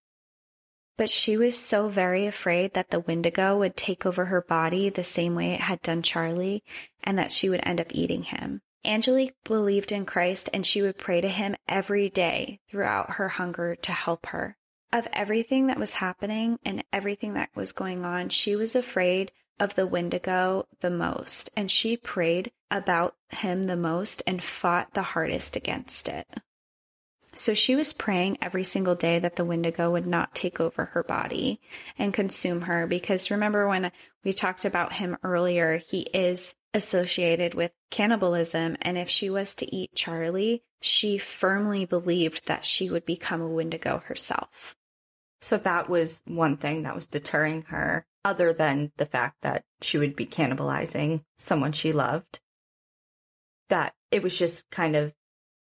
But 0.99 1.09
she 1.09 1.37
was 1.37 1.57
so 1.57 1.87
very 1.87 2.27
afraid 2.27 2.73
that 2.73 2.89
the 2.89 2.99
Wendigo 2.99 3.57
would 3.57 3.77
take 3.77 4.05
over 4.05 4.25
her 4.25 4.41
body 4.41 4.89
the 4.89 5.01
same 5.01 5.33
way 5.33 5.53
it 5.53 5.61
had 5.61 5.81
done 5.81 6.01
Charlie 6.01 6.61
and 7.01 7.17
that 7.17 7.31
she 7.31 7.47
would 7.47 7.61
end 7.63 7.79
up 7.79 7.87
eating 7.91 8.23
him. 8.23 8.61
Angelique 8.83 9.41
believed 9.45 9.93
in 9.93 10.05
Christ 10.05 10.49
and 10.53 10.65
she 10.65 10.81
would 10.81 10.97
pray 10.97 11.21
to 11.21 11.29
him 11.29 11.55
every 11.69 12.09
day 12.09 12.59
throughout 12.67 13.11
her 13.11 13.29
hunger 13.29 13.77
to 13.77 13.93
help 13.93 14.25
her. 14.25 14.57
Of 14.91 15.07
everything 15.13 15.67
that 15.67 15.79
was 15.79 15.93
happening 15.93 16.59
and 16.65 16.83
everything 16.91 17.35
that 17.35 17.55
was 17.55 17.71
going 17.71 18.05
on, 18.05 18.27
she 18.27 18.57
was 18.57 18.75
afraid 18.75 19.31
of 19.57 19.75
the 19.75 19.87
Wendigo 19.87 20.67
the 20.81 20.89
most, 20.89 21.49
and 21.55 21.71
she 21.71 21.95
prayed 21.95 22.51
about 22.69 23.15
him 23.29 23.63
the 23.63 23.77
most 23.77 24.21
and 24.27 24.43
fought 24.43 24.93
the 24.93 25.03
hardest 25.03 25.55
against 25.55 26.09
it. 26.09 26.27
So 27.33 27.53
she 27.53 27.75
was 27.75 27.93
praying 27.93 28.39
every 28.41 28.63
single 28.63 28.95
day 28.95 29.19
that 29.19 29.35
the 29.35 29.45
Wendigo 29.45 29.91
would 29.91 30.07
not 30.07 30.33
take 30.33 30.59
over 30.59 30.85
her 30.85 31.03
body 31.03 31.61
and 31.97 32.13
consume 32.13 32.61
her. 32.61 32.87
Because 32.87 33.31
remember 33.31 33.67
when 33.67 33.91
we 34.23 34.33
talked 34.33 34.65
about 34.65 34.93
him 34.93 35.17
earlier, 35.23 35.77
he 35.77 36.01
is 36.01 36.55
associated 36.73 37.53
with 37.53 37.71
cannibalism. 37.91 38.77
And 38.81 38.97
if 38.97 39.09
she 39.09 39.29
was 39.29 39.55
to 39.55 39.75
eat 39.75 39.93
Charlie, 39.95 40.63
she 40.81 41.17
firmly 41.17 41.85
believed 41.85 42.47
that 42.47 42.65
she 42.65 42.89
would 42.89 43.05
become 43.05 43.41
a 43.41 43.47
Wendigo 43.47 43.99
herself. 43.99 44.75
So 45.41 45.57
that 45.57 45.89
was 45.89 46.21
one 46.25 46.57
thing 46.57 46.83
that 46.83 46.95
was 46.95 47.07
deterring 47.07 47.63
her, 47.63 48.05
other 48.25 48.53
than 48.53 48.91
the 48.97 49.05
fact 49.05 49.41
that 49.41 49.63
she 49.81 49.97
would 49.97 50.15
be 50.15 50.25
cannibalizing 50.25 51.23
someone 51.37 51.71
she 51.71 51.93
loved. 51.93 52.39
That 53.69 53.93
it 54.11 54.23
was 54.23 54.35
just 54.35 54.69
kind 54.71 54.95
of 54.95 55.13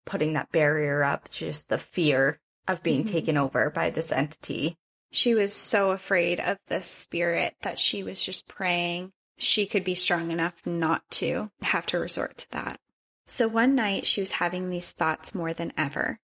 putting 0.06 0.34
that 0.34 0.52
barrier 0.52 1.04
up, 1.04 1.30
just 1.32 1.70
the 1.70 1.78
fear 1.78 2.40
of 2.68 2.84
being 2.84 3.04
mm-hmm. 3.04 3.14
taken 3.14 3.38
over 3.38 3.70
by 3.70 3.90
this 3.90 4.12
entity. 4.12 4.78
She 5.12 5.36
was 5.36 5.54
so 5.54 5.92
afraid 5.92 6.40
of 6.40 6.58
this 6.68 6.88
spirit 6.88 7.56
that 7.62 7.78
she 7.78 8.04
was 8.04 8.24
just 8.24 8.48
praying 8.48 9.12
she 9.38 9.66
could 9.66 9.84
be 9.84 9.96
strong 9.96 10.32
enough 10.32 10.54
not 10.66 11.10
to 11.12 11.50
have 11.62 11.86
to 11.88 12.00
resort 12.00 12.38
to 12.38 12.52
that. 12.52 12.80
So 13.28 13.48
one 13.48 13.76
night 13.76 14.06
she 14.06 14.22
was 14.22 14.34
having 14.34 14.70
these 14.70 14.92
thoughts 14.92 15.34
more 15.34 15.54
than 15.54 15.74
ever. 15.78 16.20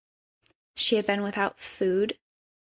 She 0.76 0.96
had 0.96 1.06
been 1.06 1.24
without 1.24 1.60
food, 1.60 2.18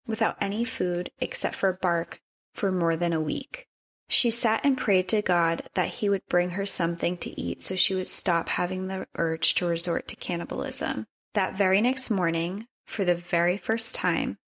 without 0.06 0.36
any 0.40 0.64
food 0.64 1.10
except 1.18 1.54
for 1.54 1.72
bark 1.72 2.20
for 2.54 2.72
more 2.72 2.96
than 2.96 3.12
a 3.12 3.20
week. 3.20 3.66
She 4.08 4.30
sat 4.30 4.62
and 4.64 4.76
prayed 4.76 5.08
to 5.10 5.22
God 5.22 5.68
that 5.74 5.88
He 5.88 6.08
would 6.08 6.26
bring 6.28 6.50
her 6.50 6.64
something 6.64 7.18
to 7.18 7.40
eat 7.40 7.62
so 7.62 7.76
she 7.76 7.94
would 7.94 8.08
stop 8.08 8.48
having 8.48 8.86
the 8.86 9.06
urge 9.16 9.54
to 9.56 9.66
resort 9.66 10.08
to 10.08 10.16
cannibalism. 10.16 11.06
That 11.34 11.56
very 11.56 11.80
next 11.80 12.10
morning, 12.10 12.66
for 12.86 13.04
the 13.04 13.14
very 13.14 13.58
first 13.58 13.94
time, 13.94 14.38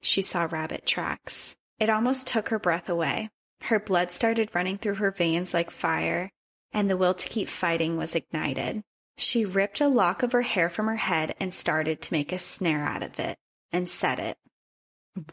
she 0.00 0.22
saw 0.22 0.48
rabbit 0.50 0.86
tracks. 0.86 1.56
It 1.78 1.90
almost 1.90 2.26
took 2.26 2.48
her 2.48 2.58
breath 2.58 2.88
away. 2.88 3.28
Her 3.62 3.78
blood 3.78 4.10
started 4.10 4.54
running 4.54 4.78
through 4.78 4.94
her 4.96 5.10
veins 5.10 5.52
like 5.52 5.70
fire, 5.70 6.30
and 6.72 6.88
the 6.88 6.96
will 6.96 7.14
to 7.14 7.28
keep 7.28 7.48
fighting 7.48 7.98
was 7.98 8.14
ignited. 8.14 8.82
She 9.18 9.44
ripped 9.44 9.82
a 9.82 9.88
lock 9.88 10.22
of 10.22 10.32
her 10.32 10.42
hair 10.42 10.70
from 10.70 10.86
her 10.86 10.96
head 10.96 11.36
and 11.38 11.52
started 11.52 12.00
to 12.00 12.14
make 12.14 12.32
a 12.32 12.38
snare 12.38 12.84
out 12.84 13.02
of 13.02 13.18
it 13.18 13.36
and 13.70 13.86
set 13.86 14.18
it. 14.18 14.38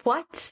What? 0.03 0.51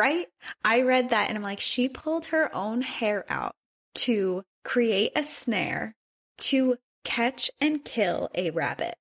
Right? 0.00 0.28
I 0.64 0.80
read 0.80 1.10
that 1.10 1.28
and 1.28 1.36
I'm 1.36 1.42
like, 1.42 1.60
she 1.60 1.90
pulled 1.90 2.26
her 2.26 2.54
own 2.54 2.80
hair 2.80 3.26
out 3.28 3.54
to 3.96 4.42
create 4.64 5.12
a 5.14 5.22
snare 5.22 5.94
to 6.38 6.78
catch 7.04 7.50
and 7.60 7.84
kill 7.84 8.30
a 8.34 8.48
rabbit. 8.50 8.96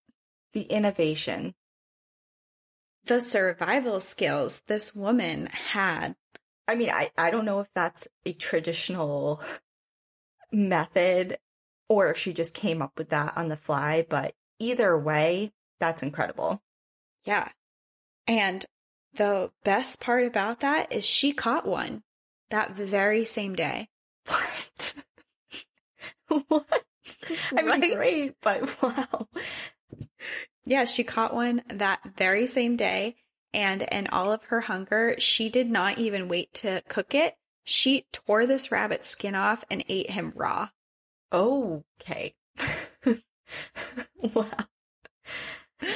The 0.51 0.63
innovation. 0.63 1.55
The 3.05 3.21
survival 3.21 4.01
skills 4.01 4.61
this 4.67 4.93
woman 4.93 5.45
had. 5.45 6.15
I 6.67 6.75
mean, 6.75 6.89
I, 6.89 7.11
I 7.17 7.31
don't 7.31 7.45
know 7.45 7.61
if 7.61 7.67
that's 7.73 8.05
a 8.25 8.33
traditional 8.33 9.41
method 10.51 11.37
or 11.87 12.11
if 12.11 12.17
she 12.17 12.33
just 12.33 12.53
came 12.53 12.81
up 12.81 12.91
with 12.97 13.09
that 13.09 13.37
on 13.37 13.47
the 13.47 13.55
fly, 13.55 14.05
but 14.07 14.33
either 14.59 14.97
way, 14.97 15.53
that's 15.79 16.03
incredible. 16.03 16.61
Yeah. 17.23 17.47
And 18.27 18.65
the 19.15 19.51
best 19.63 19.99
part 19.99 20.25
about 20.25 20.61
that 20.61 20.91
is 20.91 21.05
she 21.05 21.33
caught 21.33 21.65
one 21.67 22.03
that 22.49 22.71
very 22.71 23.25
same 23.25 23.55
day. 23.55 23.89
What? 24.27 24.93
what? 26.47 26.83
I 27.57 27.61
mean, 27.63 27.67
right? 27.67 27.95
great, 27.95 28.35
but 28.41 28.81
wow. 28.83 29.27
Yeah, 30.65 30.85
she 30.85 31.03
caught 31.03 31.33
one 31.33 31.63
that 31.67 31.99
very 32.15 32.45
same 32.45 32.75
day. 32.75 33.15
And 33.51 33.81
in 33.81 34.07
all 34.07 34.31
of 34.31 34.43
her 34.45 34.61
hunger, 34.61 35.15
she 35.17 35.49
did 35.49 35.71
not 35.71 35.97
even 35.97 36.27
wait 36.27 36.53
to 36.55 36.83
cook 36.87 37.15
it. 37.15 37.35
She 37.63 38.05
tore 38.11 38.45
this 38.45 38.71
rabbit 38.71 39.05
skin 39.05 39.33
off 39.33 39.63
and 39.71 39.83
ate 39.89 40.11
him 40.11 40.31
raw. 40.35 40.69
Okay. 41.33 42.35
wow 44.33 44.67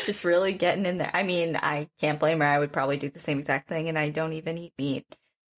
just 0.06 0.24
really 0.24 0.54
getting 0.54 0.86
in 0.86 0.98
there. 0.98 1.12
I 1.14 1.24
mean, 1.24 1.56
I 1.56 1.90
can't 2.00 2.20
blame 2.20 2.40
her. 2.40 2.46
I 2.46 2.60
would 2.60 2.72
probably 2.72 2.98
do 2.98 3.10
the 3.10 3.20
same 3.20 3.40
exact 3.40 3.68
thing, 3.70 3.90
and 3.90 3.98
I 3.98 4.10
don't 4.10 4.34
even 4.34 4.58
eat 4.58 4.74
meat. 4.78 5.06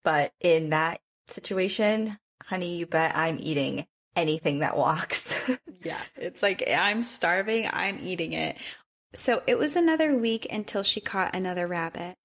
But 0.03 0.31
in 0.39 0.69
that 0.69 0.99
situation, 1.27 2.17
honey, 2.43 2.77
you 2.77 2.85
bet 2.85 3.15
I'm 3.15 3.39
eating 3.39 3.85
anything 4.15 4.59
that 4.59 4.77
walks. 4.77 5.35
yeah, 5.83 5.99
it's 6.15 6.43
like 6.43 6.63
I'm 6.67 7.03
starving, 7.03 7.69
I'm 7.71 7.99
eating 8.01 8.33
it. 8.33 8.57
So 9.13 9.41
it 9.47 9.57
was 9.57 9.75
another 9.75 10.15
week 10.15 10.47
until 10.51 10.83
she 10.83 11.01
caught 11.01 11.35
another 11.35 11.67
rabbit. 11.67 12.15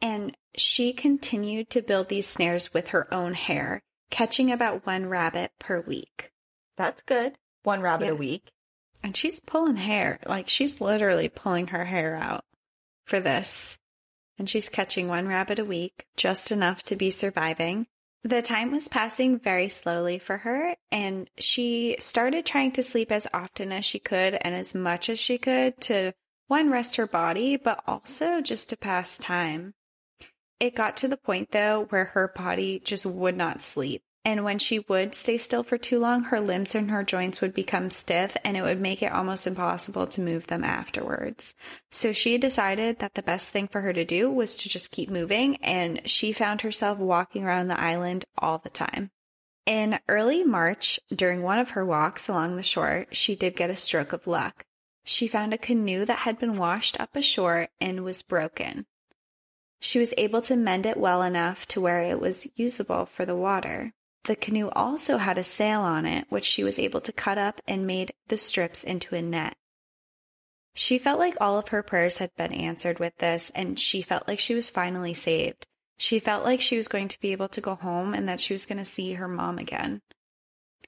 And 0.00 0.36
she 0.56 0.92
continued 0.92 1.70
to 1.70 1.82
build 1.82 2.08
these 2.08 2.26
snares 2.26 2.74
with 2.74 2.88
her 2.88 3.12
own 3.12 3.34
hair, 3.34 3.82
catching 4.10 4.50
about 4.52 4.86
one 4.86 5.06
rabbit 5.06 5.52
per 5.58 5.80
week. 5.80 6.30
That's 6.76 7.02
good. 7.02 7.34
One 7.62 7.80
rabbit 7.80 8.06
yeah. 8.06 8.12
a 8.12 8.16
week. 8.16 8.50
And 9.04 9.14
she's 9.14 9.38
pulling 9.38 9.76
hair. 9.76 10.18
Like 10.26 10.48
she's 10.48 10.80
literally 10.80 11.28
pulling 11.28 11.68
her 11.68 11.84
hair 11.84 12.16
out 12.16 12.44
for 13.04 13.20
this. 13.20 13.78
And 14.38 14.48
she's 14.48 14.70
catching 14.70 15.06
one 15.06 15.28
rabbit 15.28 15.58
a 15.58 15.64
week, 15.64 16.06
just 16.16 16.50
enough 16.50 16.82
to 16.84 16.96
be 16.96 17.10
surviving. 17.10 17.86
The 18.24 18.40
time 18.40 18.72
was 18.72 18.88
passing 18.88 19.38
very 19.38 19.68
slowly 19.68 20.18
for 20.18 20.38
her, 20.38 20.74
and 20.90 21.28
she 21.38 21.96
started 22.00 22.46
trying 22.46 22.72
to 22.72 22.82
sleep 22.82 23.12
as 23.12 23.26
often 23.34 23.70
as 23.70 23.84
she 23.84 23.98
could 23.98 24.32
and 24.40 24.54
as 24.54 24.74
much 24.74 25.10
as 25.10 25.18
she 25.18 25.36
could 25.36 25.78
to 25.82 26.14
one, 26.46 26.70
rest 26.70 26.96
her 26.96 27.06
body, 27.06 27.56
but 27.56 27.84
also 27.86 28.40
just 28.40 28.70
to 28.70 28.76
pass 28.78 29.18
time. 29.18 29.74
It 30.58 30.74
got 30.74 30.96
to 30.98 31.08
the 31.08 31.18
point 31.18 31.50
though 31.50 31.86
where 31.90 32.06
her 32.06 32.32
body 32.34 32.80
just 32.82 33.04
would 33.04 33.36
not 33.36 33.60
sleep. 33.60 34.02
And 34.26 34.42
when 34.42 34.58
she 34.58 34.78
would 34.78 35.14
stay 35.14 35.36
still 35.36 35.62
for 35.62 35.76
too 35.76 35.98
long, 35.98 36.24
her 36.24 36.40
limbs 36.40 36.74
and 36.74 36.90
her 36.90 37.04
joints 37.04 37.42
would 37.42 37.52
become 37.52 37.90
stiff 37.90 38.34
and 38.42 38.56
it 38.56 38.62
would 38.62 38.80
make 38.80 39.02
it 39.02 39.12
almost 39.12 39.46
impossible 39.46 40.06
to 40.06 40.22
move 40.22 40.46
them 40.46 40.64
afterwards. 40.64 41.54
So 41.90 42.12
she 42.12 42.38
decided 42.38 43.00
that 43.00 43.12
the 43.12 43.22
best 43.22 43.50
thing 43.50 43.68
for 43.68 43.82
her 43.82 43.92
to 43.92 44.04
do 44.04 44.30
was 44.30 44.56
to 44.56 44.70
just 44.70 44.90
keep 44.90 45.10
moving 45.10 45.56
and 45.56 46.08
she 46.08 46.32
found 46.32 46.62
herself 46.62 46.98
walking 46.98 47.44
around 47.44 47.68
the 47.68 47.78
island 47.78 48.24
all 48.38 48.56
the 48.56 48.70
time. 48.70 49.10
In 49.66 50.00
early 50.08 50.42
March, 50.42 50.98
during 51.14 51.42
one 51.42 51.58
of 51.58 51.70
her 51.70 51.84
walks 51.84 52.26
along 52.26 52.56
the 52.56 52.62
shore, 52.62 53.06
she 53.12 53.36
did 53.36 53.56
get 53.56 53.68
a 53.68 53.76
stroke 53.76 54.14
of 54.14 54.26
luck. 54.26 54.64
She 55.04 55.28
found 55.28 55.52
a 55.52 55.58
canoe 55.58 56.06
that 56.06 56.20
had 56.20 56.38
been 56.38 56.56
washed 56.56 56.98
up 56.98 57.14
ashore 57.14 57.68
and 57.78 58.04
was 58.04 58.22
broken. 58.22 58.86
She 59.80 59.98
was 59.98 60.14
able 60.16 60.40
to 60.42 60.56
mend 60.56 60.86
it 60.86 60.96
well 60.96 61.22
enough 61.22 61.66
to 61.68 61.80
where 61.82 62.02
it 62.02 62.18
was 62.20 62.48
usable 62.54 63.04
for 63.04 63.26
the 63.26 63.36
water. 63.36 63.92
The 64.24 64.36
canoe 64.36 64.70
also 64.70 65.18
had 65.18 65.36
a 65.36 65.44
sail 65.44 65.80
on 65.80 66.06
it, 66.06 66.26
which 66.30 66.44
she 66.44 66.64
was 66.64 66.78
able 66.78 67.00
to 67.02 67.12
cut 67.12 67.36
up 67.36 67.60
and 67.66 67.86
made 67.86 68.12
the 68.28 68.38
strips 68.38 68.82
into 68.82 69.14
a 69.14 69.22
net. 69.22 69.56
She 70.74 70.98
felt 70.98 71.18
like 71.18 71.36
all 71.40 71.58
of 71.58 71.68
her 71.68 71.82
prayers 71.82 72.18
had 72.18 72.34
been 72.34 72.52
answered 72.52 72.98
with 72.98 73.16
this, 73.18 73.50
and 73.50 73.78
she 73.78 74.02
felt 74.02 74.26
like 74.26 74.40
she 74.40 74.54
was 74.54 74.70
finally 74.70 75.14
saved. 75.14 75.66
She 75.98 76.18
felt 76.18 76.44
like 76.44 76.60
she 76.60 76.76
was 76.76 76.88
going 76.88 77.08
to 77.08 77.20
be 77.20 77.32
able 77.32 77.48
to 77.50 77.60
go 77.60 77.74
home 77.76 78.14
and 78.14 78.28
that 78.28 78.40
she 78.40 78.54
was 78.54 78.66
going 78.66 78.78
to 78.78 78.84
see 78.84 79.12
her 79.12 79.28
mom 79.28 79.58
again. 79.58 80.00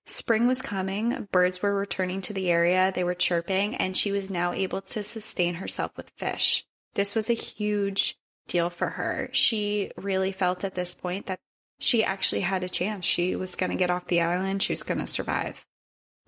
Spring 0.07 0.47
was 0.47 0.63
coming, 0.63 1.29
birds 1.31 1.61
were 1.61 1.75
returning 1.75 2.23
to 2.23 2.33
the 2.33 2.49
area, 2.49 2.91
they 2.95 3.05
were 3.05 3.15
chirping, 3.15 3.75
and 3.77 3.97
she 3.97 4.13
was 4.13 4.31
now 4.31 4.53
able 4.53 4.81
to 4.81 5.03
sustain 5.03 5.55
herself 5.55 5.97
with 5.97 6.11
fish. 6.17 6.65
This 6.95 7.15
was 7.15 7.29
a 7.29 7.35
huge 7.35 8.17
deal 8.49 8.71
for 8.71 8.89
her. 8.89 9.29
She 9.33 9.91
really 9.97 10.33
felt 10.33 10.65
at 10.65 10.75
this 10.75 10.95
point 10.95 11.27
that 11.27 11.41
she 11.79 12.05
actually 12.05 12.41
had 12.41 12.65
a 12.65 12.69
chance. 12.69 13.05
She 13.05 13.37
was 13.37 13.57
going 13.57 13.71
to 13.71 13.77
get 13.77 13.91
off 13.91 14.07
the 14.07 14.23
island. 14.23 14.63
She 14.63 14.73
was 14.73 14.83
going 14.83 14.99
to 14.99 15.07
survive. 15.07 15.65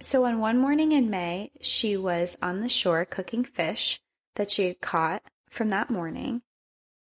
So, 0.00 0.24
on 0.24 0.38
one 0.38 0.58
morning 0.58 0.92
in 0.92 1.10
May, 1.10 1.50
she 1.60 1.96
was 1.96 2.36
on 2.40 2.60
the 2.60 2.68
shore 2.68 3.04
cooking 3.04 3.44
fish 3.44 4.00
that 4.36 4.50
she 4.50 4.66
had 4.68 4.80
caught 4.80 5.22
from 5.50 5.70
that 5.70 5.90
morning, 5.90 6.42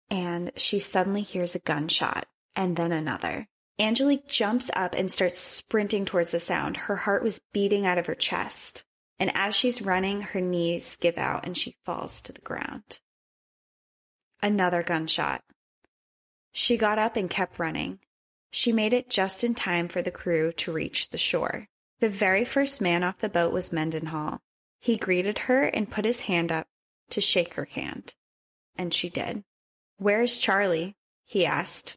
and 0.08 0.52
she 0.56 0.78
suddenly 0.78 1.22
hears 1.22 1.54
a 1.54 1.60
gunshot 1.60 2.26
and 2.56 2.76
then 2.76 2.92
another. 2.92 3.46
Angelique 3.78 4.26
jumps 4.26 4.70
up 4.74 4.94
and 4.94 5.12
starts 5.12 5.38
sprinting 5.38 6.04
towards 6.04 6.32
the 6.32 6.40
sound. 6.40 6.76
Her 6.76 6.96
heart 6.96 7.22
was 7.22 7.42
beating 7.52 7.86
out 7.86 7.98
of 7.98 8.06
her 8.06 8.14
chest. 8.14 8.84
And 9.20 9.30
as 9.36 9.54
she's 9.54 9.82
running, 9.82 10.20
her 10.20 10.40
knees 10.40 10.96
give 10.96 11.18
out 11.18 11.44
and 11.44 11.56
she 11.56 11.76
falls 11.84 12.22
to 12.22 12.32
the 12.32 12.40
ground. 12.40 13.00
Another 14.42 14.82
gunshot. 14.82 15.42
She 16.52 16.76
got 16.76 16.98
up 16.98 17.16
and 17.16 17.28
kept 17.30 17.58
running. 17.58 18.00
She 18.50 18.72
made 18.72 18.92
it 18.92 19.10
just 19.10 19.44
in 19.44 19.54
time 19.54 19.88
for 19.88 20.02
the 20.02 20.10
crew 20.10 20.52
to 20.52 20.72
reach 20.72 21.08
the 21.08 21.18
shore. 21.18 21.68
The 22.00 22.08
very 22.08 22.44
first 22.44 22.80
man 22.80 23.02
off 23.02 23.18
the 23.18 23.28
boat 23.28 23.52
was 23.52 23.72
Mendenhall. 23.72 24.40
He 24.78 24.96
greeted 24.96 25.38
her 25.40 25.64
and 25.64 25.90
put 25.90 26.04
his 26.04 26.22
hand 26.22 26.52
up 26.52 26.68
to 27.10 27.20
shake 27.20 27.54
her 27.54 27.64
hand. 27.64 28.14
And 28.76 28.94
she 28.94 29.08
did. 29.08 29.44
Where's 29.96 30.38
Charlie? 30.38 30.96
he 31.24 31.44
asked. 31.44 31.96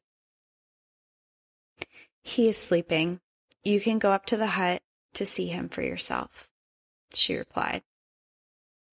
He 2.23 2.49
is 2.49 2.57
sleeping. 2.57 3.19
You 3.63 3.79
can 3.79 3.99
go 3.99 4.11
up 4.11 4.25
to 4.27 4.37
the 4.37 4.47
hut 4.47 4.81
to 5.13 5.25
see 5.25 5.47
him 5.47 5.69
for 5.69 5.81
yourself, 5.81 6.49
she 7.13 7.37
replied. 7.37 7.83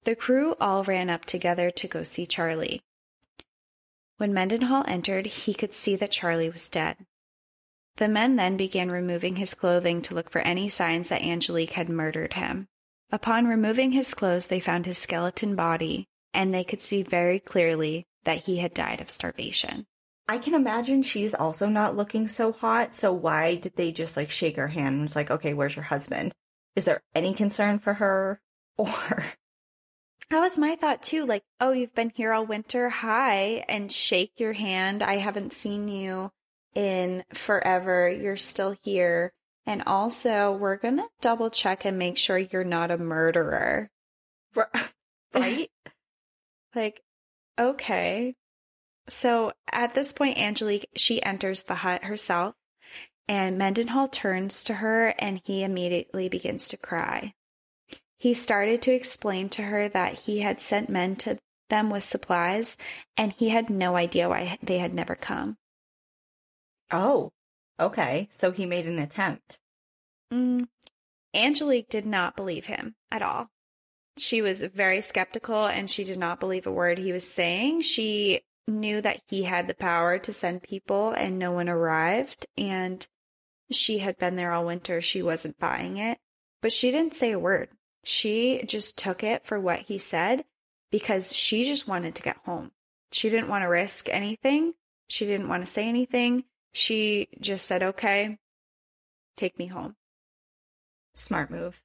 The 0.04 0.14
crew 0.14 0.54
all 0.60 0.84
ran 0.84 1.10
up 1.10 1.24
together 1.24 1.70
to 1.70 1.88
go 1.88 2.02
see 2.02 2.26
Charlie. 2.26 2.82
When 4.18 4.34
Mendenhall 4.34 4.84
entered, 4.86 5.26
he 5.26 5.54
could 5.54 5.72
see 5.72 5.96
that 5.96 6.10
Charlie 6.10 6.50
was 6.50 6.68
dead. 6.68 7.06
The 7.98 8.06
men 8.08 8.36
then 8.36 8.56
began 8.56 8.92
removing 8.92 9.36
his 9.36 9.54
clothing 9.54 10.02
to 10.02 10.14
look 10.14 10.30
for 10.30 10.40
any 10.40 10.68
signs 10.68 11.08
that 11.08 11.22
Angelique 11.22 11.72
had 11.72 11.88
murdered 11.88 12.34
him. 12.34 12.68
Upon 13.10 13.48
removing 13.48 13.90
his 13.90 14.14
clothes, 14.14 14.46
they 14.46 14.60
found 14.60 14.86
his 14.86 14.98
skeleton 14.98 15.56
body, 15.56 16.06
and 16.32 16.54
they 16.54 16.62
could 16.62 16.80
see 16.80 17.02
very 17.02 17.40
clearly 17.40 18.06
that 18.22 18.44
he 18.44 18.58
had 18.58 18.72
died 18.72 19.00
of 19.00 19.10
starvation. 19.10 19.84
I 20.28 20.38
can 20.38 20.54
imagine 20.54 21.02
she's 21.02 21.34
also 21.34 21.68
not 21.68 21.96
looking 21.96 22.28
so 22.28 22.52
hot. 22.52 22.94
So 22.94 23.12
why 23.12 23.56
did 23.56 23.74
they 23.74 23.90
just 23.90 24.16
like 24.16 24.30
shake 24.30 24.56
her 24.56 24.68
hand 24.68 24.94
and 24.94 25.02
was 25.02 25.16
like, 25.16 25.32
okay, 25.32 25.52
where's 25.52 25.74
your 25.74 25.84
husband? 25.84 26.32
Is 26.76 26.84
there 26.84 27.02
any 27.16 27.34
concern 27.34 27.80
for 27.80 27.94
her? 27.94 28.40
Or 28.78 29.24
that 30.30 30.40
was 30.40 30.56
my 30.56 30.76
thought 30.76 31.02
too. 31.02 31.24
Like, 31.24 31.42
oh, 31.58 31.72
you've 31.72 31.94
been 31.94 32.12
here 32.14 32.32
all 32.32 32.46
winter. 32.46 32.90
Hi, 32.90 33.64
and 33.68 33.90
shake 33.90 34.38
your 34.38 34.52
hand. 34.52 35.02
I 35.02 35.16
haven't 35.16 35.52
seen 35.52 35.88
you 35.88 36.30
in 36.74 37.24
forever. 37.34 38.08
You're 38.08 38.36
still 38.36 38.76
here. 38.82 39.32
And 39.66 39.82
also, 39.86 40.52
we're 40.52 40.76
going 40.76 40.96
to 40.96 41.08
double 41.20 41.50
check 41.50 41.84
and 41.84 41.98
make 41.98 42.16
sure 42.16 42.38
you're 42.38 42.64
not 42.64 42.90
a 42.90 42.98
murderer. 42.98 43.90
Right? 45.34 45.70
like, 46.74 47.02
okay. 47.58 48.34
So 49.10 49.52
at 49.70 49.94
this 49.94 50.14
point, 50.14 50.38
Angelique, 50.38 50.88
she 50.96 51.22
enters 51.22 51.64
the 51.64 51.74
hut 51.74 52.04
herself, 52.04 52.54
and 53.28 53.58
Mendenhall 53.58 54.08
turns 54.08 54.64
to 54.64 54.74
her 54.74 55.14
and 55.18 55.40
he 55.44 55.62
immediately 55.62 56.28
begins 56.30 56.68
to 56.68 56.76
cry. 56.78 57.34
He 58.18 58.34
started 58.34 58.82
to 58.82 58.94
explain 58.94 59.48
to 59.50 59.62
her 59.62 59.88
that 59.90 60.14
he 60.14 60.40
had 60.40 60.60
sent 60.60 60.88
men 60.88 61.14
to 61.16 61.38
them 61.68 61.90
with 61.90 62.04
supplies 62.04 62.76
and 63.16 63.32
he 63.32 63.50
had 63.50 63.70
no 63.70 63.96
idea 63.96 64.28
why 64.28 64.58
they 64.62 64.78
had 64.78 64.94
never 64.94 65.14
come. 65.14 65.56
Oh, 66.90 67.32
okay. 67.78 68.28
So 68.30 68.50
he 68.50 68.66
made 68.66 68.86
an 68.86 68.98
attempt. 68.98 69.58
Mm. 70.32 70.68
Angelique 71.34 71.88
did 71.88 72.06
not 72.06 72.36
believe 72.36 72.66
him 72.66 72.94
at 73.10 73.22
all. 73.22 73.50
She 74.16 74.42
was 74.42 74.62
very 74.62 75.00
skeptical 75.00 75.66
and 75.66 75.90
she 75.90 76.04
did 76.04 76.18
not 76.18 76.40
believe 76.40 76.66
a 76.66 76.72
word 76.72 76.98
he 76.98 77.12
was 77.12 77.28
saying. 77.28 77.82
She 77.82 78.40
knew 78.66 79.00
that 79.00 79.20
he 79.26 79.44
had 79.44 79.66
the 79.66 79.74
power 79.74 80.18
to 80.18 80.32
send 80.32 80.62
people 80.62 81.10
and 81.10 81.38
no 81.38 81.52
one 81.52 81.68
arrived 81.68 82.46
and 82.56 83.06
she 83.70 83.98
had 83.98 84.18
been 84.18 84.36
there 84.36 84.52
all 84.52 84.66
winter. 84.66 85.00
She 85.00 85.22
wasn't 85.22 85.58
buying 85.58 85.98
it, 85.98 86.18
but 86.62 86.72
she 86.72 86.90
didn't 86.90 87.14
say 87.14 87.32
a 87.32 87.38
word. 87.38 87.68
She 88.04 88.62
just 88.66 88.96
took 88.96 89.22
it 89.22 89.44
for 89.44 89.60
what 89.60 89.80
he 89.80 89.98
said 89.98 90.44
because 90.90 91.32
she 91.34 91.64
just 91.64 91.86
wanted 91.86 92.14
to 92.16 92.22
get 92.22 92.38
home. 92.44 92.72
She 93.12 93.30
didn't 93.30 93.48
want 93.48 93.62
to 93.62 93.68
risk 93.68 94.08
anything. 94.08 94.74
She 95.08 95.26
didn't 95.26 95.48
want 95.48 95.64
to 95.64 95.70
say 95.70 95.88
anything. 95.88 96.44
She 96.72 97.28
just 97.40 97.66
said, 97.66 97.82
okay, 97.82 98.38
take 99.36 99.58
me 99.58 99.66
home. 99.66 99.96
Smart 101.14 101.50
move. 101.50 101.80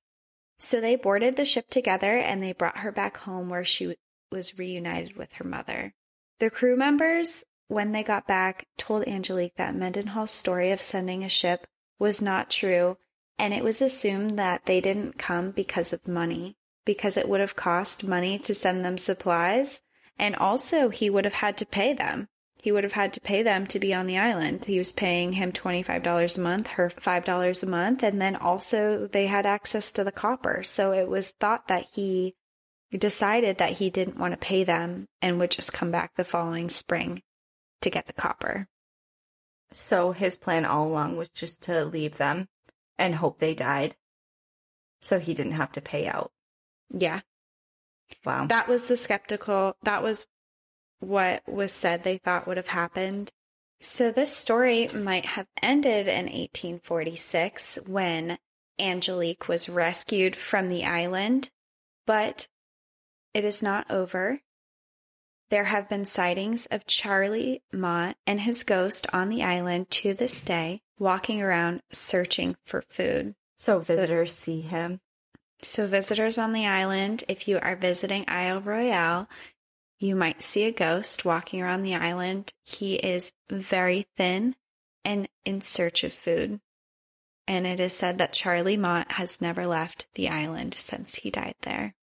So 0.59 0.79
they 0.79 0.95
boarded 0.95 1.35
the 1.35 1.45
ship 1.45 1.69
together 1.69 2.17
and 2.17 2.41
they 2.41 2.53
brought 2.53 2.77
her 2.77 2.91
back 2.91 3.17
home 3.17 3.49
where 3.49 3.65
she 3.65 3.95
was 4.31 4.57
reunited 4.57 5.15
with 5.15 5.31
her 5.33 5.43
mother. 5.43 5.93
The 6.39 6.49
crew 6.49 6.75
members, 6.75 7.43
when 7.67 7.91
they 7.91 8.03
got 8.03 8.27
back, 8.27 8.67
told 8.77 9.07
Angelique 9.07 9.55
that 9.55 9.75
Mendenhall's 9.75 10.31
story 10.31 10.71
of 10.71 10.81
sending 10.81 11.23
a 11.23 11.29
ship 11.29 11.67
was 11.99 12.21
not 12.21 12.49
true, 12.49 12.97
and 13.37 13.53
it 13.53 13.63
was 13.63 13.81
assumed 13.81 14.37
that 14.37 14.65
they 14.65 14.81
didn't 14.81 15.17
come 15.17 15.51
because 15.51 15.93
of 15.93 16.07
money, 16.07 16.57
because 16.85 17.17
it 17.17 17.29
would 17.29 17.39
have 17.39 17.55
cost 17.55 18.03
money 18.03 18.37
to 18.39 18.53
send 18.53 18.83
them 18.83 18.97
supplies, 18.97 19.81
and 20.17 20.35
also 20.35 20.89
he 20.89 21.09
would 21.09 21.25
have 21.25 21.33
had 21.33 21.57
to 21.57 21.65
pay 21.65 21.93
them. 21.93 22.27
He 22.63 22.71
would 22.71 22.85
have 22.85 22.93
had 22.93 23.11
to 23.13 23.19
pay 23.19 23.43
them 23.43 23.67
to 23.67 23.79
be 23.79 23.93
on 23.93 24.07
the 24.07 24.19
island. 24.19 24.63
He 24.63 24.77
was 24.77 24.93
paying 24.93 25.33
him 25.33 25.51
$25 25.51 26.37
a 26.37 26.39
month, 26.39 26.67
her 26.67 26.89
$5 26.89 27.63
a 27.63 27.65
month, 27.65 28.03
and 28.03 28.21
then 28.21 28.37
also 28.37 29.05
they 29.05 29.27
had 29.27 29.45
access 29.45 29.91
to 29.91 30.05
the 30.05 30.13
copper. 30.13 30.63
So 30.63 30.93
it 30.93 31.09
was 31.09 31.31
thought 31.31 31.67
that 31.67 31.87
he 31.93 32.35
decided 32.97 33.57
that 33.57 33.73
he 33.73 33.89
didn't 33.89 34.17
want 34.17 34.31
to 34.31 34.37
pay 34.37 34.63
them 34.63 35.09
and 35.21 35.39
would 35.39 35.51
just 35.51 35.73
come 35.73 35.91
back 35.91 36.15
the 36.15 36.23
following 36.23 36.69
spring 36.69 37.21
to 37.81 37.89
get 37.89 38.07
the 38.07 38.13
copper. 38.13 38.69
So 39.73 40.13
his 40.13 40.37
plan 40.37 40.63
all 40.63 40.87
along 40.87 41.17
was 41.17 41.27
just 41.27 41.63
to 41.63 41.83
leave 41.83 42.15
them 42.15 42.47
and 42.97 43.15
hope 43.15 43.39
they 43.39 43.55
died 43.55 43.97
so 45.01 45.19
he 45.19 45.33
didn't 45.33 45.51
have 45.51 45.73
to 45.73 45.81
pay 45.81 46.07
out. 46.07 46.31
Yeah. 46.89 47.19
Wow. 48.23 48.47
That 48.47 48.69
was 48.69 48.87
the 48.87 48.95
skeptical, 48.95 49.75
that 49.83 50.01
was 50.01 50.27
what 51.03 51.47
was 51.47 51.71
said 51.71 52.03
they 52.03 52.17
thought 52.17 52.47
would 52.47 52.57
have 52.57 52.69
happened. 52.69 53.31
So 53.81 54.11
this 54.11 54.35
story 54.35 54.87
might 54.87 55.25
have 55.25 55.47
ended 55.61 56.07
in 56.07 56.25
1846 56.25 57.79
when 57.85 58.37
Angelique 58.79 59.47
was 59.47 59.69
rescued 59.69 60.35
from 60.35 60.69
the 60.69 60.85
island, 60.85 61.49
but 62.07 62.47
it 63.33 63.43
is 63.43 63.61
not 63.61 63.89
over. 63.91 64.39
There 65.49 65.65
have 65.65 65.89
been 65.89 66.05
sightings 66.05 66.65
of 66.67 66.87
Charlie 66.87 67.61
Mott 67.71 68.17
and 68.25 68.41
his 68.41 68.63
ghost 68.63 69.05
on 69.13 69.29
the 69.29 69.43
island 69.43 69.91
to 69.91 70.13
this 70.13 70.41
day, 70.41 70.81
walking 70.97 71.41
around 71.41 71.81
searching 71.91 72.55
for 72.65 72.83
food. 72.89 73.35
So 73.57 73.79
visitors 73.79 74.35
see 74.35 74.61
him. 74.61 75.01
So, 75.61 75.87
visitors 75.87 76.37
on 76.37 76.51
the 76.51 76.67
island, 76.67 77.23
if 77.29 77.47
you 77.47 77.57
are 77.57 77.77
visiting 77.77 78.25
Isle 78.27 78.59
Royale, 78.59 79.29
you 80.03 80.17
might 80.17 80.43
see 80.43 80.65
a 80.65 80.71
ghost 80.71 81.23
walking 81.23 81.61
around 81.61 81.81
the 81.83 81.95
island. 81.95 82.51
He 82.65 82.95
is 82.95 83.31
very 83.49 84.05
thin 84.17 84.53
and 85.05 85.29
in 85.45 85.61
search 85.61 86.03
of 86.03 86.11
food. 86.11 86.59
And 87.47 87.65
it 87.65 87.79
is 87.79 87.93
said 87.93 88.17
that 88.17 88.33
Charlie 88.33 88.75
Mott 88.75 89.13
has 89.13 89.41
never 89.41 89.65
left 89.65 90.07
the 90.15 90.27
island 90.27 90.73
since 90.73 91.15
he 91.15 91.31
died 91.31 91.55
there. 91.61 91.95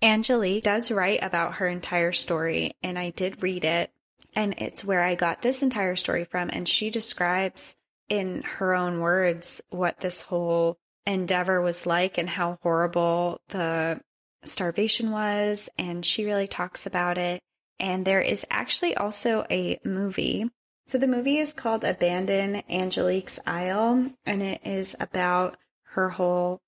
Angelique 0.00 0.64
does 0.64 0.90
write 0.90 1.22
about 1.22 1.56
her 1.56 1.68
entire 1.68 2.12
story, 2.12 2.76
and 2.82 2.98
I 2.98 3.10
did 3.10 3.42
read 3.42 3.64
it, 3.64 3.90
and 4.34 4.54
it's 4.56 4.84
where 4.84 5.02
I 5.02 5.14
got 5.14 5.42
this 5.42 5.62
entire 5.62 5.96
story 5.96 6.24
from. 6.24 6.48
And 6.50 6.66
she 6.66 6.88
describes 6.88 7.76
in 8.08 8.42
her 8.42 8.74
own 8.74 9.00
words 9.00 9.60
what 9.68 10.00
this 10.00 10.22
whole 10.22 10.78
endeavor 11.06 11.60
was 11.60 11.84
like 11.84 12.16
and 12.16 12.28
how 12.28 12.58
horrible 12.62 13.42
the 13.48 14.00
starvation 14.44 15.10
was. 15.10 15.68
And 15.78 16.04
she 16.04 16.24
really 16.24 16.48
talks 16.48 16.86
about 16.86 17.18
it. 17.18 17.40
And 17.78 18.04
there 18.04 18.20
is 18.20 18.46
actually 18.50 18.96
also 18.96 19.46
a 19.50 19.78
movie. 19.84 20.50
So 20.88 20.98
the 20.98 21.06
movie 21.06 21.38
is 21.38 21.52
called 21.52 21.84
Abandon 21.84 22.62
Angelique's 22.70 23.38
Isle, 23.46 24.10
and 24.24 24.42
it 24.42 24.62
is 24.64 24.96
about 24.98 25.58
her 25.90 26.08
whole 26.08 26.60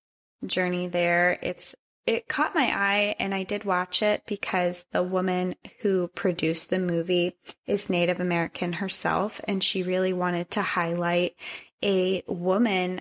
journey 0.44 0.88
there. 0.88 1.38
It's 1.42 1.74
it 2.06 2.28
caught 2.28 2.54
my 2.54 2.64
eye 2.64 3.16
and 3.18 3.34
I 3.34 3.44
did 3.44 3.64
watch 3.64 4.02
it 4.02 4.22
because 4.26 4.84
the 4.90 5.02
woman 5.02 5.54
who 5.80 6.08
produced 6.08 6.68
the 6.68 6.78
movie 6.78 7.36
is 7.66 7.90
Native 7.90 8.20
American 8.20 8.72
herself 8.72 9.40
and 9.46 9.62
she 9.62 9.82
really 9.82 10.12
wanted 10.12 10.50
to 10.52 10.62
highlight 10.62 11.36
a 11.82 12.22
woman, 12.26 13.00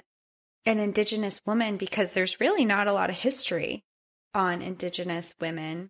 an 0.66 0.80
indigenous 0.80 1.42
woman, 1.46 1.78
because 1.78 2.14
there's 2.14 2.40
really 2.40 2.66
not 2.66 2.88
a 2.88 2.94
lot 2.94 3.10
of 3.10 3.16
history 3.16 3.84
on 4.34 4.62
indigenous 4.62 5.36
women 5.40 5.90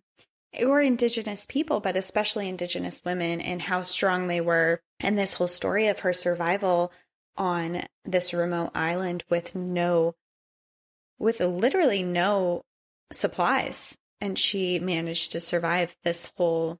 or 0.64 0.80
indigenous 0.80 1.46
people, 1.46 1.80
but 1.80 1.96
especially 1.96 2.48
indigenous 2.48 3.02
women 3.04 3.40
and 3.40 3.62
how 3.62 3.82
strong 3.82 4.26
they 4.26 4.40
were. 4.40 4.80
And 4.98 5.18
this 5.18 5.34
whole 5.34 5.48
story 5.48 5.88
of 5.88 6.00
her 6.00 6.12
survival 6.12 6.92
on 7.36 7.82
this 8.04 8.34
remote 8.34 8.70
island 8.74 9.24
with 9.30 9.54
no 9.54 10.14
with 11.18 11.40
literally 11.40 12.02
no 12.02 12.62
supplies. 13.12 13.96
And 14.20 14.38
she 14.38 14.78
managed 14.78 15.32
to 15.32 15.40
survive 15.40 15.94
this 16.02 16.30
whole 16.36 16.78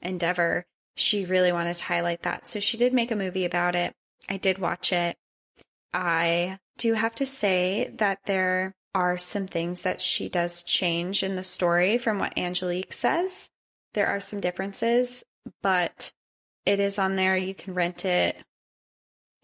endeavor. 0.00 0.66
She 0.96 1.24
really 1.24 1.52
wanted 1.52 1.76
to 1.76 1.84
highlight 1.84 2.22
that. 2.22 2.46
So 2.46 2.60
she 2.60 2.76
did 2.76 2.92
make 2.92 3.10
a 3.10 3.16
movie 3.16 3.44
about 3.44 3.74
it. 3.76 3.94
I 4.28 4.36
did 4.36 4.58
watch 4.58 4.92
it. 4.92 5.16
I 5.92 6.58
do 6.78 6.94
have 6.94 7.14
to 7.16 7.26
say 7.26 7.92
that 7.96 8.18
there 8.26 8.74
are 8.98 9.16
some 9.16 9.46
things 9.46 9.82
that 9.82 10.00
she 10.00 10.28
does 10.28 10.64
change 10.64 11.22
in 11.22 11.36
the 11.36 11.42
story 11.44 11.98
from 11.98 12.18
what 12.18 12.36
Angelique 12.36 12.92
says. 12.92 13.48
There 13.94 14.08
are 14.08 14.18
some 14.18 14.40
differences, 14.40 15.22
but 15.62 16.10
it 16.66 16.80
is 16.80 16.98
on 16.98 17.14
there. 17.14 17.36
You 17.36 17.54
can 17.54 17.74
rent 17.74 18.04
it 18.04 18.36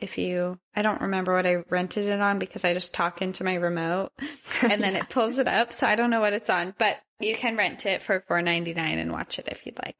if 0.00 0.18
you 0.18 0.58
I 0.74 0.82
don't 0.82 1.02
remember 1.02 1.32
what 1.32 1.46
I 1.46 1.62
rented 1.70 2.08
it 2.08 2.20
on 2.20 2.40
because 2.40 2.64
I 2.64 2.74
just 2.74 2.94
talk 2.94 3.22
into 3.22 3.44
my 3.44 3.54
remote 3.54 4.10
and 4.62 4.82
then 4.82 4.94
yeah. 4.94 5.02
it 5.02 5.08
pulls 5.08 5.38
it 5.38 5.46
up. 5.46 5.72
So 5.72 5.86
I 5.86 5.94
don't 5.94 6.10
know 6.10 6.20
what 6.20 6.32
it's 6.32 6.50
on, 6.50 6.74
but 6.76 6.96
you 7.20 7.36
can 7.36 7.56
rent 7.56 7.86
it 7.86 8.02
for 8.02 8.24
four 8.26 8.42
ninety 8.42 8.74
nine 8.74 8.98
and 8.98 9.12
watch 9.12 9.38
it 9.38 9.46
if 9.46 9.64
you'd 9.64 9.78
like. 9.78 9.94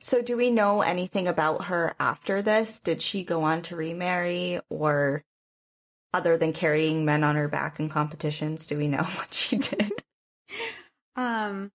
So 0.00 0.22
do 0.22 0.34
we 0.34 0.48
know 0.48 0.80
anything 0.80 1.28
about 1.28 1.66
her 1.66 1.94
after 2.00 2.40
this? 2.40 2.80
Did 2.80 3.02
she 3.02 3.22
go 3.22 3.42
on 3.42 3.60
to 3.64 3.76
remarry 3.76 4.60
or 4.70 5.24
other 6.12 6.36
than 6.36 6.52
carrying 6.52 7.04
men 7.04 7.24
on 7.24 7.36
her 7.36 7.48
back 7.48 7.78
in 7.78 7.88
competitions, 7.88 8.66
do 8.66 8.78
we 8.78 8.88
know 8.88 9.02
what 9.02 9.34
she 9.34 9.56
did? 9.56 9.92
Um 11.14 11.72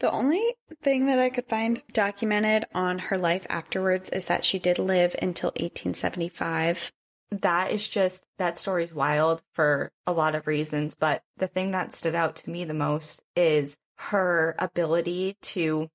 the 0.00 0.10
only 0.12 0.54
thing 0.80 1.06
that 1.06 1.18
I 1.18 1.28
could 1.28 1.48
find 1.48 1.82
documented 1.92 2.66
on 2.72 2.98
her 3.00 3.18
life 3.18 3.46
afterwards 3.50 4.10
is 4.10 4.26
that 4.26 4.44
she 4.44 4.58
did 4.58 4.78
live 4.78 5.16
until 5.20 5.48
1875. 5.48 6.92
That 7.30 7.72
is 7.72 7.86
just, 7.86 8.24
that 8.38 8.58
story's 8.58 8.94
wild 8.94 9.42
for 9.54 9.90
a 10.06 10.12
lot 10.12 10.36
of 10.36 10.46
reasons. 10.46 10.94
But 10.94 11.24
the 11.36 11.48
thing 11.48 11.72
that 11.72 11.92
stood 11.92 12.14
out 12.14 12.36
to 12.36 12.50
me 12.50 12.64
the 12.64 12.74
most 12.74 13.22
is 13.34 13.76
her 13.96 14.54
ability 14.58 15.36
to 15.42 15.90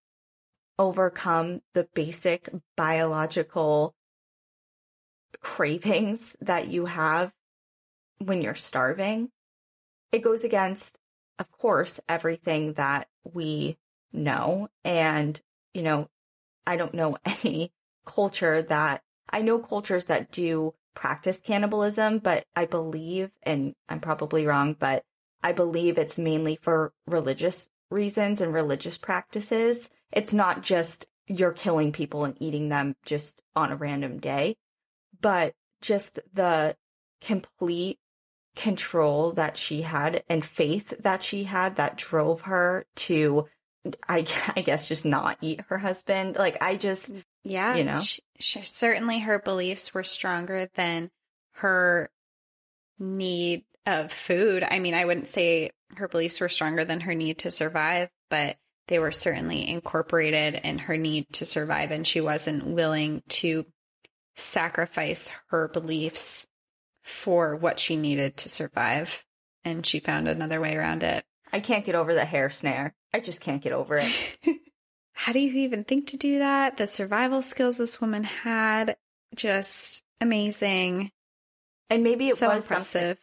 overcome 0.78 1.61
the 1.74 1.88
basic 1.93 2.49
biological 2.76 3.95
cravings 5.39 6.36
that 6.41 6.67
you 6.67 6.86
have 6.86 7.31
when 8.19 8.41
you're 8.41 8.55
starving. 8.55 9.29
It 10.11 10.23
goes 10.23 10.43
against, 10.43 10.97
of 11.39 11.51
course, 11.51 11.99
everything 12.07 12.73
that 12.73 13.07
we 13.23 13.77
know. 14.11 14.69
And, 14.84 15.39
you 15.73 15.81
know, 15.81 16.09
I 16.65 16.77
don't 16.77 16.93
know 16.93 17.17
any 17.25 17.71
culture 18.05 18.61
that 18.61 19.01
I 19.29 19.41
know 19.41 19.59
cultures 19.59 20.05
that 20.05 20.31
do 20.31 20.73
practice 20.93 21.39
cannibalism, 21.43 22.19
but 22.19 22.45
I 22.55 22.65
believe, 22.65 23.31
and 23.41 23.73
I'm 23.89 23.99
probably 23.99 24.45
wrong, 24.45 24.75
but 24.77 25.03
I 25.41 25.51
believe 25.51 25.97
it's 25.97 26.17
mainly 26.17 26.57
for 26.61 26.93
religious 27.07 27.69
reasons 27.89 28.41
and 28.41 28.53
religious 28.53 28.97
practices. 28.97 29.89
It's 30.11 30.34
not 30.34 30.61
just 30.61 31.07
you're 31.27 31.51
killing 31.51 31.91
people 31.91 32.25
and 32.25 32.36
eating 32.39 32.69
them 32.69 32.95
just 33.05 33.41
on 33.55 33.71
a 33.71 33.75
random 33.75 34.19
day, 34.19 34.55
but 35.24 35.55
just 35.82 36.19
the 36.34 36.76
complete 37.21 37.97
control 38.55 39.32
that 39.32 39.57
she 39.57 39.82
had 39.82 40.24
and 40.30 40.45
faith 40.45 40.93
that 40.99 41.24
she 41.24 41.45
had 41.45 41.78
that 41.78 41.97
drove 41.97 42.41
her 42.41 42.86
to 42.95 43.47
I, 44.07 44.26
I 44.55 44.61
guess 44.61 44.88
just 44.88 45.05
not 45.05 45.38
eat 45.41 45.61
her 45.69 45.78
husband. 45.78 46.36
Like 46.36 46.61
I 46.61 46.76
just, 46.76 47.11
mm, 47.11 47.24
yeah, 47.43 47.76
you 47.76 47.84
know, 47.84 47.97
she, 47.97 48.21
she, 48.39 48.61
certainly 48.63 49.19
her 49.19 49.39
beliefs 49.39 49.93
were 49.93 50.03
stronger 50.03 50.69
than 50.76 51.09
her 51.55 52.09
need 52.99 53.65
of 53.86 54.11
food. 54.11 54.63
I 54.69 54.80
mean, 54.80 54.93
I 54.93 55.05
wouldn't 55.05 55.28
say 55.28 55.71
her 55.95 56.07
beliefs 56.07 56.39
were 56.39 56.49
stronger 56.49 56.86
than 56.86 57.01
her 57.01 57.15
need 57.15 57.39
to 57.39 57.51
survive, 57.51 58.09
but 58.30 58.57
they 58.88 58.99
were 58.99 59.11
certainly 59.11 59.67
incorporated 59.67 60.55
in 60.63 60.78
her 60.78 60.97
need 60.97 61.28
to 61.34 61.45
survive. 61.45 61.91
And 61.91 62.05
she 62.05 62.21
wasn't 62.21 62.65
willing 62.65 63.24
to 63.30 63.65
sacrifice 64.36 65.29
her 65.47 65.67
beliefs 65.67 66.47
for 67.03 67.55
what 67.55 67.79
she 67.79 67.95
needed 67.95 68.38
to 68.38 68.49
survive. 68.49 69.25
And 69.65 69.86
she 69.86 69.99
found 69.99 70.27
another 70.27 70.59
way 70.59 70.75
around 70.75 71.03
it. 71.03 71.25
I 71.51 71.59
can't 71.59 71.86
get 71.86 71.95
over 71.95 72.13
the 72.13 72.25
hair 72.25 72.49
snare. 72.49 72.95
I 73.13 73.19
just 73.19 73.39
can't 73.39 73.61
get 73.61 73.73
over 73.73 73.97
it. 73.97 74.38
How 75.13 75.31
do 75.31 75.39
you 75.39 75.51
even 75.61 75.84
think 75.84 76.07
to 76.07 76.17
do 76.17 76.39
that? 76.39 76.77
The 76.77 76.88
survival 76.88 77.41
skills 77.41 77.77
this 77.77 78.01
woman 78.01 78.23
had, 78.23 78.97
just 79.36 80.03
amazing. 80.19 81.11
And 81.89 82.03
maybe 82.03 82.29
it 82.29 82.38
so 82.38 82.49
was 82.49 82.63
impressive. 82.63 83.19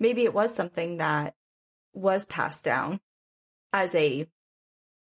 Maybe 0.00 0.24
it 0.24 0.34
was 0.34 0.54
something 0.54 0.96
that 0.96 1.34
was 1.92 2.26
passed 2.26 2.64
down 2.64 3.00
as 3.72 3.94
a 3.94 4.26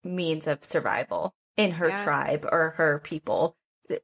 means 0.03 0.47
of 0.47 0.63
survival 0.63 1.33
in 1.57 1.71
her 1.71 1.89
yeah. 1.89 2.03
tribe 2.03 2.45
or 2.51 2.71
her 2.77 2.99
people. 2.99 3.55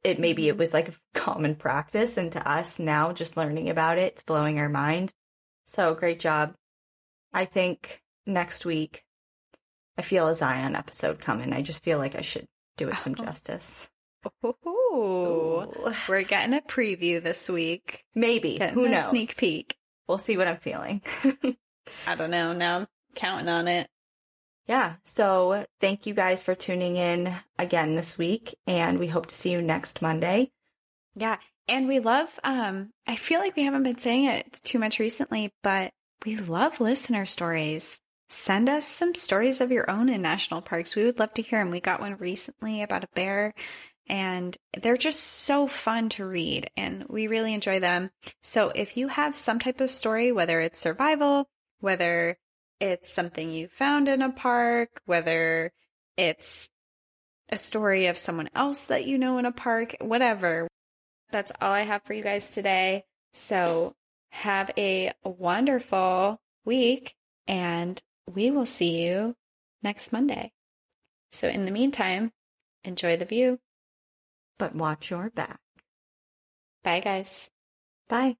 It 0.04 0.20
maybe 0.20 0.48
it 0.48 0.52
mm-hmm. 0.52 0.60
was 0.60 0.72
like 0.72 0.88
a 0.88 0.94
common 1.14 1.54
practice, 1.54 2.16
and 2.16 2.32
to 2.32 2.48
us 2.48 2.78
now, 2.78 3.12
just 3.12 3.36
learning 3.36 3.68
about 3.68 3.98
it, 3.98 4.12
it's 4.12 4.22
blowing 4.22 4.58
our 4.58 4.68
mind. 4.68 5.12
So 5.66 5.94
great 5.94 6.20
job. 6.20 6.54
I 7.32 7.44
think 7.44 8.02
next 8.26 8.64
week 8.64 9.04
I 9.96 10.02
feel 10.02 10.28
a 10.28 10.34
Zion 10.34 10.76
episode 10.76 11.20
coming. 11.20 11.52
I 11.52 11.62
just 11.62 11.82
feel 11.82 11.98
like 11.98 12.14
I 12.14 12.20
should 12.20 12.46
do 12.76 12.88
it 12.88 12.96
some 12.96 13.14
oh. 13.18 13.24
justice. 13.24 13.88
We're 16.08 16.22
getting 16.22 16.54
a 16.54 16.60
preview 16.60 17.22
this 17.22 17.48
week. 17.48 18.04
Maybe. 18.14 18.58
Getting 18.58 18.74
Who 18.74 18.88
knows? 18.88 19.06
Sneak 19.06 19.36
peek. 19.36 19.76
We'll 20.06 20.18
see 20.18 20.36
what 20.36 20.48
I'm 20.48 20.58
feeling. 20.58 21.02
I 22.06 22.14
don't 22.14 22.30
know. 22.30 22.52
Now 22.52 22.78
I'm 22.78 22.86
counting 23.14 23.48
on 23.48 23.68
it. 23.68 23.88
Yeah. 24.66 24.94
So 25.04 25.66
thank 25.80 26.06
you 26.06 26.14
guys 26.14 26.42
for 26.42 26.54
tuning 26.54 26.96
in 26.96 27.34
again 27.58 27.94
this 27.94 28.16
week. 28.16 28.56
And 28.66 28.98
we 28.98 29.08
hope 29.08 29.26
to 29.26 29.34
see 29.34 29.50
you 29.50 29.60
next 29.60 30.02
Monday. 30.02 30.50
Yeah. 31.14 31.38
And 31.68 31.88
we 31.88 32.00
love, 32.00 32.28
um, 32.42 32.90
I 33.06 33.16
feel 33.16 33.40
like 33.40 33.56
we 33.56 33.64
haven't 33.64 33.82
been 33.82 33.98
saying 33.98 34.26
it 34.26 34.60
too 34.64 34.78
much 34.78 34.98
recently, 34.98 35.52
but 35.62 35.92
we 36.24 36.36
love 36.36 36.80
listener 36.80 37.26
stories 37.26 38.00
send 38.32 38.70
us 38.70 38.86
some 38.86 39.14
stories 39.14 39.60
of 39.60 39.70
your 39.70 39.90
own 39.90 40.08
in 40.08 40.22
national 40.22 40.62
parks. 40.62 40.96
We 40.96 41.04
would 41.04 41.18
love 41.18 41.34
to 41.34 41.42
hear 41.42 41.62
them. 41.62 41.70
We 41.70 41.80
got 41.80 42.00
one 42.00 42.16
recently 42.16 42.82
about 42.82 43.04
a 43.04 43.08
bear 43.14 43.52
and 44.08 44.56
they're 44.80 44.96
just 44.96 45.20
so 45.22 45.66
fun 45.66 46.08
to 46.10 46.26
read 46.26 46.70
and 46.76 47.04
we 47.08 47.26
really 47.26 47.52
enjoy 47.52 47.80
them. 47.80 48.10
So 48.42 48.72
if 48.74 48.96
you 48.96 49.08
have 49.08 49.36
some 49.36 49.58
type 49.58 49.82
of 49.82 49.92
story, 49.92 50.32
whether 50.32 50.60
it's 50.60 50.78
survival, 50.78 51.46
whether 51.80 52.38
it's 52.82 53.12
something 53.12 53.52
you 53.52 53.68
found 53.68 54.08
in 54.08 54.22
a 54.22 54.32
park, 54.32 55.00
whether 55.04 55.72
it's 56.16 56.68
a 57.48 57.56
story 57.56 58.06
of 58.06 58.18
someone 58.18 58.50
else 58.56 58.86
that 58.86 59.06
you 59.06 59.18
know 59.18 59.38
in 59.38 59.46
a 59.46 59.52
park, 59.52 59.94
whatever. 60.00 60.66
That's 61.30 61.52
all 61.60 61.70
I 61.70 61.82
have 61.82 62.02
for 62.02 62.12
you 62.12 62.24
guys 62.24 62.50
today. 62.50 63.04
So 63.32 63.94
have 64.30 64.72
a 64.76 65.12
wonderful 65.22 66.40
week 66.64 67.14
and 67.46 68.00
we 68.28 68.50
will 68.50 68.66
see 68.66 69.04
you 69.04 69.36
next 69.84 70.12
Monday. 70.12 70.50
So, 71.30 71.48
in 71.48 71.64
the 71.64 71.70
meantime, 71.70 72.32
enjoy 72.82 73.16
the 73.16 73.24
view. 73.24 73.60
But 74.58 74.74
watch 74.74 75.08
your 75.08 75.30
back. 75.30 75.60
Bye, 76.82 77.00
guys. 77.00 77.48
Bye. 78.08 78.36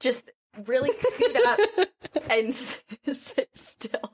Just 0.00 0.22
really 0.66 0.90
scoot 0.96 1.36
up 1.46 1.58
and 2.30 2.54
sit 3.16 3.48
still. 3.54 4.12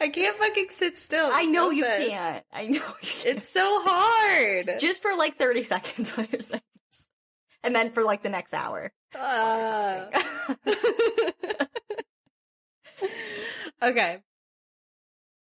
I 0.00 0.08
can't 0.08 0.36
fucking 0.36 0.68
sit 0.70 0.98
still. 0.98 1.28
I 1.30 1.44
know 1.44 1.70
you 1.70 1.84
this. 1.84 2.08
can't. 2.08 2.44
I 2.52 2.66
know 2.66 2.78
you 3.02 3.08
can't. 3.08 3.36
It's 3.36 3.48
so 3.48 3.80
hard. 3.82 4.76
Just 4.80 5.02
for 5.02 5.14
like 5.16 5.36
30 5.38 5.62
seconds 5.64 6.10
while 6.10 6.26
you're 6.32 6.40
saying 6.40 6.62
this. 6.90 7.00
And 7.62 7.74
then 7.76 7.90
for 7.92 8.02
like 8.02 8.22
the 8.22 8.30
next 8.30 8.54
hour. 8.54 8.92
Uh. 9.14 10.06
okay. 13.82 14.20